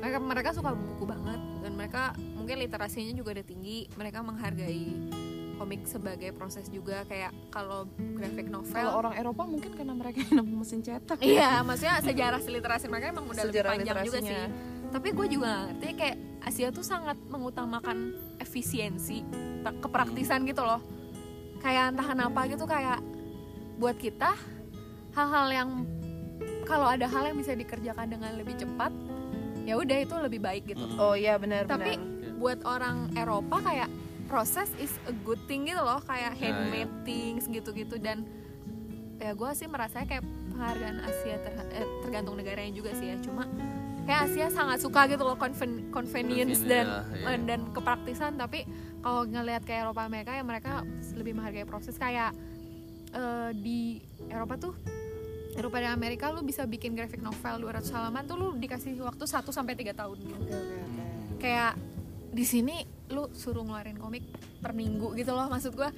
Mereka 0.02 0.18
mereka 0.18 0.50
suka 0.52 0.70
buku 0.74 1.04
banget 1.08 1.40
dan 1.62 1.72
mereka 1.72 2.02
mungkin 2.36 2.56
literasinya 2.60 3.14
juga 3.16 3.38
udah 3.38 3.46
tinggi. 3.46 3.88
Mereka 3.94 4.18
menghargai 4.20 4.84
komik 5.56 5.86
sebagai 5.86 6.34
proses 6.34 6.66
juga 6.66 7.06
kayak 7.06 7.30
kalau 7.54 7.86
graphic 8.18 8.50
kalau 8.50 8.66
novel 8.66 8.86
orang 8.98 9.14
Eropa 9.14 9.42
mungkin 9.46 9.70
karena 9.78 9.94
mereka 9.94 10.18
yang 10.26 10.42
nemu 10.42 10.54
mesin 10.58 10.82
cetak. 10.82 11.22
Iya 11.22 11.62
maksudnya 11.62 12.02
sejarah 12.02 12.40
literasi 12.42 12.86
mereka 12.90 13.14
emang 13.14 13.30
udah 13.30 13.42
lebih 13.46 13.54
Sejarah 13.62 13.70
panjang 13.78 13.96
juga 14.02 14.18
sih. 14.26 14.42
Tapi 14.92 15.08
gue 15.14 15.26
juga 15.30 15.46
nggak 15.48 15.62
ngerti 15.70 15.88
kayak 15.96 16.16
Asia 16.42 16.68
tuh 16.74 16.82
sangat 16.82 17.14
mengutamakan 17.30 18.12
efisiensi 18.42 19.22
pra- 19.62 19.78
kepraktisan 19.78 20.42
gitu 20.44 20.66
loh. 20.66 20.82
Kayak 21.62 21.94
entah 21.94 22.06
kenapa 22.10 22.40
gitu 22.50 22.66
kayak 22.66 22.98
buat 23.82 23.98
kita 23.98 24.38
hal-hal 25.18 25.46
yang 25.50 25.70
kalau 26.70 26.86
ada 26.86 27.10
hal 27.10 27.26
yang 27.26 27.36
bisa 27.36 27.58
dikerjakan 27.58 28.06
dengan 28.14 28.38
lebih 28.38 28.54
cepat 28.54 28.94
ya 29.66 29.74
udah 29.74 29.98
itu 29.98 30.14
lebih 30.22 30.38
baik 30.38 30.70
gitu. 30.70 30.86
Hmm. 30.86 31.02
oh 31.02 31.14
iya 31.18 31.34
benar 31.34 31.66
tapi 31.66 31.98
benar. 31.98 32.38
buat 32.38 32.58
orang 32.62 33.10
Eropa 33.18 33.58
kayak 33.58 33.90
proses 34.32 34.72
is 34.80 34.94
a 35.04 35.14
good 35.28 35.38
thing 35.44 35.68
gitu 35.68 35.82
loh 35.82 36.00
kayak 36.02 36.32
Ya, 36.40 36.48
handmade 36.48 36.88
things 37.04 37.44
gitu-gitu. 37.44 38.00
Dan 38.00 38.24
ya 39.20 39.36
gue 39.36 39.50
sih 39.52 39.68
merasa 39.68 40.02
kayak 40.08 40.24
penghargaan 40.48 41.04
Asia 41.04 41.36
ter- 41.36 41.68
eh, 41.76 41.86
tergantung 42.00 42.40
negaranya 42.40 42.72
juga 42.72 42.96
sih 42.96 43.12
ya. 43.12 43.16
Cuma 43.20 43.44
kayak 44.08 44.32
Asia 44.32 44.48
sangat 44.48 44.80
suka 44.80 45.04
gitu 45.06 45.20
loh 45.20 45.36
conven- 45.36 45.92
convenience 45.92 46.64
dan 46.64 47.04
ya, 47.12 47.36
iya. 47.36 47.44
dan 47.44 47.68
kepraktisan. 47.76 48.40
Tapi 48.40 48.64
kalau 49.04 49.28
ngelihat 49.28 49.68
kayak 49.68 49.84
Eropa 49.84 50.08
Amerika 50.08 50.32
ya 50.32 50.40
mereka 50.40 50.80
lebih 51.12 51.36
menghargai 51.36 51.68
proses. 51.68 52.00
Kayak 52.00 52.32
eh, 53.12 53.50
di 53.56 54.00
Eropa 54.28 54.56
tuh 54.56 54.74
Eropa 55.52 55.84
dan 55.84 55.92
Amerika 55.92 56.32
lu 56.32 56.40
bisa 56.40 56.64
bikin 56.64 56.96
graphic 56.96 57.20
novel 57.20 57.68
200 57.68 57.84
halaman 57.92 58.24
tuh 58.24 58.36
lu 58.40 58.48
dikasih 58.56 58.96
waktu 59.04 59.24
1 59.28 59.52
sampai 59.52 59.76
3 59.76 59.92
tahun. 59.92 60.16
Gitu 60.16 60.32
Oke, 60.32 60.48
oke, 60.48 60.76
oke. 60.80 61.04
kayak 61.36 61.76
di 62.32 62.44
sini 62.48 62.80
lu 63.12 63.28
suruh 63.36 63.60
ngeluarin 63.60 64.00
komik 64.00 64.24
per 64.64 64.72
minggu 64.72 65.12
gitu 65.12 65.36
loh 65.36 65.52
maksud 65.52 65.76
gua. 65.76 65.92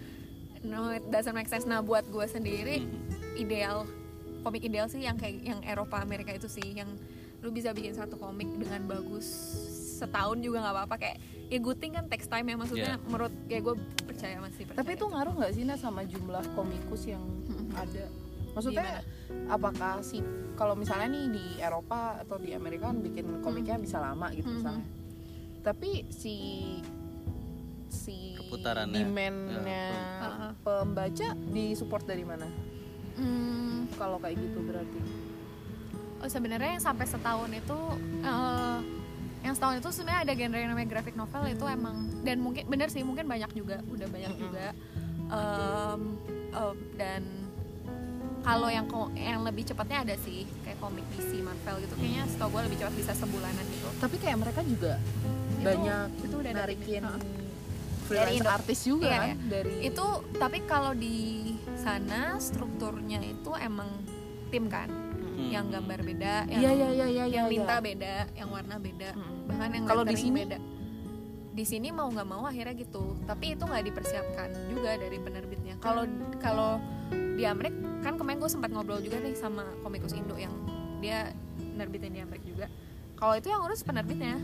No 0.67 0.91
it 0.91 1.07
doesn't 1.07 1.37
make 1.39 1.47
sense. 1.47 1.71
Nah 1.71 1.87
buat 1.87 2.03
gua 2.11 2.27
sendiri 2.27 2.83
ideal 3.39 3.87
komik 4.43 4.67
ideal 4.67 4.91
sih 4.91 5.07
yang 5.07 5.15
kayak 5.15 5.39
yang 5.41 5.61
Eropa 5.63 6.03
Amerika 6.03 6.35
itu 6.35 6.51
sih 6.51 6.75
yang 6.75 6.91
lu 7.45 7.53
bisa 7.55 7.71
bikin 7.77 7.95
satu 7.95 8.17
komik 8.19 8.49
dengan 8.59 8.89
bagus 8.91 9.55
setahun 10.05 10.39
juga 10.39 10.57
nggak 10.61 10.75
apa-apa. 10.77 10.95
Kayak 10.97 11.17
ya 11.45 11.59
good 11.59 11.79
thing 11.79 11.93
kan 11.93 12.05
text 12.07 12.29
time 12.29 12.45
ya. 12.45 12.57
Maksudnya 12.57 12.95
Yeah. 12.95 13.05
menurut 13.05 13.33
kayak 13.47 13.63
gue 13.63 13.75
percaya 14.05 14.37
masih 14.39 14.63
percaya 14.65 14.79
tapi 14.79 14.91
itu 14.93 15.05
ngaruh 15.05 15.35
nggak 15.35 15.53
sih 15.53 15.63
Nah 15.63 15.77
sama 15.77 16.03
jumlah 16.03 16.45
komikus 16.53 17.03
yang 17.05 17.25
ada? 17.75 18.05
Maksudnya 18.55 19.03
apakah 19.49 19.99
si 20.01 20.23
kalau 20.55 20.73
misalnya 20.73 21.11
nih 21.11 21.27
di 21.29 21.45
Eropa 21.59 22.17
atau 22.17 22.39
di 22.39 22.55
Amerika 22.55 22.87
kan 22.87 23.03
bikin 23.03 23.43
komiknya 23.43 23.77
bisa 23.77 23.99
lama 23.99 24.31
gitu 24.31 24.47
Mhm. 24.47 24.57
misalnya. 24.57 24.87
Tapi 25.61 25.91
si 26.09 26.35
si 27.89 28.35
Keputarannya. 28.37 28.95
demandnya 29.01 29.87
Ya. 29.91 30.51
pembaca 30.61 31.29
disupport 31.49 32.05
dari 32.05 32.23
mana? 32.23 32.47
Hmm, 33.15 33.87
kalau 33.95 34.19
kayak 34.19 34.35
gitu 34.37 34.59
berarti. 34.61 34.99
Oh 36.19 36.27
sebenarnya 36.27 36.75
yang 36.75 36.83
sampai 36.83 37.07
setahun 37.07 37.51
itu 37.51 37.79
eh, 38.23 38.79
yang 39.45 39.53
setahun 39.53 39.77
itu 39.79 39.91
sebenarnya 39.93 40.21
ada 40.23 40.33
genre 40.35 40.57
yang 40.57 40.71
namanya 40.71 40.89
graphic 40.91 41.15
novel 41.15 41.45
itu 41.47 41.65
emang 41.67 41.97
dan 42.23 42.41
mungkin 42.41 42.65
bener 42.65 42.89
sih 42.89 43.01
mungkin 43.01 43.25
banyak 43.25 43.53
juga 43.53 43.85
udah 43.85 44.09
banyak 44.09 44.33
Mm-mm. 44.33 44.43
juga 44.43 44.67
Em, 45.25 46.03
em, 46.51 46.77
dan 46.95 47.23
kalau 48.41 48.69
yang 48.69 48.85
yang 49.15 49.41
lebih 49.41 49.65
cepatnya 49.65 50.05
ada 50.05 50.15
sih 50.19 50.45
kayak 50.61 50.77
komik 50.79 51.05
DC 51.11 51.41
Marvel 51.41 51.81
gitu 51.81 51.95
kayaknya 51.95 52.25
setahu 52.27 52.49
gue 52.51 52.63
lebih 52.63 52.79
cepat 52.79 52.95
bisa 52.95 53.13
sebulanan 53.15 53.65
gitu 53.67 53.89
tapi 53.99 54.17
kayak 54.17 54.39
mereka 54.39 54.61
juga 54.61 54.97
Itu- 54.97 55.65
banyak 55.65 56.09
itu 56.23 56.35
udah 56.35 56.53
dari 56.53 56.61
narikin 56.77 57.03
freelance 58.05 58.37
Indo. 58.37 58.51
artis 58.53 58.81
juga 58.85 59.09
Iya, 59.09 59.17
kan 59.17 59.25
iya. 59.27 59.37
dari 59.49 59.73
itu 59.83 60.07
tapi 60.37 60.59
kalau 60.63 60.93
di 60.93 61.17
sana 61.75 62.37
strukturnya 62.37 63.21
itu 63.21 63.51
emang 63.57 63.89
tim 64.49 64.69
kan 64.69 64.93
Hmm. 65.35 65.51
yang 65.51 65.67
gambar 65.67 65.99
beda 66.01 66.35
yang 66.47 66.61
iya 66.61 66.71
iya 66.73 66.89
iya 66.91 67.07
iya 67.07 67.25
yang 67.27 67.47
iya. 67.47 67.53
tinta 67.53 67.77
beda, 67.79 68.15
yang 68.33 68.49
warna 68.49 68.77
beda, 68.77 69.11
Mm-mm. 69.13 69.47
bahkan 69.47 69.69
yang 69.71 69.85
Kalau 69.85 70.03
di 70.05 70.15
sini? 70.17 70.39
beda. 70.41 70.59
Di 71.51 71.63
sini 71.63 71.89
mau 71.89 72.07
nggak 72.07 72.25
mau 72.25 72.43
akhirnya 72.45 72.75
gitu, 72.77 73.19
tapi 73.23 73.55
itu 73.55 73.63
nggak 73.63 73.85
dipersiapkan 73.85 74.49
juga 74.69 74.95
dari 74.95 75.15
penerbitnya. 75.17 75.75
Kalau 75.79 76.03
kalau 76.39 76.83
di 77.11 77.43
Amerika 77.45 77.75
kan 78.01 78.15
kemarin 78.15 78.39
gue 78.39 78.47
sempat 78.49 78.71
ngobrol 78.71 78.99
juga 78.99 79.19
nih 79.19 79.35
sama 79.35 79.63
komikus 79.81 80.11
Indo 80.13 80.35
yang 80.35 80.51
dia 80.99 81.31
nerbitin 81.73 82.11
di 82.11 82.21
Amerika 82.21 82.43
juga. 82.45 82.67
Kalau 83.15 83.35
itu 83.35 83.47
yang 83.47 83.63
urus 83.63 83.83
penerbitnya, 83.83 84.39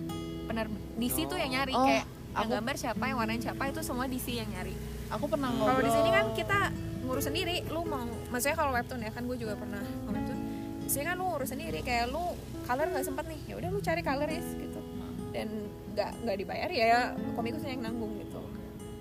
penerbit 0.45 0.79
DC 0.97 1.27
tuh 1.27 1.35
yang 1.35 1.51
nyari 1.53 1.73
Oh, 1.73 1.83
kayak 1.83 2.03
yang 2.03 2.11
aku- 2.37 2.51
gambar 2.53 2.75
siapa, 2.77 3.05
yang 3.05 3.19
warnanya 3.19 3.43
siapa 3.45 3.63
itu 3.69 3.81
semua 3.81 4.07
DC 4.07 4.27
yang 4.33 4.47
nyari. 4.49 4.75
aku 5.09 5.27
pernah 5.27 5.51
Kalau 5.51 5.59
di 5.59 5.67
ngobrol 5.83 5.91
sini 5.93 6.11
kan 6.13 6.27
kita 6.33 6.59
ngurus 7.03 7.25
sendiri 7.25 7.67
lu 7.67 7.83
mau 7.83 7.99
maksudnya 8.31 8.55
kalau 8.55 8.71
webtoon 8.71 9.03
ya 9.03 9.11
kan 9.11 9.27
gue 9.27 9.35
juga 9.37 9.59
pernah 9.59 9.83
webtoon 10.07 10.39
sih 10.91 11.07
kan 11.07 11.15
lu 11.15 11.31
ngurus 11.31 11.55
sendiri 11.55 11.81
kayak 11.81 12.11
lu 12.11 12.35
color 12.67 12.91
nggak 12.91 13.07
sempet 13.07 13.25
nih. 13.31 13.41
Ya 13.47 13.55
udah 13.63 13.69
lu 13.71 13.79
cari 13.79 14.03
colorist 14.03 14.51
gitu. 14.59 14.81
Dan 15.31 15.71
nggak 15.95 16.11
nggak 16.27 16.37
dibayar 16.37 16.71
ya 16.71 17.15
komikusnya 17.35 17.71
yang 17.71 17.87
nanggung 17.87 18.19
gitu. 18.19 18.43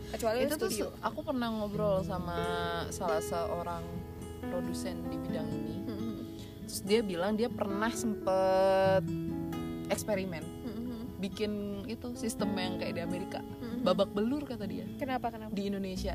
Kecuali 0.10 0.46
itu 0.46 0.54
tuh 0.54 0.70
studio. 0.70 0.90
aku 1.02 1.20
pernah 1.22 1.50
ngobrol 1.50 2.02
sama 2.02 2.38
salah 2.90 3.22
seorang 3.22 3.82
produsen 4.46 5.02
di 5.06 5.18
bidang 5.18 5.50
ini. 5.50 5.76
Mhm. 5.82 6.16
terus 6.66 6.86
dia 6.86 7.02
bilang 7.02 7.34
dia 7.34 7.50
pernah 7.50 7.90
sempet 7.90 9.02
eksperimen 9.90 10.42
Mhm. 10.42 10.98
bikin 11.18 11.52
itu 11.86 12.14
sistem 12.14 12.54
yang 12.54 12.78
kayak 12.78 12.94
di 12.94 13.02
Amerika. 13.02 13.42
Mhm. 13.42 13.82
babak 13.82 14.10
belur 14.12 14.46
kata 14.46 14.66
dia. 14.66 14.86
Kenapa 14.98 15.30
kenapa? 15.30 15.50
Di 15.50 15.66
Indonesia. 15.66 16.14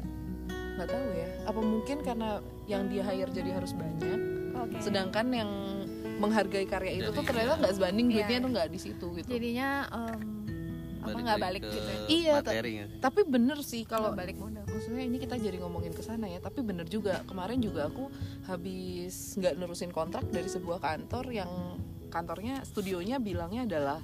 Nggak 0.74 0.88
tahu 0.90 1.08
ya. 1.10 1.28
Apa 1.46 1.60
mungkin 1.60 1.96
karena 2.02 2.30
yang 2.66 2.86
dia 2.86 3.02
hire 3.02 3.30
jadi 3.30 3.50
harus 3.54 3.70
banyak 3.72 4.33
oke. 4.64 4.76
Sedangkan 4.80 5.26
yang 5.30 5.50
menghargai 6.16 6.64
karya 6.64 6.92
itu 6.98 7.10
tuh 7.10 7.22
ternyata 7.22 7.60
nggak 7.60 7.74
sebanding 7.74 8.06
Iya. 8.08 8.14
duitnya 8.24 8.38
tuh 8.40 8.50
nggak 8.54 8.68
di 8.70 8.78
situ 8.80 9.06
gitu. 9.20 9.28
Jadinya 9.28 9.68
em, 9.92 10.22
apa 11.04 11.18
nggak 11.20 11.40
balik 11.40 11.62
gitu 11.68 11.84
ya? 11.84 11.98
Iya, 12.08 12.32
materi 12.40 12.72
tapi 12.96 13.20
bener 13.28 13.60
sih 13.60 13.84
kalau 13.84 14.16
balik 14.16 14.40
modal. 14.40 14.64
maksudnya 14.64 15.04
ini 15.04 15.20
kita 15.20 15.36
jadi 15.36 15.60
ngomongin 15.60 15.92
ke 15.92 16.00
sana 16.00 16.26
ya 16.26 16.40
tapi 16.40 16.64
bener 16.64 16.88
juga 16.88 17.20
kemarin 17.28 17.60
juga 17.60 17.92
aku 17.92 18.08
habis 18.48 19.36
nggak 19.36 19.54
nerusin 19.60 19.92
kontrak 19.92 20.24
dari 20.32 20.48
sebuah 20.48 20.80
kantor 20.80 21.28
yang 21.28 21.76
kantornya 22.08 22.64
studionya 22.64 23.20
bilangnya 23.20 23.68
adalah 23.68 24.00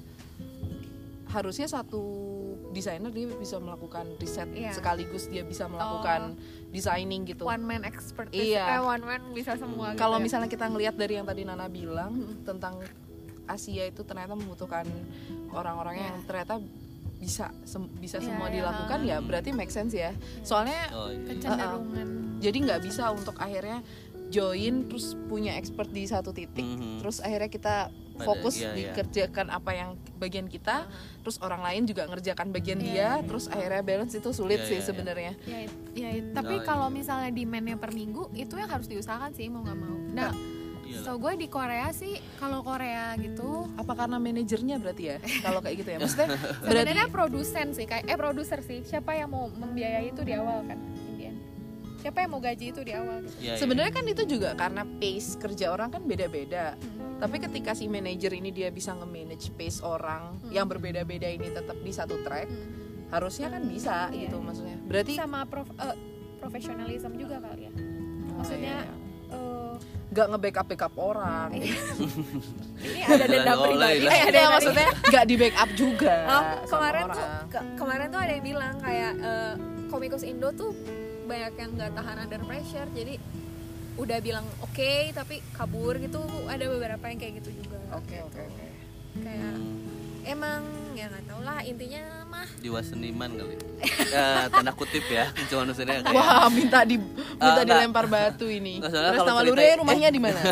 harusnya 1.32 1.66
satu 1.66 2.04
desainer 2.70 3.10
dia 3.10 3.26
bisa 3.28 3.58
melakukan 3.58 4.06
riset 4.16 4.46
Iya. 4.48 4.70
sekaligus 4.70 5.26
dia 5.26 5.42
bisa 5.42 5.66
melakukan 5.66 6.38
designing 6.68 7.22
gitu 7.24 7.42
one 7.42 7.60
man 7.60 7.82
expertise 7.82 8.54
Iya. 8.54 8.78
eh, 8.78 8.80
one 8.80 9.02
man 9.02 9.22
bisa 9.30 9.54
semua 9.54 9.92
gitu 9.92 9.98
kalau 9.98 10.16
ya. 10.16 10.22
misalnya 10.22 10.46
kita 10.46 10.66
ngelihat 10.66 10.94
dari 10.94 11.18
yang 11.18 11.26
tadi 11.26 11.42
Nana 11.42 11.66
bilang 11.66 12.14
tentang 12.42 12.78
Asia 13.44 13.82
itu 13.84 14.02
ternyata 14.02 14.32
membutuhkan 14.32 14.86
orang-orang 15.50 15.98
yang 16.00 16.14
Iya. 16.16 16.24
ternyata 16.24 16.54
bisa 17.16 17.50
sem- 17.62 17.90
bisa 17.94 18.16
Iya, 18.16 18.24
semua 18.24 18.46
iya. 18.48 18.54
dilakukan 18.56 18.98
ya 19.02 19.16
berarti 19.18 19.50
make 19.50 19.68
sense 19.68 19.92
ya 19.92 20.14
soalnya 20.40 20.88
Oh, 20.90 21.10
iya. 21.10 21.20
kecenderungan 21.26 22.08
jadi 22.38 22.56
nggak 22.56 22.80
bisa 22.80 23.10
untuk 23.10 23.36
akhirnya 23.36 23.82
join 24.30 24.86
terus 24.86 25.18
punya 25.26 25.52
expert 25.54 25.90
di 25.90 26.06
satu 26.06 26.30
titik 26.30 26.62
Mhm. 26.64 27.02
terus 27.02 27.18
akhirnya 27.18 27.50
kita 27.50 27.76
Pada- 28.20 28.28
fokus 28.30 28.54
iya, 28.56 28.70
iya. 28.70 28.92
dikerjakan 28.92 29.46
apa 29.48 29.70
yang 29.72 29.90
bagian 30.16 30.46
kita 30.46 30.84
terus 31.20 31.36
orang 31.38 31.60
lain 31.60 31.82
juga 31.84 32.04
ngerjakan 32.04 32.48
bagian 32.50 32.78
Iya. 32.78 32.86
dia 32.86 33.26
terus 33.26 33.44
akhirnya 33.46 33.80
balance 33.80 34.12
itu 34.12 34.30
sulit 34.30 34.60
Iya, 34.60 34.66
sih 34.66 34.72
iya, 34.72 34.80
iya. 34.80 34.86
sebenarnya 34.86 35.32
ya, 35.42 35.58
ya 35.94 36.08
tapi 36.30 36.54
Oh, 36.56 36.62
kalau 36.62 36.86
iya. 36.86 36.96
misalnya 36.96 37.30
demandnya 37.30 37.74
per 37.74 37.90
minggu 37.90 38.28
itu 38.32 38.54
yang 38.54 38.68
harus 38.68 38.86
diusahakan 38.86 39.32
sih 39.32 39.48
mau 39.48 39.60
nggak 39.60 39.78
mau 39.78 39.96
nah 40.12 40.32
Iya 40.82 41.06
so 41.06 41.14
gue 41.16 41.32
di 41.36 41.46
Korea 41.46 41.86
sih 41.90 42.18
kalau 42.36 42.60
Korea 42.60 43.14
gitu 43.14 43.70
apa 43.78 43.94
karena 43.94 44.18
manajernya 44.18 44.76
berarti 44.76 45.02
ya 45.06 45.16
kalau 45.46 45.62
kayak 45.62 45.76
gitu 45.78 45.88
ya 45.88 45.98
maksudnya 45.98 46.28
berarti 46.34 46.66
sebenarnya 46.66 47.06
produsen 47.08 47.66
sih 47.70 47.86
kayak 47.86 48.04
eh 48.04 48.18
produser 48.18 48.58
sih 48.58 48.82
siapa 48.82 49.14
yang 49.14 49.30
mau 49.30 49.46
membiayai 49.46 50.10
itu 50.10 50.26
di 50.26 50.34
awal 50.34 50.66
kan 50.66 50.78
siapa 52.00 52.18
yang 52.18 52.30
mau 52.30 52.40
gaji 52.40 52.66
itu 52.66 52.80
di 52.80 52.92
awal 52.92 53.20
gitu. 53.20 53.36
Iya. 53.40 53.54
sebenarnya 53.56 53.92
kan 53.92 54.04
itu 54.04 54.22
juga 54.26 54.50
karena 54.54 54.82
pace 54.84 55.36
kerja 55.36 55.66
orang 55.68 55.88
kan 55.90 56.02
beda-beda. 56.02 56.74
Hmm. 56.74 57.20
tapi 57.20 57.36
ketika 57.38 57.70
si 57.70 57.84
manajer 57.84 58.32
ini 58.32 58.48
dia 58.48 58.68
bisa 58.68 58.92
nge-manage 58.92 59.52
pace 59.52 59.80
orang 59.80 60.40
yang 60.48 60.64
berbeda-beda 60.64 61.28
ini 61.28 61.48
tetap 61.48 61.76
di 61.76 61.90
satu 61.90 62.16
track 62.18 62.48
Hmm. 62.48 62.72
harusnya 63.10 63.48
kan 63.48 63.62
bisa 63.62 64.08
Iya. 64.08 64.24
gitu 64.24 64.38
maksudnya. 64.38 64.80
Berarti 64.82 65.12
sama 65.14 65.44
prof, 65.44 65.68
eh, 65.76 65.96
profesionalism 66.38 67.12
juga 67.14 67.36
kali 67.38 67.66
ya. 67.66 67.72
Maksudnya 68.32 68.76
Oh, 69.28 69.36
iya. 69.36 69.36
eh, 69.36 69.74
nggak 70.10 70.26
nge-backup 70.28 70.66
backup 70.66 70.94
orang 70.96 71.48
ini 72.80 73.00
ada 73.04 73.24
dendam 73.24 73.56
Oh, 73.58 73.64
pribadi. 73.68 74.02
Eh, 74.02 74.22
ada 74.24 74.38
yang 74.38 74.52
maksudnya 74.52 74.88
nggak 75.10 75.24
di 75.24 75.34
backup 75.36 75.70
juga 75.74 76.14
Oh, 76.26 76.42
kemarin 76.66 77.04
tuh 77.06 77.26
ke- 77.46 77.66
kemarin 77.76 78.06
tuh 78.08 78.18
ada 78.18 78.32
yang 78.32 78.44
bilang 78.46 78.74
kayak 78.78 79.12
eh, 79.14 79.54
komikus 79.86 80.22
Indo 80.22 80.48
tuh 80.52 80.72
banyak 81.30 81.54
yang 81.54 81.70
nggak 81.78 81.92
tahan 81.94 82.16
under 82.26 82.42
pressure 82.42 82.90
jadi 82.90 83.14
udah 84.00 84.18
bilang 84.18 84.46
oke 84.64 84.92
tapi 85.14 85.44
kabur 85.54 85.94
gitu. 86.02 86.18
Ada 86.50 86.66
beberapa 86.66 87.04
yang 87.06 87.18
kayak 87.20 87.34
gitu 87.44 87.50
juga. 87.62 87.78
Oke 87.94 88.18
oke 88.26 88.40
oke. 88.40 88.64
Kayak 89.22 89.54
emang 90.22 90.62
ya 90.92 91.06
nggak 91.06 91.24
tau 91.24 91.40
lah 91.40 91.60
intinya 91.60 92.02
mah. 92.26 92.48
Jiwa 92.58 92.80
seniman 92.80 93.30
kali. 93.32 93.56
Ya, 94.10 94.50
tanda 94.50 94.74
kutip 94.74 95.06
ya 95.06 95.30
cuma 95.46 95.62
maksudnya 95.64 96.02
kayak 96.02 96.10
wah 96.12 96.50
minta 96.50 96.82
di 96.82 96.98
minta 96.98 97.62
enggak. 97.62 97.78
dilempar 97.78 98.04
batu 98.04 98.44
ini. 98.44 98.76
Nggak, 98.76 98.90
terus 98.90 99.06
kalau 99.14 99.28
nama 99.30 99.40
cerita- 99.40 99.54
Lure 99.54 99.78
rumahnya 99.78 100.08
di 100.10 100.20
mana? 100.20 100.40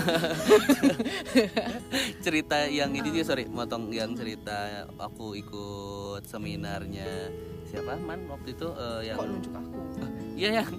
Cerita 2.21 2.57
yang 2.67 2.91
ini 2.93 3.09
juga 3.09 3.25
sorry 3.27 3.45
motong 3.47 3.91
yang 3.91 4.15
cerita 4.15 4.87
aku 4.97 5.35
ikut 5.35 6.23
seminarnya. 6.25 7.35
Siapa? 7.67 7.99
Man 7.99 8.25
waktu 8.29 8.55
itu 8.55 8.69
eh, 8.71 9.01
yang 9.05 9.17
kok 9.19 9.27
nunjuk 9.27 9.53
aku? 9.53 9.79
Iya 10.39 10.63
yang 10.63 10.71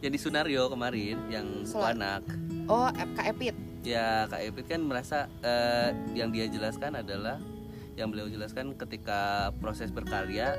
yang 0.00 0.08
di 0.08 0.16
Sunario 0.16 0.62
kemarin 0.66 1.20
yang 1.28 1.46
Sel- 1.62 1.84
anak 1.86 2.24
oh 2.64 2.88
FK 2.88 3.18
Epit. 3.28 3.54
Ya 3.82 4.24
Kak 4.24 4.40
Epit 4.40 4.66
kan 4.66 4.80
merasa 4.80 5.18
eh, 5.40 5.92
yang 6.14 6.32
dia 6.32 6.48
jelaskan 6.48 6.96
adalah 6.96 7.36
yang 7.94 8.08
beliau 8.08 8.26
jelaskan 8.26 8.72
ketika 8.74 9.20
proses 9.56 9.88
berkarya 9.88 10.56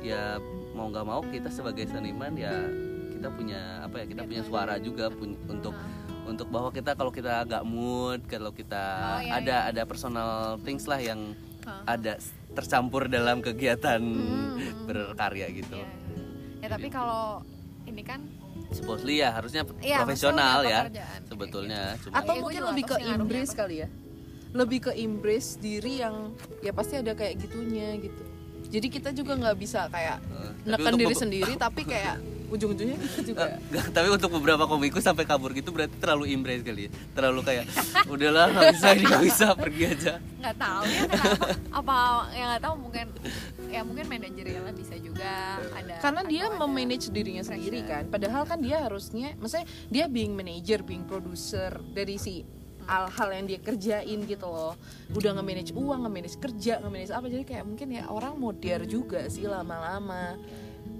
ya 0.00 0.36
mau 0.72 0.88
nggak 0.88 1.02
mau 1.02 1.24
kita 1.24 1.48
sebagai 1.48 1.86
seniman 1.86 2.34
ya 2.34 2.52
kita 3.10 3.28
punya 3.30 3.60
apa 3.80 4.04
ya 4.04 4.06
kita 4.06 4.22
punya 4.22 4.42
suara 4.42 4.76
juga 4.76 5.08
pun- 5.08 5.40
untuk 5.48 5.72
untuk 6.24 6.48
bahwa 6.48 6.68
kita 6.68 6.92
kalau 6.92 7.08
kita 7.08 7.40
agak 7.40 7.62
mood 7.62 8.20
kalau 8.24 8.50
kita 8.50 8.84
Oh, 9.14 9.20
iya, 9.20 9.32
ada 9.38 9.56
ada 9.68 9.82
personal 9.84 10.30
things 10.60 10.84
lah 10.84 10.96
yang 10.96 11.32
Hah. 11.64 11.96
ada 11.96 12.20
tercampur 12.52 13.08
dalam 13.08 13.40
kegiatan 13.40 14.00
Hmm. 14.00 14.84
berkarya 14.84 15.48
gitu 15.50 15.74
ya, 15.74 15.88
ya 16.60 16.68
tapi 16.68 16.88
kalau 16.88 17.40
ini 17.84 18.00
kan 18.00 18.20
supposedly 18.70 19.20
ya 19.20 19.32
harusnya 19.32 19.64
Iya, 19.78 20.00
profesional 20.00 20.60
maksudnya 20.60 20.68
ya 20.70 20.80
pekerjaan. 20.84 21.20
sebetulnya 21.24 21.80
cuma 21.98 22.14
atau 22.14 22.24
Iya, 22.24 22.28
gua 22.34 22.44
mungkin 22.44 22.62
lebih 22.66 22.84
ke 22.84 22.94
apa. 22.94 23.54
kali 23.54 23.76
ya 23.80 23.88
lebih 24.54 24.88
ke 24.88 24.92
embrace 24.94 25.58
diri 25.58 25.98
yang 25.98 26.30
ya 26.62 26.70
pasti 26.70 26.94
ada 26.94 27.12
kayak 27.12 27.42
gitunya 27.42 27.98
gitu. 27.98 28.22
Jadi 28.70 28.86
kita 28.90 29.10
juga 29.10 29.34
nggak 29.38 29.56
bisa 29.58 29.86
kayak 29.90 30.18
Eh, 30.24 30.50
tapi 30.66 30.82
neken 30.82 30.92
diri 30.98 31.14
sendiri 31.14 31.52
tapi 31.66 31.82
kayak 31.84 32.16
ujung-ujungnya 32.54 32.96
kita 33.02 33.20
juga. 33.26 33.58
Nggak, 33.66 33.84
tapi 33.90 34.08
untuk 34.14 34.30
beberapa 34.38 34.64
komikus 34.70 35.02
sampai 35.02 35.26
kabur 35.26 35.50
gitu 35.50 35.74
berarti 35.74 35.98
terlalu 35.98 36.30
embrace 36.38 36.62
kali 36.62 36.86
ya. 36.86 36.90
Terlalu 37.18 37.40
kayak 37.42 37.64
udahlah 38.14 38.46
nggak 38.54 38.64
bisa 38.78 38.86
ini 38.94 39.04
nggak 39.10 39.24
bisa 39.26 39.46
pergi 39.62 39.82
aja. 39.90 40.12
Nggak 40.38 40.56
tahu 40.62 40.82
ya 40.86 41.00
kenapa 41.10 41.46
apa 41.74 41.98
yang 42.38 42.46
nggak 42.54 42.62
tahu 42.62 42.74
mungkin 42.78 43.06
ya 43.74 43.80
mungkin 43.82 44.06
manajerialnya 44.06 44.74
bisa 44.78 44.94
juga 45.02 45.58
ada 45.74 45.94
karena 45.98 46.22
dia 46.30 46.44
memanage 46.54 47.10
dirinya 47.10 47.42
sendiri 47.42 47.82
kan. 47.82 48.06
Padahal 48.06 48.46
kan 48.46 48.62
dia 48.62 48.86
harusnya 48.86 49.34
maksudnya 49.34 49.66
dia 49.90 50.06
being 50.06 50.38
manager 50.38 50.86
being 50.86 51.02
producer 51.02 51.74
dari 51.90 52.22
si 52.22 52.46
hal-hal 52.84 53.28
yang 53.32 53.44
dia 53.44 53.58
kerjain 53.58 54.18
gitu 54.24 54.46
loh. 54.46 54.74
Udah 55.12 55.34
nge-manage 55.34 55.72
uang 55.72 56.04
nge-manage 56.04 56.36
kerja 56.36 56.80
nge-manage 56.80 57.10
apa. 57.10 57.26
Jadi 57.26 57.44
kayak 57.44 57.64
mungkin 57.64 57.88
ya 57.90 58.06
orang 58.06 58.34
modern 58.34 58.84
juga 58.84 59.26
sih 59.26 59.44
lama-lama. 59.44 60.36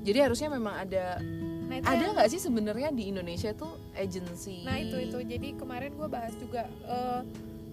Jadi 0.05 0.19
harusnya 0.21 0.49
memang 0.49 0.75
ada 0.77 1.17
nah, 1.65 1.77
itu 1.77 1.87
ada 1.89 1.97
yang- 1.97 2.15
nggak 2.15 2.29
sih 2.29 2.41
sebenarnya 2.41 2.89
di 2.91 3.09
Indonesia 3.09 3.53
tuh 3.53 3.77
agency? 3.95 4.65
Nah 4.65 4.77
itu 4.77 4.97
itu. 4.99 5.19
Jadi 5.19 5.57
kemarin 5.57 5.93
gue 5.93 6.09
bahas 6.09 6.33
juga 6.37 6.65
eh, 6.85 7.21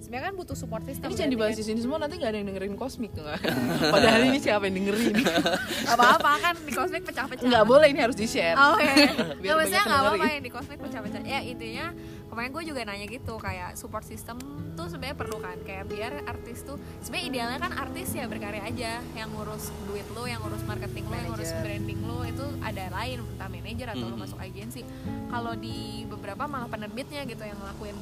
sebenarnya 0.02 0.34
kan 0.34 0.36
butuh 0.36 0.58
support 0.58 0.82
system 0.82 1.08
ini 1.08 1.14
jangan 1.14 1.30
dibahas 1.30 1.54
di 1.54 1.62
sini 1.62 1.78
semua 1.78 2.02
nanti 2.02 2.18
nggak 2.18 2.32
ada 2.34 2.38
yang 2.42 2.50
dengerin 2.50 2.74
kosmik 2.74 3.14
tuh 3.14 3.22
padahal 3.94 4.26
ini 4.26 4.42
siapa 4.42 4.66
yang 4.66 4.82
dengerin. 4.82 5.14
Nggak 5.14 5.94
apa-apa 5.96 6.32
kan 6.42 6.56
di 6.58 6.74
kosmik 6.74 7.04
pecah-pecah. 7.06 7.46
Nggak 7.46 7.66
boleh 7.70 7.88
ini 7.94 8.00
harus 8.02 8.18
di 8.18 8.26
share 8.26 8.58
Oh, 8.58 8.76
Oke, 8.76 8.90
Biar 9.46 9.62
Nggak, 9.62 9.86
apa-apa 9.86 10.26
yang 10.26 10.44
di 10.44 10.52
kosmik 10.52 10.80
pecah-pecah. 10.82 11.22
Ya 11.22 11.40
intinya 11.46 11.94
kemarin 12.32 12.50
gue 12.50 12.64
juga 12.64 12.82
nanya 12.88 13.06
gitu 13.06 13.36
kayak 13.36 13.76
support 13.76 14.08
system 14.08 14.40
tuh 14.74 14.88
sebenarnya 14.88 15.20
perlu 15.20 15.38
kan 15.38 15.60
kayak 15.62 15.84
biar 15.86 16.24
artis 16.24 16.64
tuh 16.64 16.80
sebenarnya 17.04 17.26
idealnya 17.28 17.60
kan 17.60 17.72
artis 17.76 18.08
ya 18.16 18.24
berkarya 18.26 18.64
aja 18.64 19.04
yang 19.14 19.30
ngurus 19.36 19.68
duit 19.84 20.08
lo, 20.16 20.24
yang 20.24 20.40
ngurus 20.40 20.64
marketing 20.64 21.12
lo, 21.12 21.16
yang 21.20 21.28
ngurus 21.36 21.52
branding 21.60 22.00
lo 22.08 22.24
itu 22.24 22.46
ada 22.64 22.88
lain 22.88 23.20
entah 23.20 23.50
manajer 23.52 23.88
atau 23.92 24.06
lo 24.08 24.16
Mhm. 24.16 24.22
masuk 24.24 24.40
agensi. 24.40 24.82
Kalau 25.28 25.54
di 25.60 26.08
beberapa 26.08 26.48
malah 26.48 26.72
penerbitnya 26.72 27.28
gitu 27.28 27.44
yang 27.44 27.60
ngelakuin. 27.60 27.96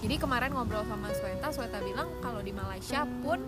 Jadi 0.00 0.14
kemarin 0.16 0.52
ngobrol 0.52 0.84
sama 0.84 1.08
Sweta, 1.12 1.48
Sweta 1.48 1.80
bilang 1.80 2.08
kalau 2.20 2.40
di 2.40 2.52
Malaysia 2.52 3.08
pun 3.24 3.40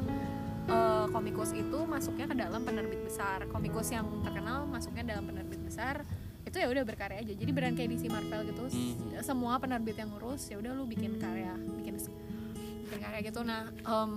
eh, 0.63 1.07
komikus 1.11 1.51
itu 1.53 1.79
masuknya 1.85 2.31
ke 2.31 2.37
dalam 2.39 2.63
penerbit 2.63 3.03
besar. 3.03 3.45
Komikus 3.51 3.91
yang 3.91 4.07
terkenal 4.23 4.63
masuknya 4.65 5.03
dalam 5.13 5.27
penerbit 5.27 5.59
besar 5.59 6.07
itu 6.53 6.59
ya 6.59 6.69
udah 6.69 6.85
berkarya 6.85 7.19
aja. 7.19 7.33
Jadi 7.33 7.51
beran 7.51 7.73
kayak 7.73 7.89
DC 7.91 8.05
Marvel 8.07 8.45
gitu, 8.47 8.63
s- 8.67 8.77
Hmm. 8.77 9.25
semua 9.25 9.57
penerbit 9.57 9.97
yang 9.97 10.13
ngurus 10.13 10.45
ya 10.47 10.57
udah 10.57 10.71
lu 10.71 10.85
bikin 10.85 11.17
karya, 11.17 11.49
bikin 11.75 11.97
bikin 12.85 13.01
karya 13.01 13.21
gitu. 13.23 13.41
Nah, 13.41 13.73
em, 13.73 14.13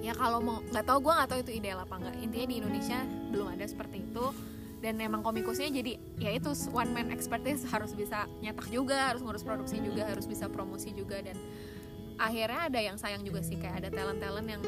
ya 0.00 0.12
kalau 0.12 0.38
mau 0.38 0.58
nggak 0.64 0.82
tahu 0.82 0.98
gue 1.00 1.12
nggak 1.12 1.28
tahu 1.28 1.40
itu 1.40 1.52
ideal 1.54 1.78
apa 1.78 1.94
enggak. 1.94 2.14
Intinya 2.20 2.46
di 2.46 2.56
Indonesia 2.56 2.98
belum 3.28 3.48
ada 3.48 3.64
seperti 3.64 4.02
itu. 4.02 4.26
dan 4.76 5.00
emang 5.00 5.24
komikusnya 5.24 5.72
jadi 5.72 5.96
ya 6.16 6.30
itu 6.30 6.52
one 6.68 6.92
man 6.92 7.08
expertise 7.08 7.64
harus 7.64 7.90
bisa 7.90 8.28
nyetak 8.38 8.68
juga 8.68 9.08
harus 9.08 9.24
ngurus 9.24 9.40
produksi 9.40 9.80
juga 9.80 10.04
harus 10.04 10.28
bisa 10.28 10.46
promosi 10.46 10.92
juga 10.92 11.16
dan 11.18 11.32
akhirnya 12.16 12.68
ada 12.68 12.80
yang 12.82 12.94
sayang 12.94 13.24
juga 13.24 13.40
sih 13.40 13.56
kayak 13.56 13.82
ada 13.82 13.88
talent 13.88 14.20
talent 14.20 14.46
yang 14.46 14.62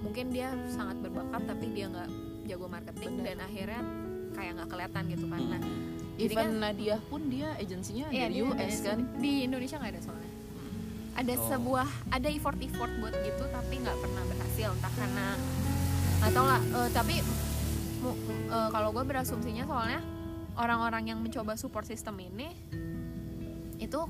mungkin 0.00 0.34
dia 0.34 0.50
sangat 0.68 0.98
berbakat 0.98 1.46
tapi 1.46 1.70
dia 1.70 1.86
nggak 1.86 2.10
jago 2.44 2.66
marketing 2.66 3.12
Bener. 3.16 3.24
dan 3.24 3.36
akhirnya 3.40 3.80
kayak 4.30 4.50
nggak 4.56 4.68
kelihatan 4.68 5.02
gitu 5.08 5.26
kan. 5.26 5.40
Nah 5.40 5.60
jadi 6.14 6.32
Even 6.32 6.36
kan 6.36 6.60
Nadia 6.60 6.96
pun 7.08 7.20
dia 7.26 7.48
agensinya 7.56 8.06
Iya, 8.08 8.28
dari 8.28 8.44
US 8.44 8.74
kan? 8.84 8.98
Di 9.16 9.32
Indonesia 9.44 9.76
nggak 9.76 9.92
ada 9.92 10.02
soalnya. 10.02 10.32
Ada 11.10 11.32
Oh. 11.34 11.48
sebuah 11.48 11.88
ada 12.10 12.28
effort 12.28 12.58
effort 12.60 12.92
buat 12.98 13.14
gitu 13.18 13.44
tapi 13.46 13.74
nggak 13.78 13.96
pernah 13.96 14.22
berhasil. 14.24 14.68
Entah 14.70 14.92
karena 14.94 15.26
nggak 16.20 16.32
tahu 16.32 16.46
lah 16.46 16.60
eh, 16.60 16.88
tapi 16.92 17.14
eh, 17.20 18.68
kalau 18.70 18.88
gue 18.90 19.04
berasumsinya 19.04 19.64
soalnya 19.64 20.00
orang-orang 20.54 21.08
yang 21.08 21.18
mencoba 21.18 21.56
support 21.56 21.84
system 21.84 22.16
ini 22.16 22.48
itu 23.78 24.00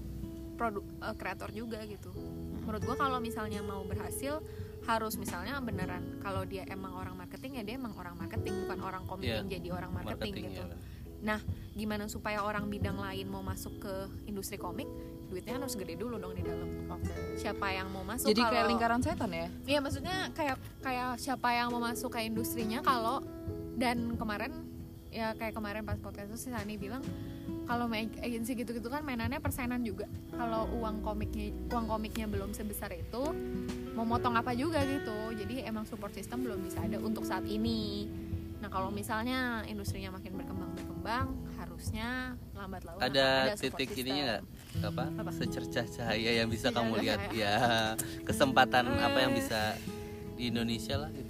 produk 0.54 0.82
eh, 1.02 1.14
kreator 1.14 1.50
juga 1.50 1.78
gitu. 1.86 2.10
Menurut 2.60 2.82
gue 2.82 2.96
kalau 2.96 3.18
misalnya 3.18 3.62
mau 3.62 3.82
berhasil 3.82 4.42
harus 4.84 5.14
misalnya 5.16 5.60
beneran 5.60 6.18
kalau 6.18 6.44
dia 6.44 6.64
emang 6.66 6.92
orang 6.94 7.16
marketing 7.16 7.60
ya 7.60 7.62
dia 7.62 7.74
emang 7.76 7.92
orang 7.94 8.16
marketing 8.16 8.64
bukan 8.64 8.80
orang 8.80 9.04
komik 9.04 9.28
Iya, 9.28 9.36
yang 9.40 9.48
jadi 9.48 9.68
orang 9.72 9.90
marketing, 9.92 10.32
marketing 10.32 10.44
gitu 10.48 10.62
ya. 10.64 10.76
Nah, 11.20 11.40
gimana 11.76 12.08
supaya 12.08 12.40
orang 12.40 12.64
bidang 12.66 12.96
lain 12.96 13.28
mau 13.28 13.44
masuk 13.44 13.76
ke 13.76 13.94
industri 14.24 14.56
komik? 14.56 14.88
Duitnya 15.28 15.60
harus 15.60 15.76
gede 15.76 15.94
dulu 15.94 16.16
dong 16.16 16.32
di 16.32 16.40
dalam. 16.40 16.64
Siapa 17.36 17.70
yang 17.70 17.92
mau 17.92 18.00
masuk? 18.02 18.28
jadi 18.28 18.40
kayak 18.40 18.52
kalau- 18.56 18.70
lingkaran 18.72 19.00
setan 19.04 19.30
ya 19.30 19.48
Iya, 19.68 19.78
maksudnya 19.80 20.16
kayak 20.32 20.56
kayak 20.80 21.10
siapa 21.20 21.48
yang 21.52 21.68
mau 21.70 21.80
masuk 21.80 22.12
ke 22.12 22.24
industrinya 22.24 22.80
kalau 22.80 23.20
dan 23.76 24.16
kemarin 24.16 24.52
ya 25.10 25.34
kayak 25.34 25.52
kemarin 25.52 25.82
pas 25.82 25.98
podcast 25.98 26.30
itu 26.30 26.38
si 26.38 26.48
Sani 26.50 26.74
bilang 26.74 27.02
kalau 27.66 27.86
agensi 28.18 28.54
gitu-gitu 28.54 28.90
kan 28.90 29.02
mainannya 29.02 29.38
persenan 29.38 29.82
juga. 29.82 30.06
Kalau 30.34 30.66
uang 30.74 31.06
komiknya 31.06 31.54
uang 31.70 31.86
komiknya 31.86 32.26
belum 32.26 32.50
sebesar 32.50 32.90
itu, 32.90 33.22
mau 33.94 34.02
motong 34.02 34.34
apa 34.34 34.50
juga 34.58 34.82
gitu. 34.82 35.34
Jadi 35.38 35.62
emang 35.62 35.86
support 35.86 36.10
system 36.10 36.42
belum 36.42 36.66
bisa 36.66 36.82
ada 36.82 36.98
untuk 36.98 37.22
saat 37.22 37.46
ini. 37.46 38.10
Nah, 38.58 38.68
kalau 38.68 38.90
misalnya 38.90 39.62
industrinya 39.64 40.12
makin 40.12 40.34
berkembang 40.36 40.74
berkembang, 40.74 41.26
harusnya 41.56 42.34
lambat 42.52 42.82
laun 42.84 42.98
ada 43.00 43.54
support 43.54 43.78
titik 43.78 43.96
ininya 43.96 44.42
nggak 44.76 44.90
apa, 44.90 45.04
Apa? 45.16 45.30
secercah 45.32 45.86
cahaya 45.86 46.30
yang 46.42 46.48
bisa 46.50 46.68
Secercah 46.68 46.84
kamu 46.84 46.92
lihat 47.00 47.20
cahaya. 47.24 47.38
ya 47.38 47.54
kesempatan 48.26 48.84
apa 48.98 49.18
yang 49.18 49.32
Eh. 49.32 49.38
bisa 49.40 49.60
di 50.34 50.50
Indonesia 50.50 50.98
lah 50.98 51.10
gitu. 51.14 51.29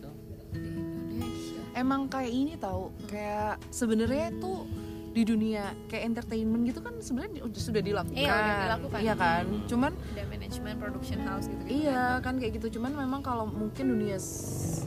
Emang 1.73 2.07
kayak 2.07 2.29
ini 2.29 2.55
tahu 2.55 2.91
kayak 3.07 3.59
sebenarnya 3.69 4.33
tuh 4.37 4.67
di 5.11 5.27
dunia 5.27 5.75
kayak 5.87 6.07
entertainment 6.07 6.63
gitu 6.65 6.79
kan 6.79 6.95
sebenarnya 6.97 7.43
sudah 7.51 7.83
dilakukan 7.83 8.15
Iya, 8.15 8.31
udah 8.31 8.57
dilakukan. 8.63 8.99
iya 9.01 9.15
kan 9.15 9.45
cuman 9.67 9.91
Ada 9.91 10.23
manajemen 10.25 10.75
production 10.79 11.19
house 11.21 11.47
gitu. 11.47 11.63
iya 11.67 12.03
kan 12.21 12.39
kayak 12.39 12.53
gitu 12.57 12.79
cuman 12.79 12.95
memang 12.97 13.19
kalau 13.19 13.43
mungkin 13.45 13.91
dunia 13.91 14.15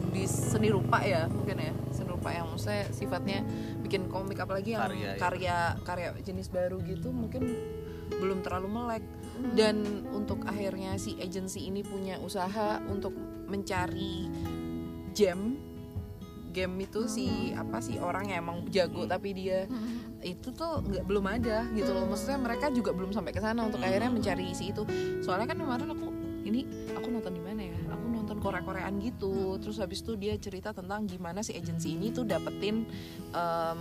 di 0.09 0.23
seni 0.23 0.71
rupa 0.71 1.03
ya 1.03 1.27
mungkin 1.27 1.59
ya 1.59 1.75
seni 1.89 2.07
rupa 2.07 2.31
yang 2.31 2.47
maksudnya 2.47 2.87
sifatnya 2.89 3.43
bikin 3.83 4.07
komik 4.07 4.39
apalagi 4.39 4.73
yang 4.73 4.87
Karya, 4.87 5.03
ya. 5.03 5.13
karya 5.19 5.57
karya 5.83 6.09
jenis 6.21 6.47
baru 6.47 6.79
gitu 6.79 7.11
mungkin 7.11 7.43
belum 8.09 8.39
terlalu 8.41 8.69
melek 8.69 9.03
Hmm. 9.33 9.57
dan 9.57 9.81
untuk 10.13 10.45
akhirnya 10.45 10.93
si 10.95 11.17
agency 11.17 11.65
ini 11.65 11.81
punya 11.81 12.21
usaha 12.21 12.77
untuk 12.85 13.17
mencari 13.49 14.29
gem 15.11 15.57
game 16.53 16.77
itu 16.79 17.03
si 17.05 17.25
apa 17.51 17.81
sih 17.81 17.97
orang 17.97 18.29
yang 18.29 18.45
emang 18.45 18.69
jago 18.69 19.03
Hmm. 19.03 19.09
tapi 19.09 19.33
dia 19.33 19.65
Hmm. 19.65 20.21
itu 20.21 20.49
tuh 20.49 20.79
nggak 20.79 21.03
belum 21.03 21.25
ada 21.27 21.65
gitu 21.73 21.89
loh. 21.89 22.05
Maksudnya 22.05 22.37
mereka 22.37 22.69
juga 22.69 22.93
belum 22.93 23.09
sampai 23.09 23.33
ke 23.33 23.41
sana 23.41 23.65
untuk 23.65 23.81
Hmm. 23.81 23.89
akhirnya 23.89 24.11
mencari 24.13 24.45
isi 24.47 24.69
itu. 24.69 24.85
Soalnya 25.19 25.49
kan 25.49 25.57
kemarin 25.57 25.89
aku 25.89 26.07
ini 26.43 26.61
aku 26.91 27.07
nonton 27.07 27.33
di 27.33 27.39
mana 27.39 27.61
ya? 27.63 27.77
Aku 27.89 28.05
nonton 28.05 28.37
Korea-Koreaan 28.37 28.99
gitu. 28.99 29.55
Terus 29.57 29.79
habis 29.79 29.99
itu 29.99 30.13
dia 30.13 30.35
cerita 30.35 30.71
tentang 30.71 31.03
gimana 31.03 31.39
si 31.39 31.51
agency 31.51 31.95
ini 31.95 32.11
tuh 32.11 32.23
dapetin 32.23 32.83
em, 33.31 33.79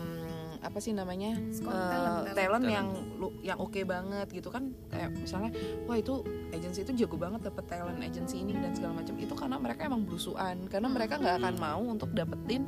apa 0.62 0.78
sih 0.78 0.90
namanya 0.90 1.34
Skor- 1.50 1.68
Eh, 1.68 1.90
talent, 1.90 2.14
talent, 2.28 2.34
talent. 2.34 2.64
yang 2.64 2.86
lu- 3.16 3.34
yang 3.40 3.58
oke 3.58 3.82
banget 3.82 4.30
gitu 4.30 4.46
kan 4.46 4.70
kayak 4.88 5.10
misalnya 5.12 5.50
wah 5.84 5.94
itu 5.94 6.22
agency 6.50 6.82
itu 6.82 6.94
jago 6.96 7.16
banget 7.16 7.42
dapet 7.42 7.66
talent 7.66 7.98
agency 7.98 8.40
ini 8.40 8.54
dan 8.54 8.70
segala 8.70 8.96
macam 8.96 9.14
itu 9.16 9.32
karena 9.32 9.56
mereka 9.56 9.80
emang 9.84 10.02
belusuan 10.02 10.56
karena 10.66 10.86
Hmm. 10.86 10.94
mereka 10.94 11.14
nggak 11.16 11.36
akan 11.36 11.54
mau 11.56 11.82
untuk 11.84 12.10
dapetin 12.10 12.62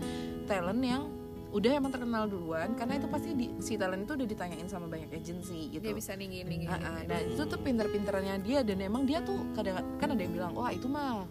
talent 0.45 0.82
yang 0.82 1.03
udah 1.51 1.70
emang 1.72 1.86
terkenal 1.88 2.26
duluan 2.26 2.74
karena 2.74 2.99
itu 2.99 3.07
pasti 3.07 3.30
di, 3.30 3.47
si 3.59 3.78
talent 3.78 4.03
itu 4.03 4.12
udah 4.12 4.26
ditanyain 4.26 4.66
sama 4.66 4.90
banyak 4.90 5.07
agency 5.09 5.70
gitu 5.70 5.86
Dia 5.86 5.95
bisa 5.95 6.11
nih 6.12 6.42
gini 6.42 6.55
gini. 6.59 6.66
Ah, 6.66 6.82
ah. 6.82 6.99
nah 7.01 7.18
itu 7.20 7.38
tuh 7.40 7.55
pinter-pinterannya 7.57 8.42
dia 8.42 8.61
dan 8.61 8.82
emang 8.82 9.07
dia 9.07 9.22
tuh 9.22 9.38
kadang 9.55 9.78
kan 9.95 10.09
ada 10.09 10.18
yang 10.18 10.34
bilang 10.34 10.51
wah 10.51 10.68
itu 10.68 10.90
mah 10.90 11.22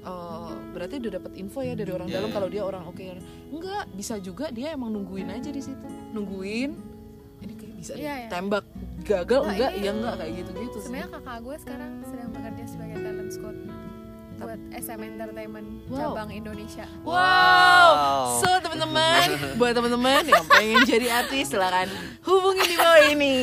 eh, 0.00 0.50
berarti 0.70 0.94
udah 0.98 1.12
dapet 1.12 1.32
info 1.34 1.60
ya 1.60 1.74
dari 1.74 1.90
orang 1.90 2.06
Iya, 2.06 2.14
dalam 2.16 2.28
iya. 2.28 2.34
kalau 2.34 2.48
dia 2.48 2.62
orang 2.62 2.82
oke 2.84 3.04
enggak 3.50 3.84
bisa 3.92 4.14
juga 4.16 4.48
dia 4.48 4.72
emang 4.72 4.90
nungguin 4.90 5.28
aja 5.28 5.48
di 5.48 5.60
situ 5.60 5.84
nungguin 6.10 6.70
ini 7.40 7.52
kayak 7.54 7.74
bisa 7.74 7.92
Iya, 7.94 8.14
iya. 8.16 8.28
tembak 8.28 8.64
gagal 9.02 9.40
Wah, 9.40 9.50
enggak 9.50 9.70
ini- 9.72 9.82
ya 9.82 9.90
enggak 9.92 10.14
kayak 10.16 10.32
gitu 10.34 10.50
gitu 10.58 10.76
sih 10.76 10.86
Sebenarnya 10.86 11.08
kakak 11.14 11.38
gue 11.40 11.56
sekarang 11.58 11.90
sedang 12.02 12.30
bekerja 12.30 12.64
sebagai 12.66 12.96
talent 12.98 13.30
scout 13.30 13.58
buat 14.40 14.56
SM 14.72 15.00
Entertainment 15.06 15.68
Wow. 15.86 16.16
cabang 16.16 16.32
Indonesia. 16.32 16.88
Wow, 17.02 17.12
Wow. 17.12 18.40
so 18.40 18.48
teman-teman, 18.58 19.28
buat 19.60 19.72
teman-teman 19.74 20.24
yang 20.24 20.46
pengen 20.48 20.80
jadi 20.82 21.06
artis 21.14 21.44
silakan 21.46 21.92
hubungi 22.22 22.64
di 22.64 22.72
bawah 22.74 23.02
ini. 23.06 23.36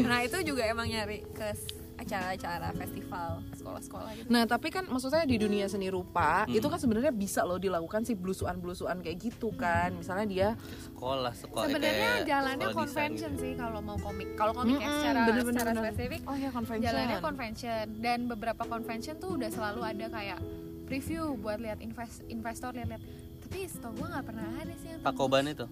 Nah 0.00 0.22
itu 0.22 0.38
juga 0.44 0.62
emang 0.62 0.86
nyari 0.86 1.26
ke 1.28 1.48
acara-acara 2.04 2.68
festival 2.74 3.28
sekolah-sekolah 3.52 4.10
gitu. 4.14 4.28
Nah 4.28 4.44
tapi 4.44 4.68
kan 4.68 4.84
maksudnya 4.84 5.24
di 5.24 5.36
dunia 5.36 5.64
seni 5.64 5.88
rupa 5.88 6.44
Hmm. 6.44 6.52
itu 6.52 6.66
kan 6.66 6.76
sebenarnya 6.76 7.10
bisa 7.10 7.40
loh 7.42 7.56
dilakukan 7.56 8.04
sih 8.04 8.12
belusuan-belusuan 8.12 9.00
kayak 9.00 9.16
gitu 9.18 9.48
kan. 9.54 9.90
Misalnya 9.92 10.26
dia 10.26 10.48
sekolah 10.84 11.32
sekolah 11.32 11.64
Sebenarnya 11.66 12.10
jalannya 12.22 12.66
sekolah 12.66 12.76
convention 12.76 13.30
gitu. 13.32 13.42
sih 13.42 13.52
kalau 13.54 13.80
mau 13.80 13.96
komik. 13.96 14.28
Kalau 14.34 14.52
komik 14.52 14.76
ya 14.76 14.84
Mm-mm, 14.84 14.94
secara 14.94 15.20
secara 15.42 15.70
bener. 15.72 15.82
spesifik 15.82 16.20
oh 16.22 16.36
ya 16.36 16.50
convention. 16.50 16.84
jalannya 16.84 17.18
convention 17.18 17.84
dan 17.98 18.18
beberapa 18.24 18.62
convention 18.64 19.14
tuh 19.16 19.30
udah 19.34 19.48
selalu 19.48 19.80
ada 19.82 20.06
kayak 20.08 20.38
preview 20.84 21.34
buat 21.34 21.58
lihat 21.58 21.80
invest 21.80 22.20
investor 22.28 22.70
lihat-lihat. 22.70 23.00
Tapi 23.40 23.58
setahu 23.64 23.92
gue 23.94 24.08
nggak 24.10 24.24
pernah 24.24 24.48
ada 24.58 24.74
sih 24.74 24.88
yang 24.88 25.00
Pak 25.00 25.14
Koban 25.14 25.46
itu 25.46 25.64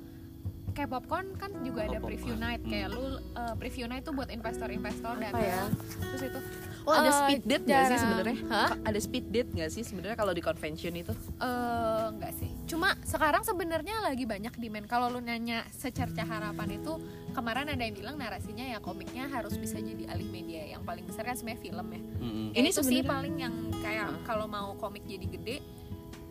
kayak 0.73 0.91
popcorn 0.91 1.27
kan 1.35 1.53
juga 1.61 1.85
ada 1.85 1.97
Oh, 1.97 2.05
preview 2.05 2.33
popcorn. 2.33 2.43
night 2.43 2.63
kayak 2.65 2.89
lu 2.91 3.05
uh, 3.31 3.55
preview 3.55 3.85
night 3.85 4.03
tuh 4.03 4.11
buat 4.11 4.29
investor-investor 4.29 5.15
datang. 5.17 5.41
ya? 5.41 5.63
Terus 6.03 6.23
itu 6.27 6.41
Oh 6.83 6.91
ada 6.91 7.07
Eh, 7.07 7.15
speed 7.15 7.43
date 7.45 7.63
nggak 7.65 7.85
sih 7.87 7.99
sebenarnya? 8.01 8.37
Ada 8.83 8.99
speed 8.99 9.27
date 9.29 9.51
nggak 9.53 9.71
sih 9.71 9.83
sebenarnya 9.83 10.17
kalau 10.17 10.33
di 10.33 10.41
convention 10.41 10.91
itu? 10.93 11.15
eh 11.39 12.05
enggak 12.09 12.33
sih. 12.35 12.51
Cuma 12.67 12.99
sekarang 13.03 13.43
sebenarnya 13.43 14.03
lagi 14.03 14.25
banyak 14.25 14.51
demand. 14.53 14.87
Kalau 14.87 15.07
lu 15.09 15.21
nanya 15.21 15.63
secerca 15.71 16.23
harapan 16.23 16.75
itu 16.75 16.99
kemarin 17.31 17.69
ada 17.69 17.79
yang 17.79 17.95
bilang 17.95 18.17
narasinya 18.17 18.67
ya 18.67 18.79
komiknya 18.79 19.29
harus 19.29 19.55
bisa 19.55 19.79
jadi 19.79 20.11
alih 20.11 20.27
media. 20.27 20.67
Yang 20.69 20.83
paling 20.83 21.05
besar 21.05 21.23
kan 21.23 21.37
sebenarnya 21.37 21.63
film 21.63 21.87
ya. 21.87 22.01
Ya 22.01 22.03
Ini 22.57 22.69
sih 22.69 22.75
sebenarnya- 22.75 23.07
paling 23.07 23.35
yang 23.39 23.55
kayak 23.79 24.09
kalau 24.25 24.47
mau 24.47 24.75
komik 24.75 25.05
jadi 25.05 25.27
gede 25.29 25.57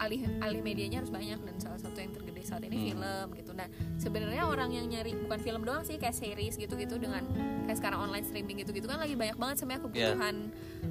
alih 0.02 0.26
alih 0.41 0.66
medianya 0.66 1.06
harus 1.06 1.14
banyak 1.14 1.38
dan 1.38 1.56
salah 1.62 1.78
satu 1.78 2.02
yang 2.02 2.10
tergede 2.10 2.41
saat 2.41 2.66
ini 2.66 2.74
Hmm. 2.74 2.86
film 2.89 3.28
gitu. 3.38 3.52
Nah, 3.54 3.70
sebenarnya 4.02 4.49
orang 4.49 4.74
yang 4.74 4.89
nyari 4.89 5.14
bukan 5.14 5.39
film 5.39 5.62
doang 5.62 5.86
sih 5.86 6.02
kayak 6.02 6.18
series 6.18 6.58
gitu-gitu 6.58 6.97
dengan 6.97 7.22
kayak 7.70 7.78
sekarang 7.78 8.10
online 8.10 8.26
streaming 8.26 8.66
gitu-gitu 8.66 8.89
kan 8.89 8.97
lagi 8.97 9.14
banyak 9.14 9.38
banget 9.38 9.62
sebenarnya 9.62 9.82
kebutuhan 9.86 10.36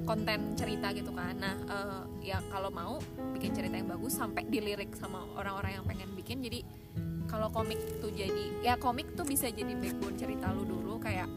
konten 0.07 0.39
cerita 0.55 0.87
gitu 0.95 1.11
kan. 1.11 1.35
Nah, 1.35 1.55
eh, 1.59 2.01
ya 2.31 2.39
kalau 2.47 2.71
mau 2.71 3.03
bikin 3.35 3.51
cerita 3.51 3.75
yang 3.75 3.91
bagus 3.91 4.15
sampai 4.15 4.47
dilirik 4.47 4.95
sama 4.95 5.27
orang-orang 5.35 5.75
yang 5.75 5.85
pengen 5.85 6.07
bikin 6.15 6.39
jadi 6.39 6.63
kalau 7.27 7.51
komik 7.51 7.79
tuh 7.99 8.11
jadi 8.11 8.63
ya 8.63 8.79
komik 8.79 9.11
tuh 9.15 9.27
bisa 9.27 9.51
jadi 9.51 9.75
backbone 9.75 10.15
cerita 10.15 10.51
lu 10.51 10.63
dulu 10.63 10.99
kayak 10.99 11.27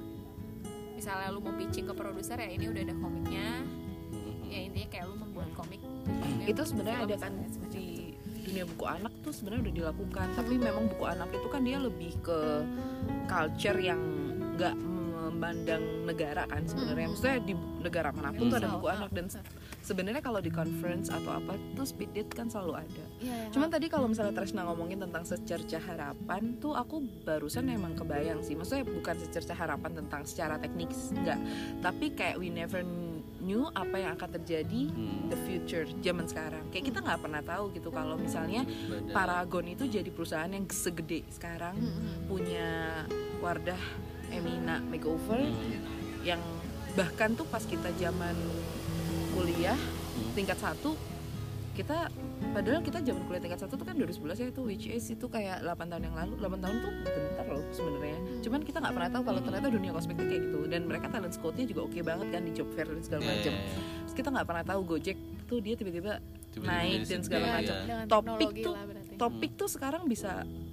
misalnya 0.95 1.31
lu 1.31 1.43
mau 1.43 1.55
pitching 1.55 1.87
ke 1.87 1.95
produser 1.95 2.39
ya 2.39 2.51
ini 2.51 2.66
udah 2.70 2.83
ada 2.83 2.95
komiknya 2.99 3.62
Mm-mm. 4.11 4.51
ya 4.51 4.61
intinya 4.62 4.89
kayak 4.91 5.05
lu 5.07 5.14
membuat 5.18 5.51
komik 5.55 5.83
itu 6.45 6.63
sebenarnya 6.63 7.01
ada 7.09 7.17
kan 7.17 7.33
di 7.73 8.13
dunia 8.45 8.65
buku 8.69 8.85
anak 8.87 9.13
tuh 9.25 9.33
sebenarnya 9.33 9.63
udah 9.67 9.75
dilakukan. 9.75 10.27
Tapi 10.37 10.55
memang 10.61 10.85
buku 10.93 11.05
anak 11.09 11.29
itu 11.33 11.49
kan 11.49 11.63
dia 11.65 11.79
lebih 11.81 12.13
ke 12.21 12.39
culture 13.27 13.79
yang 13.81 14.01
nggak 14.55 14.77
memandang 14.77 15.83
negara 16.05 16.45
kan 16.47 16.63
sebenarnya. 16.69 17.11
Maksudnya 17.11 17.39
di 17.43 17.55
negara 17.81 18.13
mana 18.13 18.31
pun 18.31 18.53
tuh 18.53 18.61
ada 18.61 18.71
buku 18.77 18.87
anak. 18.93 19.11
dan 19.11 19.27
se- 19.29 19.43
sebenarnya 19.83 20.23
kalau 20.23 20.41
di 20.41 20.53
conference 20.53 21.09
atau 21.11 21.35
apa 21.35 21.57
tuh 21.75 21.85
speed 21.85 22.13
date 22.15 22.33
kan 22.33 22.47
selalu 22.47 22.85
ada. 22.85 23.05
Iya, 23.21 23.51
cuman 23.51 23.69
tadi 23.73 23.89
kalau 23.89 24.07
misalnya 24.09 24.33
Tresna 24.37 24.65
ngomongin 24.69 25.01
tentang 25.01 25.25
secerca 25.25 25.81
harapan 25.81 26.57
tuh 26.61 26.77
aku 26.77 27.03
barusan 27.25 27.69
emang 27.73 27.97
kebayang 27.97 28.45
sih. 28.45 28.55
Maksudnya 28.55 28.85
bukan 28.87 29.17
secerca 29.19 29.57
harapan 29.57 30.05
tentang 30.05 30.23
secara 30.29 30.61
teknik 30.61 30.93
enggak 31.17 31.41
tapi 31.83 32.13
kayak 32.15 32.37
we 32.39 32.49
never 32.49 32.81
knew 33.45 33.69
apa 33.69 33.97
yang 33.97 34.13
akan 34.15 34.31
terjadi 34.35 34.89
Hmm. 34.89 35.29
the 35.29 35.39
future 35.39 35.85
zaman 35.99 36.25
sekarang 36.25 36.65
kayak 36.69 36.85
kita 36.87 36.99
nggak 36.99 37.21
pernah 37.21 37.41
tahu 37.41 37.71
gitu 37.71 37.89
kalau 37.89 38.17
misalnya 38.17 38.65
Badan. 38.65 39.13
Paragon 39.13 39.65
itu 39.67 39.85
jadi 39.87 40.09
perusahaan 40.09 40.49
yang 40.49 40.65
segede 40.67 41.23
sekarang 41.29 41.77
Mm-mm. 41.77 42.27
punya 42.27 43.05
Wardah 43.39 43.81
Emina 44.29 44.81
Makeover 44.83 45.39
Hmm. 45.39 45.85
yang 46.23 46.41
bahkan 46.95 47.35
tuh 47.35 47.45
pas 47.45 47.63
kita 47.63 47.93
zaman 47.93 48.35
kuliah 49.31 49.77
Hmm. 49.77 50.31
tingkat 50.33 50.57
satu 50.57 50.95
kita 51.75 52.07
padahal 52.51 52.81
kita 52.81 52.99
zaman 53.01 53.22
kuliah 53.25 53.43
tingkat 53.43 53.59
satu 53.59 53.75
tuh 53.75 53.83
kan 53.83 53.95
2011 53.95 54.14
ya 54.37 54.47
itu 54.49 54.62
which 54.62 54.87
is 54.87 55.05
itu 55.07 55.27
kayak 55.27 55.59
8 55.61 55.75
tahun 55.85 56.03
yang 56.05 56.14
lalu. 56.14 56.33
8 56.39 56.55
tahun 56.57 56.77
tuh 56.79 56.93
bentar 57.05 57.47
loh 57.49 57.64
sebenarnya. 57.68 58.14
Cuman 58.41 58.61
kita 58.62 58.79
nggak 58.79 58.95
pernah 58.95 59.11
tahu 59.11 59.22
kalau 59.25 59.41
ternyata 59.43 59.68
dunia 59.68 59.91
kosmetik 59.91 60.25
kayak 60.25 60.43
gitu. 60.45 60.61
Dan 60.64 60.81
mereka 60.85 61.07
talent 61.09 61.35
scout-nya 61.35 61.64
juga 61.64 61.81
oke 61.83 61.99
banget 62.01 62.27
kan 62.31 62.41
di 62.41 62.53
job 62.53 62.68
fair 62.70 62.87
dan 62.87 63.03
segala 63.03 63.22
macam. 63.29 63.53
terus 64.01 64.14
kita 64.14 64.29
nggak 64.31 64.47
pernah 64.47 64.64
tahu 64.64 64.81
Gojek 64.87 65.18
tuh 65.45 65.59
dia 65.59 65.75
tiba-tiba 65.75 66.12
naik 66.62 66.79
dan 67.05 67.20
segala 67.20 67.45
macam. 67.53 67.75
dengan 67.83 68.07
Topik 68.07 68.47
tuh- 68.62 68.77
topik 69.16 69.51
tuh 69.55 69.68
sekarang 69.68 70.03
bisa 70.05 70.31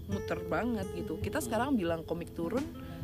muter 0.07 0.39
banget 0.43 0.87
gitu. 0.93 1.13
Kita 1.17 1.39
sekarang 1.39 1.73
bilang 1.73 2.01
komik 2.03 2.31
turun 2.31 2.61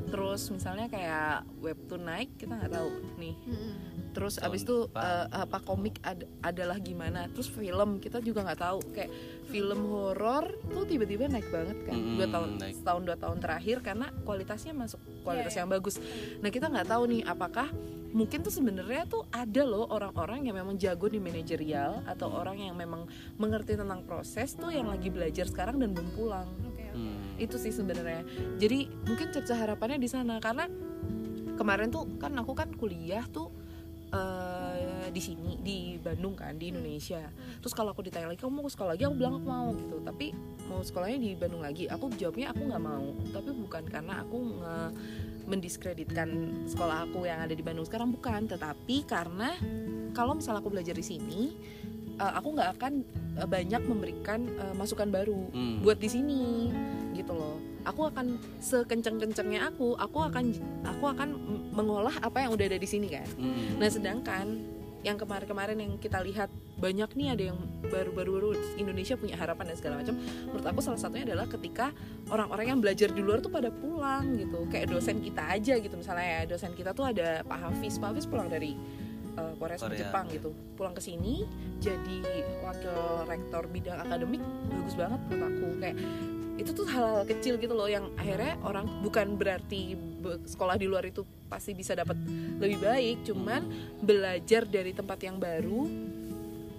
terus 0.07 0.45
misalnya 0.47 0.85
kayak 0.85 1.33
webtoon 1.57 2.03
naik 2.03 2.29
kita 2.35 2.53
nggak 2.53 2.69
tahu 2.71 2.89
nih. 3.17 3.33
Mm-mm. 3.43 3.96
Terus 4.17 4.41
Tahun 4.41 4.49
abis 4.49 4.65
itu 4.65 4.77
eh, 4.97 5.25
apa 5.29 5.61
komik 5.61 6.01
ad- 6.01 6.25
adalah 6.41 6.81
gimana? 6.81 7.29
Terus 7.29 7.53
film 7.53 8.01
kita 8.01 8.17
juga 8.17 8.41
nggak 8.41 8.57
tahu. 8.57 8.79
Kayak 8.97 9.13
film 9.45 9.93
horor 9.93 10.57
tuh 10.65 10.89
tiba-tiba 10.89 11.29
naik 11.29 11.53
banget 11.53 11.77
kan 11.85 11.93
dua 11.93 12.27
tahun 12.27 12.49
naik. 12.57 12.73
setahun 12.81 13.01
dua 13.05 13.15
tahun 13.15 13.37
terakhir 13.37 13.77
karena 13.85 14.09
kualitasnya 14.25 14.73
masuk 14.73 14.97
kualitas 15.21 15.53
Iya, 15.53 15.63
yang 15.63 15.69
bagus. 15.69 16.01
Nah 16.41 16.49
kita 16.49 16.65
nggak 16.67 16.89
tahu 16.89 17.03
nih 17.13 17.21
apakah 17.23 17.69
mungkin 18.07 18.41
tuh 18.41 18.49
sebenarnya 18.49 19.05
tuh 19.05 19.29
ada 19.29 19.61
loh 19.61 19.85
orang-orang 19.93 20.49
yang 20.49 20.57
memang 20.57 20.75
jago 20.75 21.05
di 21.05 21.21
manajerial 21.21 22.01
atau 22.09 22.33
orang 22.33 22.57
yang 22.57 22.73
memang 22.73 23.05
mengerti 23.37 23.77
tentang 23.77 24.01
proses 24.01 24.57
tuh 24.57 24.73
yang 24.73 24.89
lagi 24.89 25.13
belajar 25.13 25.45
sekarang 25.45 25.77
dan 25.77 25.93
belum 25.93 26.09
pulang. 26.17 26.49
Oke, 26.65 26.81
oke. 26.81 26.85
Hmm. 26.97 27.19
itu 27.37 27.61
sih 27.61 27.69
sebenarnya. 27.69 28.25
Jadi 28.57 28.89
mungkin 29.05 29.29
cerca 29.29 29.53
harapannya 29.53 30.01
di 30.01 30.09
sana 30.09 30.41
karena 30.41 30.65
kemarin 31.53 31.89
tuh 31.89 32.17
kan 32.17 32.33
aku 32.37 32.53
kan 32.57 32.73
kuliah 32.73 33.21
tuh 33.29 33.53
eh, 34.11 35.07
di 35.11 35.21
sini 35.23 35.57
di 35.59 35.77
Bandung 35.99 36.37
kan 36.37 36.55
di 36.55 36.71
Indonesia. 36.71 37.23
Terus 37.59 37.73
kalau 37.73 37.91
aku 37.91 38.05
ditanya 38.05 38.31
lagi 38.31 38.39
kamu 38.39 38.63
mau 38.63 38.69
sekolah 38.69 38.95
lagi? 38.95 39.03
Aku 39.07 39.15
bilang 39.17 39.39
aku 39.41 39.47
mau 39.47 39.67
gitu. 39.73 39.97
Tapi 40.03 40.27
mau 40.67 40.81
sekolahnya 40.83 41.17
di 41.19 41.31
Bandung 41.35 41.63
lagi. 41.63 41.89
Aku 41.89 42.11
jawabnya 42.15 42.51
aku 42.51 42.61
nggak 42.67 42.83
mau. 42.83 43.07
Tapi 43.33 43.49
bukan 43.55 43.83
karena 43.87 44.13
aku 44.23 44.37
nge 44.61 44.77
mendiskreditkan 45.47 46.29
sekolah 46.67 47.07
aku 47.07 47.23
yang 47.23 47.39
ada 47.39 47.55
di 47.55 47.63
Bandung 47.63 47.87
sekarang 47.87 48.11
bukan. 48.13 48.47
Tetapi 48.47 48.95
karena 49.07 49.55
kalau 50.11 50.37
misalnya 50.37 50.59
aku 50.59 50.71
belajar 50.71 50.95
di 50.95 51.05
sini 51.05 51.41
eh, 52.17 52.33
aku 52.35 52.47
nggak 52.53 52.69
akan 52.77 52.93
eh, 53.37 53.47
banyak 53.47 53.81
memberikan 53.85 54.39
eh, 54.45 54.73
masukan 54.73 55.09
baru 55.09 55.49
Hmm. 55.53 55.81
buat 55.81 55.97
di 55.97 56.09
sini 56.09 56.71
gitu 57.13 57.33
loh. 57.33 57.57
Aku 57.87 58.03
akan 58.03 58.35
sekenceng-kencengnya 58.59 59.71
aku 59.71 59.95
aku 59.95 60.19
akan 60.27 60.51
aku 60.83 61.07
akan 61.07 61.29
mengolah 61.71 62.13
apa 62.19 62.43
yang 62.43 62.51
udah 62.51 62.65
ada 62.67 62.77
di 62.77 62.89
sini 62.89 63.07
kan. 63.07 63.27
Hmm. 63.39 63.79
nah 63.79 63.87
sedangkan 63.87 64.77
yang 65.05 65.15
kemarin-kemarin 65.15 65.77
yang 65.77 65.93
kita 66.01 66.19
lihat 66.19 66.49
banyak 66.81 67.07
nih 67.15 67.27
ada 67.31 67.43
yang 67.53 67.59
baru-baru 67.87 68.57
Indonesia 68.75 69.15
punya 69.15 69.39
harapan 69.39 69.71
dan 69.71 69.77
segala 69.77 69.95
macam 70.03 70.19
menurut 70.19 70.65
aku 70.67 70.79
salah 70.83 70.99
satunya 70.99 71.23
adalah 71.31 71.47
ketika 71.47 71.95
orang-orang 72.27 72.75
yang 72.75 72.79
belajar 72.83 73.09
di 73.13 73.21
luar 73.23 73.39
tuh 73.39 73.53
pada 73.53 73.71
pulang 73.71 74.35
gitu. 74.35 74.67
Kayak 74.67 74.91
dosen 74.91 75.23
kita 75.23 75.47
aja 75.47 75.79
gitu. 75.79 75.95
Misalnya 75.95 76.27
ya 76.27 76.41
dosen 76.49 76.75
kita 76.75 76.91
tuh 76.91 77.07
ada 77.07 77.39
Pak 77.45 77.59
Hafiz. 77.61 77.95
Pak 78.01 78.13
Hafiz 78.13 78.25
pulang 78.27 78.49
dari 78.51 78.75
uh, 79.37 79.53
Korea 79.55 79.77
sama 79.77 79.93
Korea, 79.93 80.01
Jepang 80.01 80.25
ya. 80.27 80.33
gitu 80.41 80.49
pulang 80.75 80.93
ke 80.97 81.01
sini 81.01 81.45
jadi 81.77 82.17
wakil 82.65 82.97
rektor 83.29 83.63
bidang 83.69 83.99
akademik 84.01 84.41
bagus 84.67 84.95
banget 84.97 85.19
menurut 85.29 85.45
aku 85.47 85.67
kayak 85.79 85.97
itu 86.57 86.71
tuh 86.73 86.89
hal-hal 86.89 87.21
kecil 87.29 87.61
gitu 87.61 87.73
loh 87.77 87.85
yang 87.85 88.09
akhirnya 88.17 88.57
orang 88.65 88.89
bukan 89.05 89.37
berarti 89.37 89.93
be- 89.93 90.41
sekolah 90.49 90.73
di 90.73 90.89
luar 90.89 91.05
itu 91.05 91.21
pasti 91.45 91.77
bisa 91.77 91.93
dapat 91.93 92.17
lebih 92.57 92.81
baik 92.81 93.17
cuman 93.29 93.61
belajar 94.01 94.65
dari 94.65 94.89
tempat 94.91 95.21
yang 95.21 95.37
baru 95.37 95.85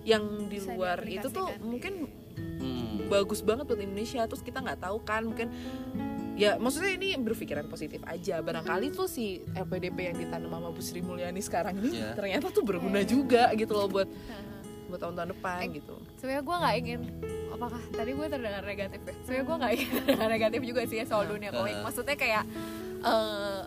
yang 0.03 0.51
di 0.51 0.59
Bisa 0.59 0.75
luar 0.75 0.99
itu 1.07 1.31
tuh 1.31 1.47
mungkin 1.63 2.11
Hmm. 2.59 3.11
bagus 3.11 3.43
banget 3.43 3.67
buat 3.67 3.83
Indonesia 3.83 4.23
terus 4.27 4.43
kita 4.47 4.63
nggak 4.63 4.79
tahu 4.83 5.03
kan 5.03 5.27
mungkin 5.27 5.51
ya 6.39 6.55
maksudnya 6.57 6.93
ini 6.93 7.19
berpikiran 7.19 7.67
positif 7.67 7.99
aja. 8.05 8.39
Barangkali 8.39 8.89
tuh 8.91 9.05
si 9.05 9.25
LPDP 9.53 9.99
yang 10.05 10.17
ditanam 10.17 10.49
sama 10.49 10.71
Bu 10.71 10.79
Sri 10.79 11.01
Mulyani 11.01 11.41
sekarang 11.41 11.75
ini 11.77 11.99
Iya. 11.99 12.15
ternyata 12.15 12.47
tuh 12.49 12.63
berguna 12.63 13.03
juga 13.03 13.51
gitu 13.53 13.75
loh 13.75 13.87
buat 13.87 14.07
Nah, 14.07 14.47
buat 14.89 15.01
tahun-tahun 15.01 15.31
depan 15.31 15.59
Eh, 15.61 15.69
gitu. 15.75 15.95
sebenarnya 16.17 16.43
gue 16.43 16.57
nggak 16.57 16.75
ingin 16.77 17.01
apakah 17.51 17.83
tadi 17.91 18.11
gue 18.13 18.27
terdengar 18.27 18.63
negatif 18.63 19.01
ya? 19.03 19.15
Sebenarnya 19.19 19.45
gue 19.45 19.57
nggak 19.57 19.73
ingin 19.75 19.91
terdengar 19.99 20.29
negatif 20.31 20.61
juga 20.65 20.81
sih 20.85 20.97
ya 20.97 21.05
soal 21.05 21.25
dunia 21.27 21.51
komik. 21.51 21.75
Uh. 21.75 21.83
maksudnya 21.83 22.15
kayak 22.15 22.45
eh, 23.01 23.63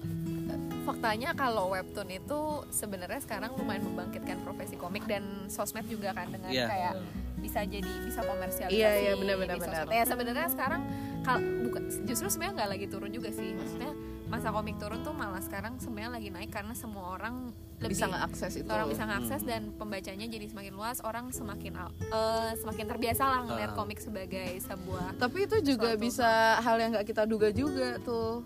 faktanya 0.82 1.30
kalau 1.34 1.70
webtoon 1.70 2.10
itu 2.10 2.40
sebenarnya 2.70 3.20
sekarang 3.20 3.54
lumayan 3.54 3.86
membangkitkan 3.86 4.42
profesi 4.42 4.74
komik 4.76 5.06
dan 5.06 5.22
sosmed 5.46 5.86
juga 5.86 6.10
kan 6.12 6.26
dengan 6.28 6.50
Iya. 6.50 6.66
kayak 6.66 6.94
bisa 7.42 7.60
jadi 7.64 7.92
bisa 8.00 8.22
komersialisasi 8.22 8.78
Iya, 8.78 8.92
iya, 9.02 9.14
benar, 9.16 9.36
benar, 9.36 9.56
di 9.56 9.62
benar. 9.62 9.84
sosmed. 9.84 9.92
ya 9.92 10.04
sebenarnya 10.06 10.48
sekarang 10.48 10.82
kal- 11.22 11.42
bukan 11.64 11.82
justru 12.06 12.28
sebenarnya 12.28 12.54
nggak 12.56 12.70
lagi 12.70 12.86
turun 12.88 13.10
juga 13.10 13.30
sih 13.30 13.50
maksudnya 13.52 13.92
masa 14.28 14.48
komik 14.50 14.78
turun 14.78 15.02
tuh 15.02 15.12
malah 15.12 15.40
sekarang 15.40 15.76
sebenarnya 15.76 16.12
lagi 16.14 16.30
naik 16.30 16.48
karena 16.50 16.72
semua 16.72 17.12
orang 17.12 17.52
lebih 17.78 17.92
bisa 17.92 18.08
ngeakses 18.08 18.54
itu 18.56 18.70
orang 18.70 18.88
bisa 18.88 19.04
ngakses 19.04 19.42
Hmm. 19.42 19.50
dan 19.50 19.62
pembacanya 19.74 20.26
jadi 20.26 20.46
semakin 20.48 20.72
luas 20.72 20.98
orang 21.02 21.26
semakin 21.30 21.74
eh, 21.76 22.52
semakin 22.56 22.86
terbiasa 22.88 23.24
lah 23.24 23.42
ngeliat 23.44 23.72
Ah. 23.72 23.76
komik 23.76 23.98
sebagai 23.98 24.56
sebuah 24.62 25.18
tapi 25.18 25.44
itu 25.44 25.58
juga 25.68 25.92
Suatu 25.92 26.00
bisa 26.00 26.30
hal 26.58 26.78
yang 26.78 26.94
nggak 26.94 27.04
kita 27.06 27.24
duga 27.26 27.50
juga 27.52 28.00
tuh 28.00 28.40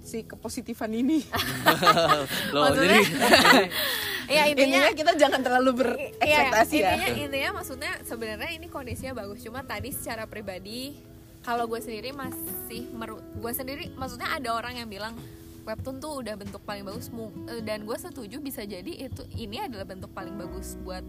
si 0.00 0.24
kepositifan 0.24 0.90
ini. 0.90 1.20
Loh, 2.54 2.70
Maksudnya- 2.72 3.00
jadi 3.00 3.00
ya 4.36 4.42
intinya 4.46 4.86
intinya 4.86 4.90
kita 4.94 5.12
jangan 5.18 5.40
terlalu 5.42 5.70
Iya, 5.70 5.78
berekspektasi 5.80 6.76
ya. 6.78 6.90
intinya 6.94 7.08
intinya 7.26 7.50
maksudnya 7.58 7.92
sebenarnya 8.02 8.50
ini 8.54 8.66
kondisinya 8.66 9.14
bagus. 9.16 9.42
Cuma 9.42 9.60
tadi 9.62 9.90
secara 9.90 10.24
pribadi 10.24 10.94
kalau 11.40 11.66
gue 11.66 11.80
sendiri 11.80 12.12
masih 12.12 12.92
meru 12.92 13.16
gue 13.18 13.52
sendiri 13.52 13.88
maksudnya 13.96 14.28
ada 14.28 14.52
orang 14.52 14.76
yang 14.76 14.88
bilang 14.88 15.16
webtoon 15.64 15.96
tuh 15.96 16.20
udah 16.20 16.36
bentuk 16.36 16.60
paling 16.62 16.84
bagus 16.84 17.08
eh, 17.48 17.60
dan 17.64 17.84
gue 17.84 17.96
setuju 17.96 18.40
bisa 18.40 18.60
jadi 18.62 19.08
itu 19.08 19.24
ini 19.34 19.60
adalah 19.60 19.88
bentuk 19.88 20.12
paling 20.12 20.36
bagus 20.36 20.76
buat 20.80 21.00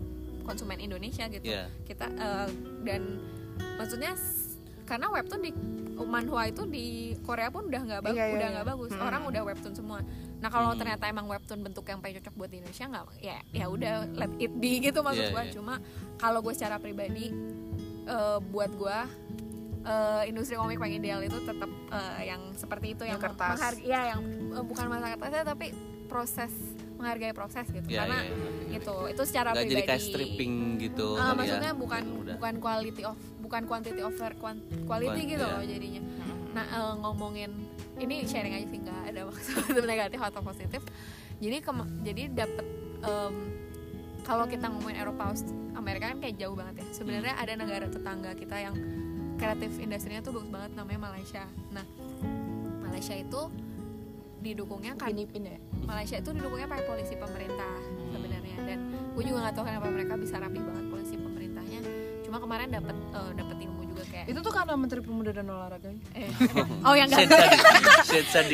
konsumen 0.41 0.79
Indonesia 0.79 1.27
gitu. 1.27 1.45
Iya. 1.45 1.67
kita 1.83 2.07
eh, 2.07 2.47
dan 2.83 3.19
maksudnya 3.77 4.15
karena 4.87 5.07
webtoon 5.07 5.41
di 5.43 5.51
manhwa 6.03 6.41
itu 6.43 6.63
di 6.65 6.85
Korea 7.19 7.47
pun 7.47 7.65
udah 7.65 7.81
nggak 7.81 8.01
bagus 8.01 8.15
Iya, 8.15 8.25
iya, 8.25 8.33
udah 8.33 8.41
iya. 8.43 8.53
nggak 8.53 8.67
bagus 8.67 8.91
Hmm. 8.91 9.03
orang 9.03 9.21
udah 9.25 9.41
webtoon 9.43 9.73
semua 9.73 9.99
nah 10.37 10.49
kalau 10.49 10.69
Hmm. 10.69 10.79
ternyata 10.79 11.03
emang 11.05 11.27
webtoon 11.27 11.61
bentuk 11.61 11.85
yang 11.85 11.99
paling 11.99 12.17
cocok 12.17 12.33
buat 12.35 12.49
di 12.49 12.57
Indonesia 12.57 12.85
nggak 12.87 13.05
ya 13.19 13.37
ya 13.51 13.65
udah 13.67 13.93
let 14.11 14.33
it 14.37 14.53
be 14.53 14.79
gitu 14.79 14.99
maksud 14.99 15.23
Iya, 15.23 15.31
gue 15.31 15.43
iya. 15.43 15.53
cuma 15.53 15.73
kalau 16.15 16.39
gue 16.39 16.51
secara 16.51 16.77
pribadi 16.77 17.29
eh, 18.03 18.37
buat 18.43 18.71
gue 18.71 18.97
eh, 19.83 20.23
industri 20.27 20.55
komik 20.55 20.77
paling 20.77 20.95
ideal 20.95 21.19
itu 21.19 21.37
tetap 21.39 21.69
eh, 21.69 22.21
yang 22.25 22.41
seperti 22.53 22.87
itu 22.91 23.03
yang, 23.03 23.15
Yang 23.15 23.25
kertas. 23.27 23.55
menghargai 23.55 23.85
ya 23.85 24.01
yang 24.09 24.21
eh, 24.51 24.63
bukan 24.63 24.85
masa 24.87 25.07
kertasnya 25.11 25.43
tapi 25.43 25.67
proses 26.05 26.53
menghargai 26.93 27.31
proses 27.31 27.65
gitu 27.67 27.87
Iya, 27.87 28.05
karena 28.05 28.17
iya, 28.19 28.35
iya. 28.67 28.77
itu 28.77 28.95
itu 29.07 29.21
secara 29.23 29.47
nggak 29.51 29.63
pribadi 29.63 29.73
jadi 29.75 29.83
kayak 29.87 30.03
stripping 30.03 30.53
gitu 30.79 31.07
Ah, 31.11 31.17
kali 31.17 31.25
ya. 31.25 31.37
maksudnya 31.39 31.71
bukan 31.73 32.03
Udah. 32.15 32.35
bukan 32.37 32.53
quality 32.57 33.03
of 33.03 33.17
bukan 33.51 33.67
quantity 33.67 33.99
over 33.99 34.31
quality 34.39 34.87
Bukan, 34.87 35.27
gitu 35.27 35.43
iya. 35.43 35.51
loh 35.59 35.63
jadinya. 35.67 36.01
Nah 36.55 36.65
eh, 36.71 36.93
ngomongin 37.03 37.51
ini 37.99 38.23
sharing 38.23 38.55
aja 38.55 38.67
sih 38.71 38.79
nggak 38.79 39.01
ada 39.11 39.21
maksud 39.27 39.75
negatif 39.83 40.19
atau 40.23 40.39
positif. 40.39 40.79
Jadi 41.43 41.59
jadi 42.07 42.23
dapat 42.31 42.65
em, 43.03 43.35
kalau 44.23 44.47
kita 44.47 44.71
ngomongin 44.71 45.03
Eropa 45.03 45.35
Amerika 45.75 46.15
kan 46.15 46.23
kayak 46.23 46.39
jauh 46.39 46.55
banget 46.55 46.79
ya. 46.79 46.85
Sebenarnya 46.95 47.35
ada 47.35 47.53
negara 47.59 47.91
tetangga 47.91 48.31
kita 48.39 48.55
yang 48.55 48.75
kreatif 49.35 49.75
industrinya 49.83 50.23
tuh 50.23 50.31
bagus 50.31 50.47
banget 50.47 50.71
namanya 50.71 51.11
Malaysia. 51.11 51.43
Nah 51.75 51.83
Malaysia 52.87 53.19
itu 53.19 53.51
didukungnya 54.41 54.97
kan 54.97 55.13
Pinipin 55.13 55.45
ya 55.45 55.59
Malaysia 55.85 56.17
itu 56.17 56.33
didukungnya 56.33 56.65
pakai 56.65 56.85
polisi 56.89 57.13
pemerintah 57.13 57.77
sebenarnya 58.09 58.57
dan 58.65 58.79
gue 59.13 59.21
juga 59.21 59.37
nggak 59.45 59.53
tahu 59.53 59.65
kenapa 59.69 59.87
mereka 59.93 60.13
bisa 60.17 60.41
rapi 60.41 60.57
banget 60.57 60.90
cuma 62.31 62.39
kemarin 62.39 62.71
dapat 62.71 62.95
eh, 62.95 63.31
dapat 63.35 63.57
ilmu 63.59 63.81
juga 63.91 64.03
kayak 64.07 64.25
itu 64.31 64.39
tuh 64.39 64.53
karena 64.55 64.73
Menteri 64.79 65.03
Pemuda 65.03 65.31
dan 65.35 65.51
Olahraga. 65.51 65.91
Eh, 66.15 66.31
oh 66.87 66.95
yang 66.95 67.11
ganteng. 67.11 67.43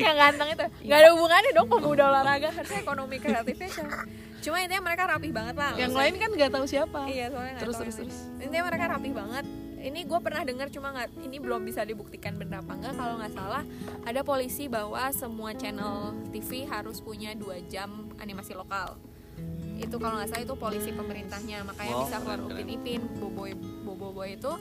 Yang 0.02 0.18
ganteng 0.18 0.48
itu. 0.50 0.66
Nggak 0.82 0.98
ada 0.98 1.10
hubungannya 1.14 1.52
dong 1.54 1.70
pemuda 1.70 2.04
olahraga. 2.10 2.50
Harusnya 2.58 2.82
ekonomi 2.82 3.22
kreatifnya 3.22 3.70
siapa? 3.70 4.10
Cuma 4.42 4.58
intinya 4.66 4.82
mereka 4.82 5.04
rapi 5.06 5.30
banget 5.30 5.56
lah. 5.62 5.78
Yang 5.78 5.94
lain 5.94 6.14
kan 6.18 6.30
nggak 6.34 6.52
tahu 6.58 6.66
siapa. 6.66 7.02
Iya 7.06 7.26
soalnya 7.30 7.54
terus 7.62 7.76
tahu 7.78 7.84
terus 7.86 7.96
terus. 8.02 8.18
Intinya 8.42 8.64
mereka 8.66 8.86
rapi 8.90 9.10
banget. 9.14 9.46
Ini 9.78 10.00
gue 10.10 10.20
pernah 10.26 10.42
dengar 10.42 10.68
cuma 10.74 10.90
nggak 10.90 11.10
ini 11.22 11.38
belum 11.38 11.62
bisa 11.62 11.86
dibuktikan 11.86 12.34
benar 12.42 12.66
apa 12.66 12.74
enggak 12.82 12.98
kalau 12.98 13.14
nggak 13.22 13.34
salah 13.38 13.62
ada 14.10 14.26
polisi 14.26 14.66
bahwa 14.66 15.06
semua 15.14 15.54
channel 15.54 16.18
TV 16.34 16.66
harus 16.66 16.98
punya 16.98 17.38
dua 17.38 17.62
jam 17.70 18.10
animasi 18.18 18.58
lokal 18.58 18.98
itu 19.78 19.96
kalau 19.96 20.16
nggak 20.16 20.30
salah 20.30 20.44
itu 20.44 20.56
polisi 20.56 20.90
pemerintahnya 20.92 21.58
makanya 21.64 21.94
Oh, 21.94 22.02
bisa 22.04 22.18
keluar 22.20 22.40
keren, 22.40 22.50
upin 22.52 22.68
ipin 22.72 23.02
boboy 23.16 23.52
boboiboy 23.84 24.30
itu 24.34 24.52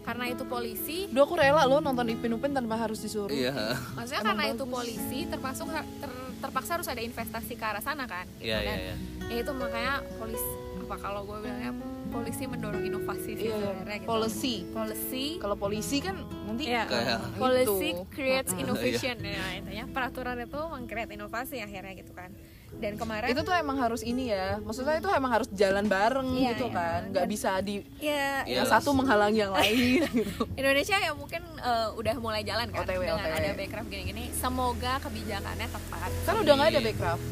karena 0.00 0.24
itu 0.26 0.42
polisi 0.44 0.98
Duh 1.06 1.22
aku 1.22 1.34
rela 1.34 1.62
loh 1.64 1.78
nonton 1.78 2.08
Ipin 2.08 2.32
Upin 2.32 2.50
tanpa 2.50 2.74
harus 2.74 2.98
disuruh. 2.98 3.28
iya 3.28 3.52
maksudnya 3.92 4.22
Emang 4.22 4.28
karena 4.32 4.44
itu 4.48 4.64
bagus. 4.64 4.72
polisi 4.72 5.18
termasuk 5.26 5.66
ter- 5.68 6.18
terpaksa 6.40 6.70
harus 6.72 6.88
ada 6.88 7.00
investasi 7.00 7.52
ke 7.52 7.62
arah 7.62 7.80
sana 7.80 8.04
kan 8.04 8.24
gitu 8.34 8.48
iya 8.48 8.58
kan. 8.58 8.64
iya 8.64 8.76
iya 8.80 8.94
ya 9.28 9.34
itu 9.38 9.52
makanya 9.52 9.94
polisi 10.16 10.48
apa 10.80 10.96
kalau 10.98 11.22
gue 11.22 11.38
bilangnya 11.38 11.72
polisi 12.10 12.42
mendorong 12.44 12.82
inovasi 12.82 13.30
sih 13.32 13.46
Iya, 13.46 13.54
sebenarnya 13.54 13.98
gitu. 14.00 14.08
policy. 14.08 14.54
policy 14.68 15.26
Kalau 15.38 15.54
polisi 15.54 15.96
kan 16.00 16.16
nanti 16.42 16.64
Iya. 16.66 16.82
Kayak- 16.84 17.20
Itu. 17.22 17.38
policy 17.38 17.88
creates 18.10 18.52
innovation 18.52 19.16
ya 19.20 19.46
intinya 19.54 19.84
peraturan 19.86 20.34
itu 20.40 20.58
meng-create 20.66 21.10
inovasi 21.12 21.56
akhirnya 21.58 21.94
gitu 21.94 22.10
kan 22.10 22.34
dan 22.72 22.94
kemarin 22.94 23.28
itu 23.28 23.40
tuh 23.40 23.50
emang 23.52 23.76
harus 23.76 24.00
ini 24.00 24.30
ya 24.30 24.56
maksudnya 24.58 24.96
itu 24.96 25.10
emang 25.10 25.32
harus 25.32 25.48
jalan 25.50 25.84
bareng 25.84 26.28
Iya, 26.30 26.48
gitu 26.52 26.66
iya. 26.66 26.76
kan 26.76 27.00
nggak 27.08 27.24
Dan- 27.24 27.32
bisa 27.32 27.50
di 27.58 27.74
ya 27.98 28.40
Iya. 28.40 28.56
yang 28.56 28.66
satu 28.66 28.90
menghalangi 28.92 29.38
yang 29.38 29.52
lain 29.52 30.00
gitu 30.16 30.46
Indonesia 30.54 30.96
ya 30.96 31.10
mungkin 31.12 31.42
eh, 31.56 31.88
udah 31.92 32.14
mulai 32.16 32.40
jalan 32.40 32.68
kan 32.68 32.84
OTW, 32.84 33.02
dengan 33.02 33.18
OTW. 33.18 33.34
ada 33.34 33.50
backcraft 33.52 33.88
gini-gini 33.88 34.24
semoga 34.30 34.92
kebijakannya 35.00 35.66
tepat 35.66 36.10
kan 36.22 36.34
udah 36.36 36.52
nggak 36.54 36.68
ada 36.68 36.80
backcraft 36.80 37.24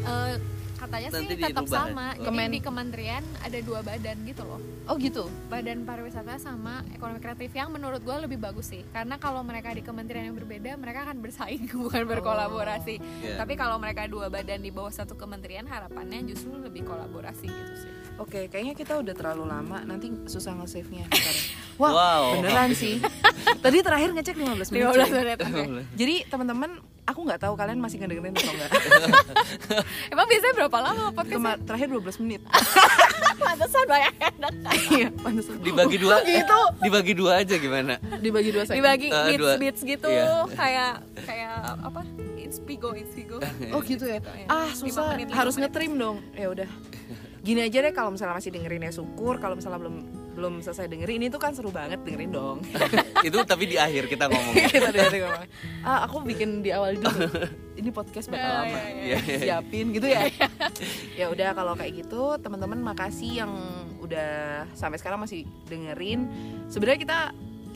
Eh, 0.00 0.34
katanya 0.80 1.08
Nanti 1.12 1.28
sih 1.28 1.44
tetap 1.44 1.62
ya? 1.62 1.72
sama 1.76 2.06
jadi 2.10 2.24
Kemen- 2.24 2.50
di 2.50 2.60
kementerian 2.60 3.24
ada 3.38 3.58
dua 3.60 3.80
badan 3.80 4.16
gitu 4.24 4.42
loh. 4.42 4.60
Oh 4.84 4.96
gitu? 4.96 5.28
Badan 5.46 5.84
pariwisata 5.84 6.34
sama 6.36 6.80
ekonomi 6.90 7.20
kreatif 7.20 7.52
yang 7.52 7.68
menurut 7.68 8.00
gue 8.00 8.16
lebih 8.18 8.40
bagus 8.40 8.66
sih. 8.66 8.80
Karena 8.88 9.14
kalau 9.16 9.44
mereka 9.44 9.70
di 9.70 9.80
kementerian 9.80 10.24
yang 10.24 10.34
berbeda 10.34 10.74
mereka 10.74 11.04
akan 11.04 11.20
bersaing 11.20 11.68
bukan 11.84 12.08
berkolaborasi. 12.08 12.96
Iya. 13.20 13.36
tapi 13.36 13.54
kalau 13.54 13.76
mereka 13.76 14.06
dua 14.06 14.26
badan 14.26 14.58
di 14.58 14.70
bawah 14.70 14.90
satu 14.90 15.12
kementerian 15.14 15.64
harapannya 15.64 16.24
justru 16.24 16.56
lebih 16.56 16.82
kolaborasi 16.82 17.44
gitu 17.44 17.74
sih 17.76 17.92
oke 18.20 18.40
kayaknya 18.46 18.74
kita 18.74 18.92
udah 18.94 19.10
terlalu 19.10 19.44
lama 19.44 19.80
nanti 19.82 20.12
susah 20.26 20.52
nge-save 20.54 20.90
nya 20.90 21.04
wah 21.80 21.90
Wow. 21.90 22.22
beneran 22.36 22.70
sih 22.72 23.00
tadi 23.58 23.80
terakhir 23.80 24.12
ngecek 24.12 24.36
15 24.36 24.44
menit 24.68 24.84
15 24.86 24.92
coy. 24.92 25.08
menit 25.10 25.38
oke. 25.40 25.62
jadi 25.96 26.14
teman-teman 26.28 26.70
aku 27.02 27.20
nggak 27.22 27.40
tahu 27.40 27.54
kalian 27.54 27.80
masih 27.80 27.96
ngedengerin 27.98 28.32
atau 28.32 28.52
enggak 28.52 28.70
emang 30.12 30.26
biasanya 30.26 30.54
berapa 30.54 30.78
lama 30.78 31.04
podcast 31.10 31.32
Kema- 31.34 31.60
terakhir 31.64 31.88
12 31.90 32.22
menit 32.22 32.40
pantesan 33.40 33.84
banyak 33.88 34.14
yang 34.14 34.36
datang. 34.38 34.76
iya 34.92 35.08
pantesan 35.16 35.54
dibagi 35.58 35.96
dua 35.96 36.16
gitu 36.22 36.60
dibagi 36.78 37.12
dua 37.16 37.32
aja 37.40 37.54
gimana 37.56 37.96
dibagi 38.20 38.50
dua 38.52 38.62
segmen 38.62 38.78
dibagi 38.78 39.08
Eh, 39.08 39.24
beats 39.26 39.40
dua. 39.40 39.52
beats 39.56 39.80
gitu 39.82 40.06
Iya. 40.06 40.44
kayak 40.52 40.92
kayak 41.24 41.52
apa 41.80 42.00
inspigo 42.36 42.92
inspigo 42.92 43.38
Oh 43.70 43.80
gitu 43.80 44.04
ya. 44.04 44.18
Gitu, 44.18 44.26
ya. 44.28 44.46
Ah 44.46 44.66
Lima 44.66 44.74
susah. 44.74 45.14
Harus 45.30 45.54
ngetrim 45.54 45.94
dong. 45.94 46.18
Ya 46.34 46.50
udah. 46.50 46.66
Gini 47.40 47.64
aja 47.64 47.80
deh 47.80 47.92
kalau 47.92 48.12
misalnya 48.12 48.36
masih 48.36 48.52
dengerin 48.52 48.84
ya 48.84 48.92
syukur. 48.92 49.40
Kalau 49.40 49.56
misalnya 49.56 49.80
belum 49.80 49.96
belum 50.30 50.54
selesai 50.62 50.88
dengerin 50.88 51.20
ini 51.20 51.28
tuh 51.28 51.36
kan 51.36 51.52
seru 51.52 51.68
banget 51.68 52.00
dengerin 52.00 52.30
dong. 52.30 52.58
itu 53.28 53.38
tapi 53.44 53.64
di 53.66 53.76
akhir 53.76 54.08
kita 54.08 54.28
ngomong 54.28 54.54
Kita 54.68 54.88
dengerin 54.88 55.20
ngomong. 55.24 55.44
Ah 55.82 56.04
aku 56.04 56.20
bikin 56.22 56.60
di 56.60 56.70
awal 56.70 56.96
dulu. 56.96 57.28
Ini 57.76 57.88
podcast 57.90 58.28
bakal 58.28 58.44
Ya, 58.44 58.56
lama. 58.60 58.68
ya, 58.68 58.76
ya. 58.76 58.84
Iya, 59.00 59.18
iya. 59.24 59.38
Siapin 59.40 59.86
gitu 59.92 60.06
ya. 60.06 60.28
ya 61.16 61.26
udah 61.28 61.52
kalau 61.52 61.72
kayak 61.72 62.04
gitu 62.04 62.36
teman-teman 62.38 62.76
makasih 62.78 63.40
yang 63.40 63.52
udah 64.00 64.64
sampai 64.72 65.00
sekarang 65.00 65.20
masih 65.20 65.44
dengerin. 65.66 66.28
Sebenarnya 66.68 67.00
kita 67.00 67.18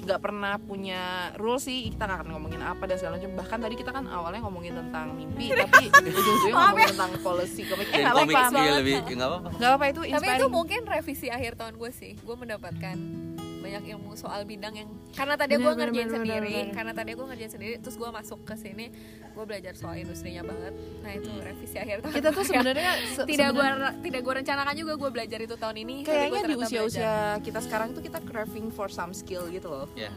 nggak 0.04 0.20
pernah 0.20 0.54
punya 0.60 1.32
rule 1.40 1.56
sih 1.58 1.88
kita 1.88 2.04
nggak 2.04 2.18
akan 2.20 2.28
ngomongin 2.36 2.60
apa 2.60 2.82
dan 2.84 2.96
segala 3.00 3.16
macam. 3.16 3.30
Bahkan 3.40 3.58
tadi 3.64 3.74
kita 3.74 3.90
kan 3.90 4.04
awalnya 4.06 4.40
ngomongin 4.44 4.76
tentang 4.76 5.16
mimpi 5.16 5.50
tapi 5.56 5.88
ujung-ujungnya 5.88 6.54
ngomongin 6.54 6.88
tentang 6.92 7.12
policy 7.24 7.62
komik 7.64 7.88
eh 7.90 7.98
nggak 8.04 8.14
komik 8.14 8.36
apa-apa. 8.36 8.58
ya 8.60 9.00
nggak 9.02 9.30
apa-apa. 9.32 9.48
Nggak 9.56 9.70
apa-apa 9.72 9.86
itu 9.88 10.00
tapi 10.12 10.26
itu 10.36 10.46
mungkin 10.52 10.80
revisi 10.84 11.26
akhir 11.32 11.56
tahun 11.56 11.74
gue 11.80 11.90
sih 11.90 12.12
gue 12.20 12.36
mendapatkan 12.36 13.23
banyak 13.64 13.84
ilmu 13.90 14.12
soal 14.12 14.44
bidang 14.44 14.76
yang 14.76 14.86
karena 15.10 15.34
tadi 15.34 15.56
gue 15.56 15.64
Bener, 15.64 15.88
ngerjain 15.88 16.04
bener, 16.04 16.12
bener, 16.12 16.16
sendiri 16.20 16.56
bener. 16.60 16.74
karena 16.76 16.92
tadi 16.92 17.10
gue 17.10 17.26
ngerjain 17.26 17.50
sendiri 17.50 17.74
terus 17.80 17.96
gue 17.96 18.10
masuk 18.10 18.40
ke 18.42 18.54
sini 18.54 18.86
gue 19.26 19.44
belajar 19.44 19.72
soal 19.72 19.96
industrinya 19.96 20.44
banget. 20.44 20.72
Nah 21.00 21.10
itu 21.10 21.30
revisi 21.34 21.76
akhir 21.76 21.96
tahun 22.00 22.14
kita 22.14 22.28
tuh 22.30 22.44
sebenarnya 22.44 22.90
se- 23.16 23.24
tidak 23.24 23.48
gue 23.50 23.66
tidak 24.04 24.20
gue 24.20 24.34
rencanakan 24.36 24.74
juga 24.74 24.92
gue 24.94 25.10
belajar 25.10 25.38
itu 25.40 25.54
tahun 25.54 25.76
ini 25.78 25.94
kayaknya 26.02 26.28
gua 26.28 26.36
di 26.36 26.42
ternyata 26.44 26.54
belajar. 26.54 26.68
usia-usia 26.68 27.14
kita 27.40 27.60
sekarang 27.60 27.88
tuh 27.90 28.02
kita 28.02 28.18
craving 28.22 28.68
for 28.68 28.86
some 28.86 29.10
skill 29.10 29.48
gitu 29.48 29.66
loh. 29.66 29.88
Ya. 29.94 30.12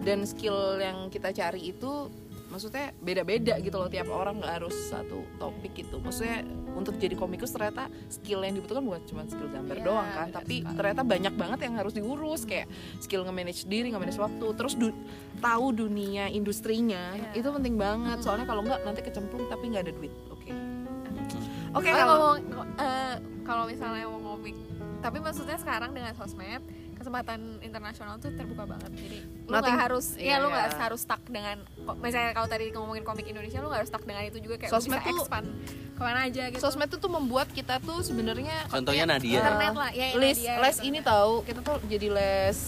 Dan 0.00 0.22
skill 0.22 0.78
yang 0.78 1.06
kita 1.06 1.30
cari 1.30 1.68
itu 1.68 2.08
maksudnya 2.56 2.96
beda-beda 2.96 3.54
gitu 3.58 3.76
loh 3.76 3.86
tiap 3.86 4.08
orang 4.08 4.40
nggak 4.40 4.52
harus 4.56 4.72
satu 4.88 5.20
topik 5.36 5.76
gitu. 5.76 6.00
Maksudnya 6.00 6.40
untuk 6.72 6.96
jadi 6.96 7.12
komikus 7.12 7.52
ternyata 7.52 7.86
skill 8.08 8.40
yang 8.40 8.56
dibutuhkan 8.56 8.80
bukan 8.80 9.04
cuma 9.04 9.22
skill 9.24 9.46
gambar 9.46 9.76
Iya, 9.76 9.84
doang 9.84 10.08
kan 10.10 10.28
tapi 10.32 10.56
sekali. 10.58 10.74
ternyata 10.74 11.02
banyak 11.02 11.34
banget 11.34 11.58
yang 11.62 11.74
harus 11.76 11.92
diurus. 11.92 12.42
Kayak 12.42 12.66
skill 12.98 13.22
nge-manage 13.22 13.64
diri 13.64 13.88
nge-manage 13.88 14.16
waktu 14.16 14.46
terus 14.52 14.74
du- 14.74 14.96
tahu 15.36 15.66
dunia 15.70 16.26
industrinya 16.26 17.12
Iya. 17.12 17.30
itu 17.36 17.48
penting 17.50 17.76
banget. 17.76 18.18
Soalnya 18.18 18.44
kalau 18.44 18.62
nggak 18.62 18.80
nanti 18.82 19.00
kecemplung 19.00 19.44
tapi 19.46 19.68
nggak 19.68 19.84
ada 19.84 19.92
duit. 19.92 20.12
Oke. 20.28 20.50
Oke 21.72 21.86
Oh, 21.86 21.94
kalau 21.94 22.14
ngomong 22.14 22.36
eh, 22.74 23.14
kalau 23.42 23.64
misalnya 23.64 24.04
mau 24.06 24.20
ngomik 24.26 24.56
tapi 24.96 25.20
maksudnya 25.20 25.54
sekarang 25.54 25.92
dengan 25.92 26.10
sosmed 26.12 26.64
kesempatan 27.06 27.62
internasional 27.62 28.18
tuh 28.18 28.34
terbuka 28.34 28.66
banget. 28.66 28.90
Jadi 28.90 29.18
lu 29.22 29.46
Nothing- 29.48 29.62
nggak 29.62 29.78
harus 29.78 30.06
iya, 30.18 30.26
ya 30.26 30.42
lu 30.42 30.50
iya. 30.50 30.54
nggak 30.66 30.82
harus 30.82 31.00
stuck 31.00 31.22
dengan 31.24 31.62
misalnya 32.02 32.34
kalau 32.34 32.50
tadi 32.50 32.74
ngomongin 32.74 33.06
komik 33.06 33.30
Indonesia 33.30 33.62
lu 33.62 33.70
nggak 33.70 33.80
harus 33.80 33.90
stuck 33.90 34.02
dengan 34.02 34.26
itu 34.26 34.42
juga 34.42 34.58
kayak 34.58 34.70
lu 34.70 34.74
Sosmed 34.74 34.98
bisa 34.98 35.06
tuh- 35.06 35.18
expand 35.22 35.46
ke 35.96 36.02
mana 36.02 36.20
aja 36.26 36.42
gitu. 36.50 36.60
sosmed 36.60 36.90
tuh 36.90 36.98
tuh 36.98 37.08
membuat 37.08 37.48
kita 37.48 37.78
tuh 37.78 38.02
sebenarnya 38.02 38.68
contohnya 38.68 39.06
kayak, 39.06 39.16
Nadia 39.16 39.38
internet 39.40 39.72
lah 39.72 39.90
ya 39.90 40.06
les 40.12 40.36
Nadia, 40.36 40.54
les 40.60 40.76
gitu. 40.76 40.84
ini 40.84 40.98
tahu 41.00 41.32
kita 41.40 41.60
tuh 41.62 41.78
jadi 41.86 42.08
les 42.10 42.58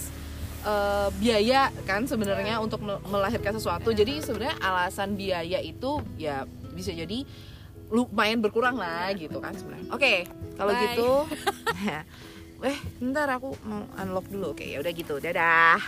eh, 0.60 1.08
biaya 1.12 1.68
kan 1.82 2.02
sebenarnya 2.04 2.56
untuk 2.58 2.78
mel- 2.80 3.02
melahirkan 3.04 3.52
sesuatu. 3.52 3.90
Jadi 3.90 4.22
sebenarnya 4.22 4.54
alasan 4.58 5.12
biaya 5.12 5.58
itu 5.58 5.98
ya 6.14 6.46
bisa 6.70 6.90
jadi 6.90 7.26
lumayan 7.88 8.38
berkurang 8.38 8.74
lah 8.74 9.10
gitu 9.12 9.38
kan 9.38 9.50
sebenarnya. 9.52 9.90
Oke 9.90 10.24
kalau 10.54 10.72
Bye. 10.72 10.82
gitu 10.84 11.10
eh 12.66 12.78
ntar 13.02 13.28
aku 13.30 13.54
mau 13.66 13.82
unlock 14.02 14.26
dulu. 14.30 14.56
Oke 14.56 14.66
ya 14.66 14.78
udah 14.82 14.92
gitu. 14.94 15.18
Dadah. 15.18 15.78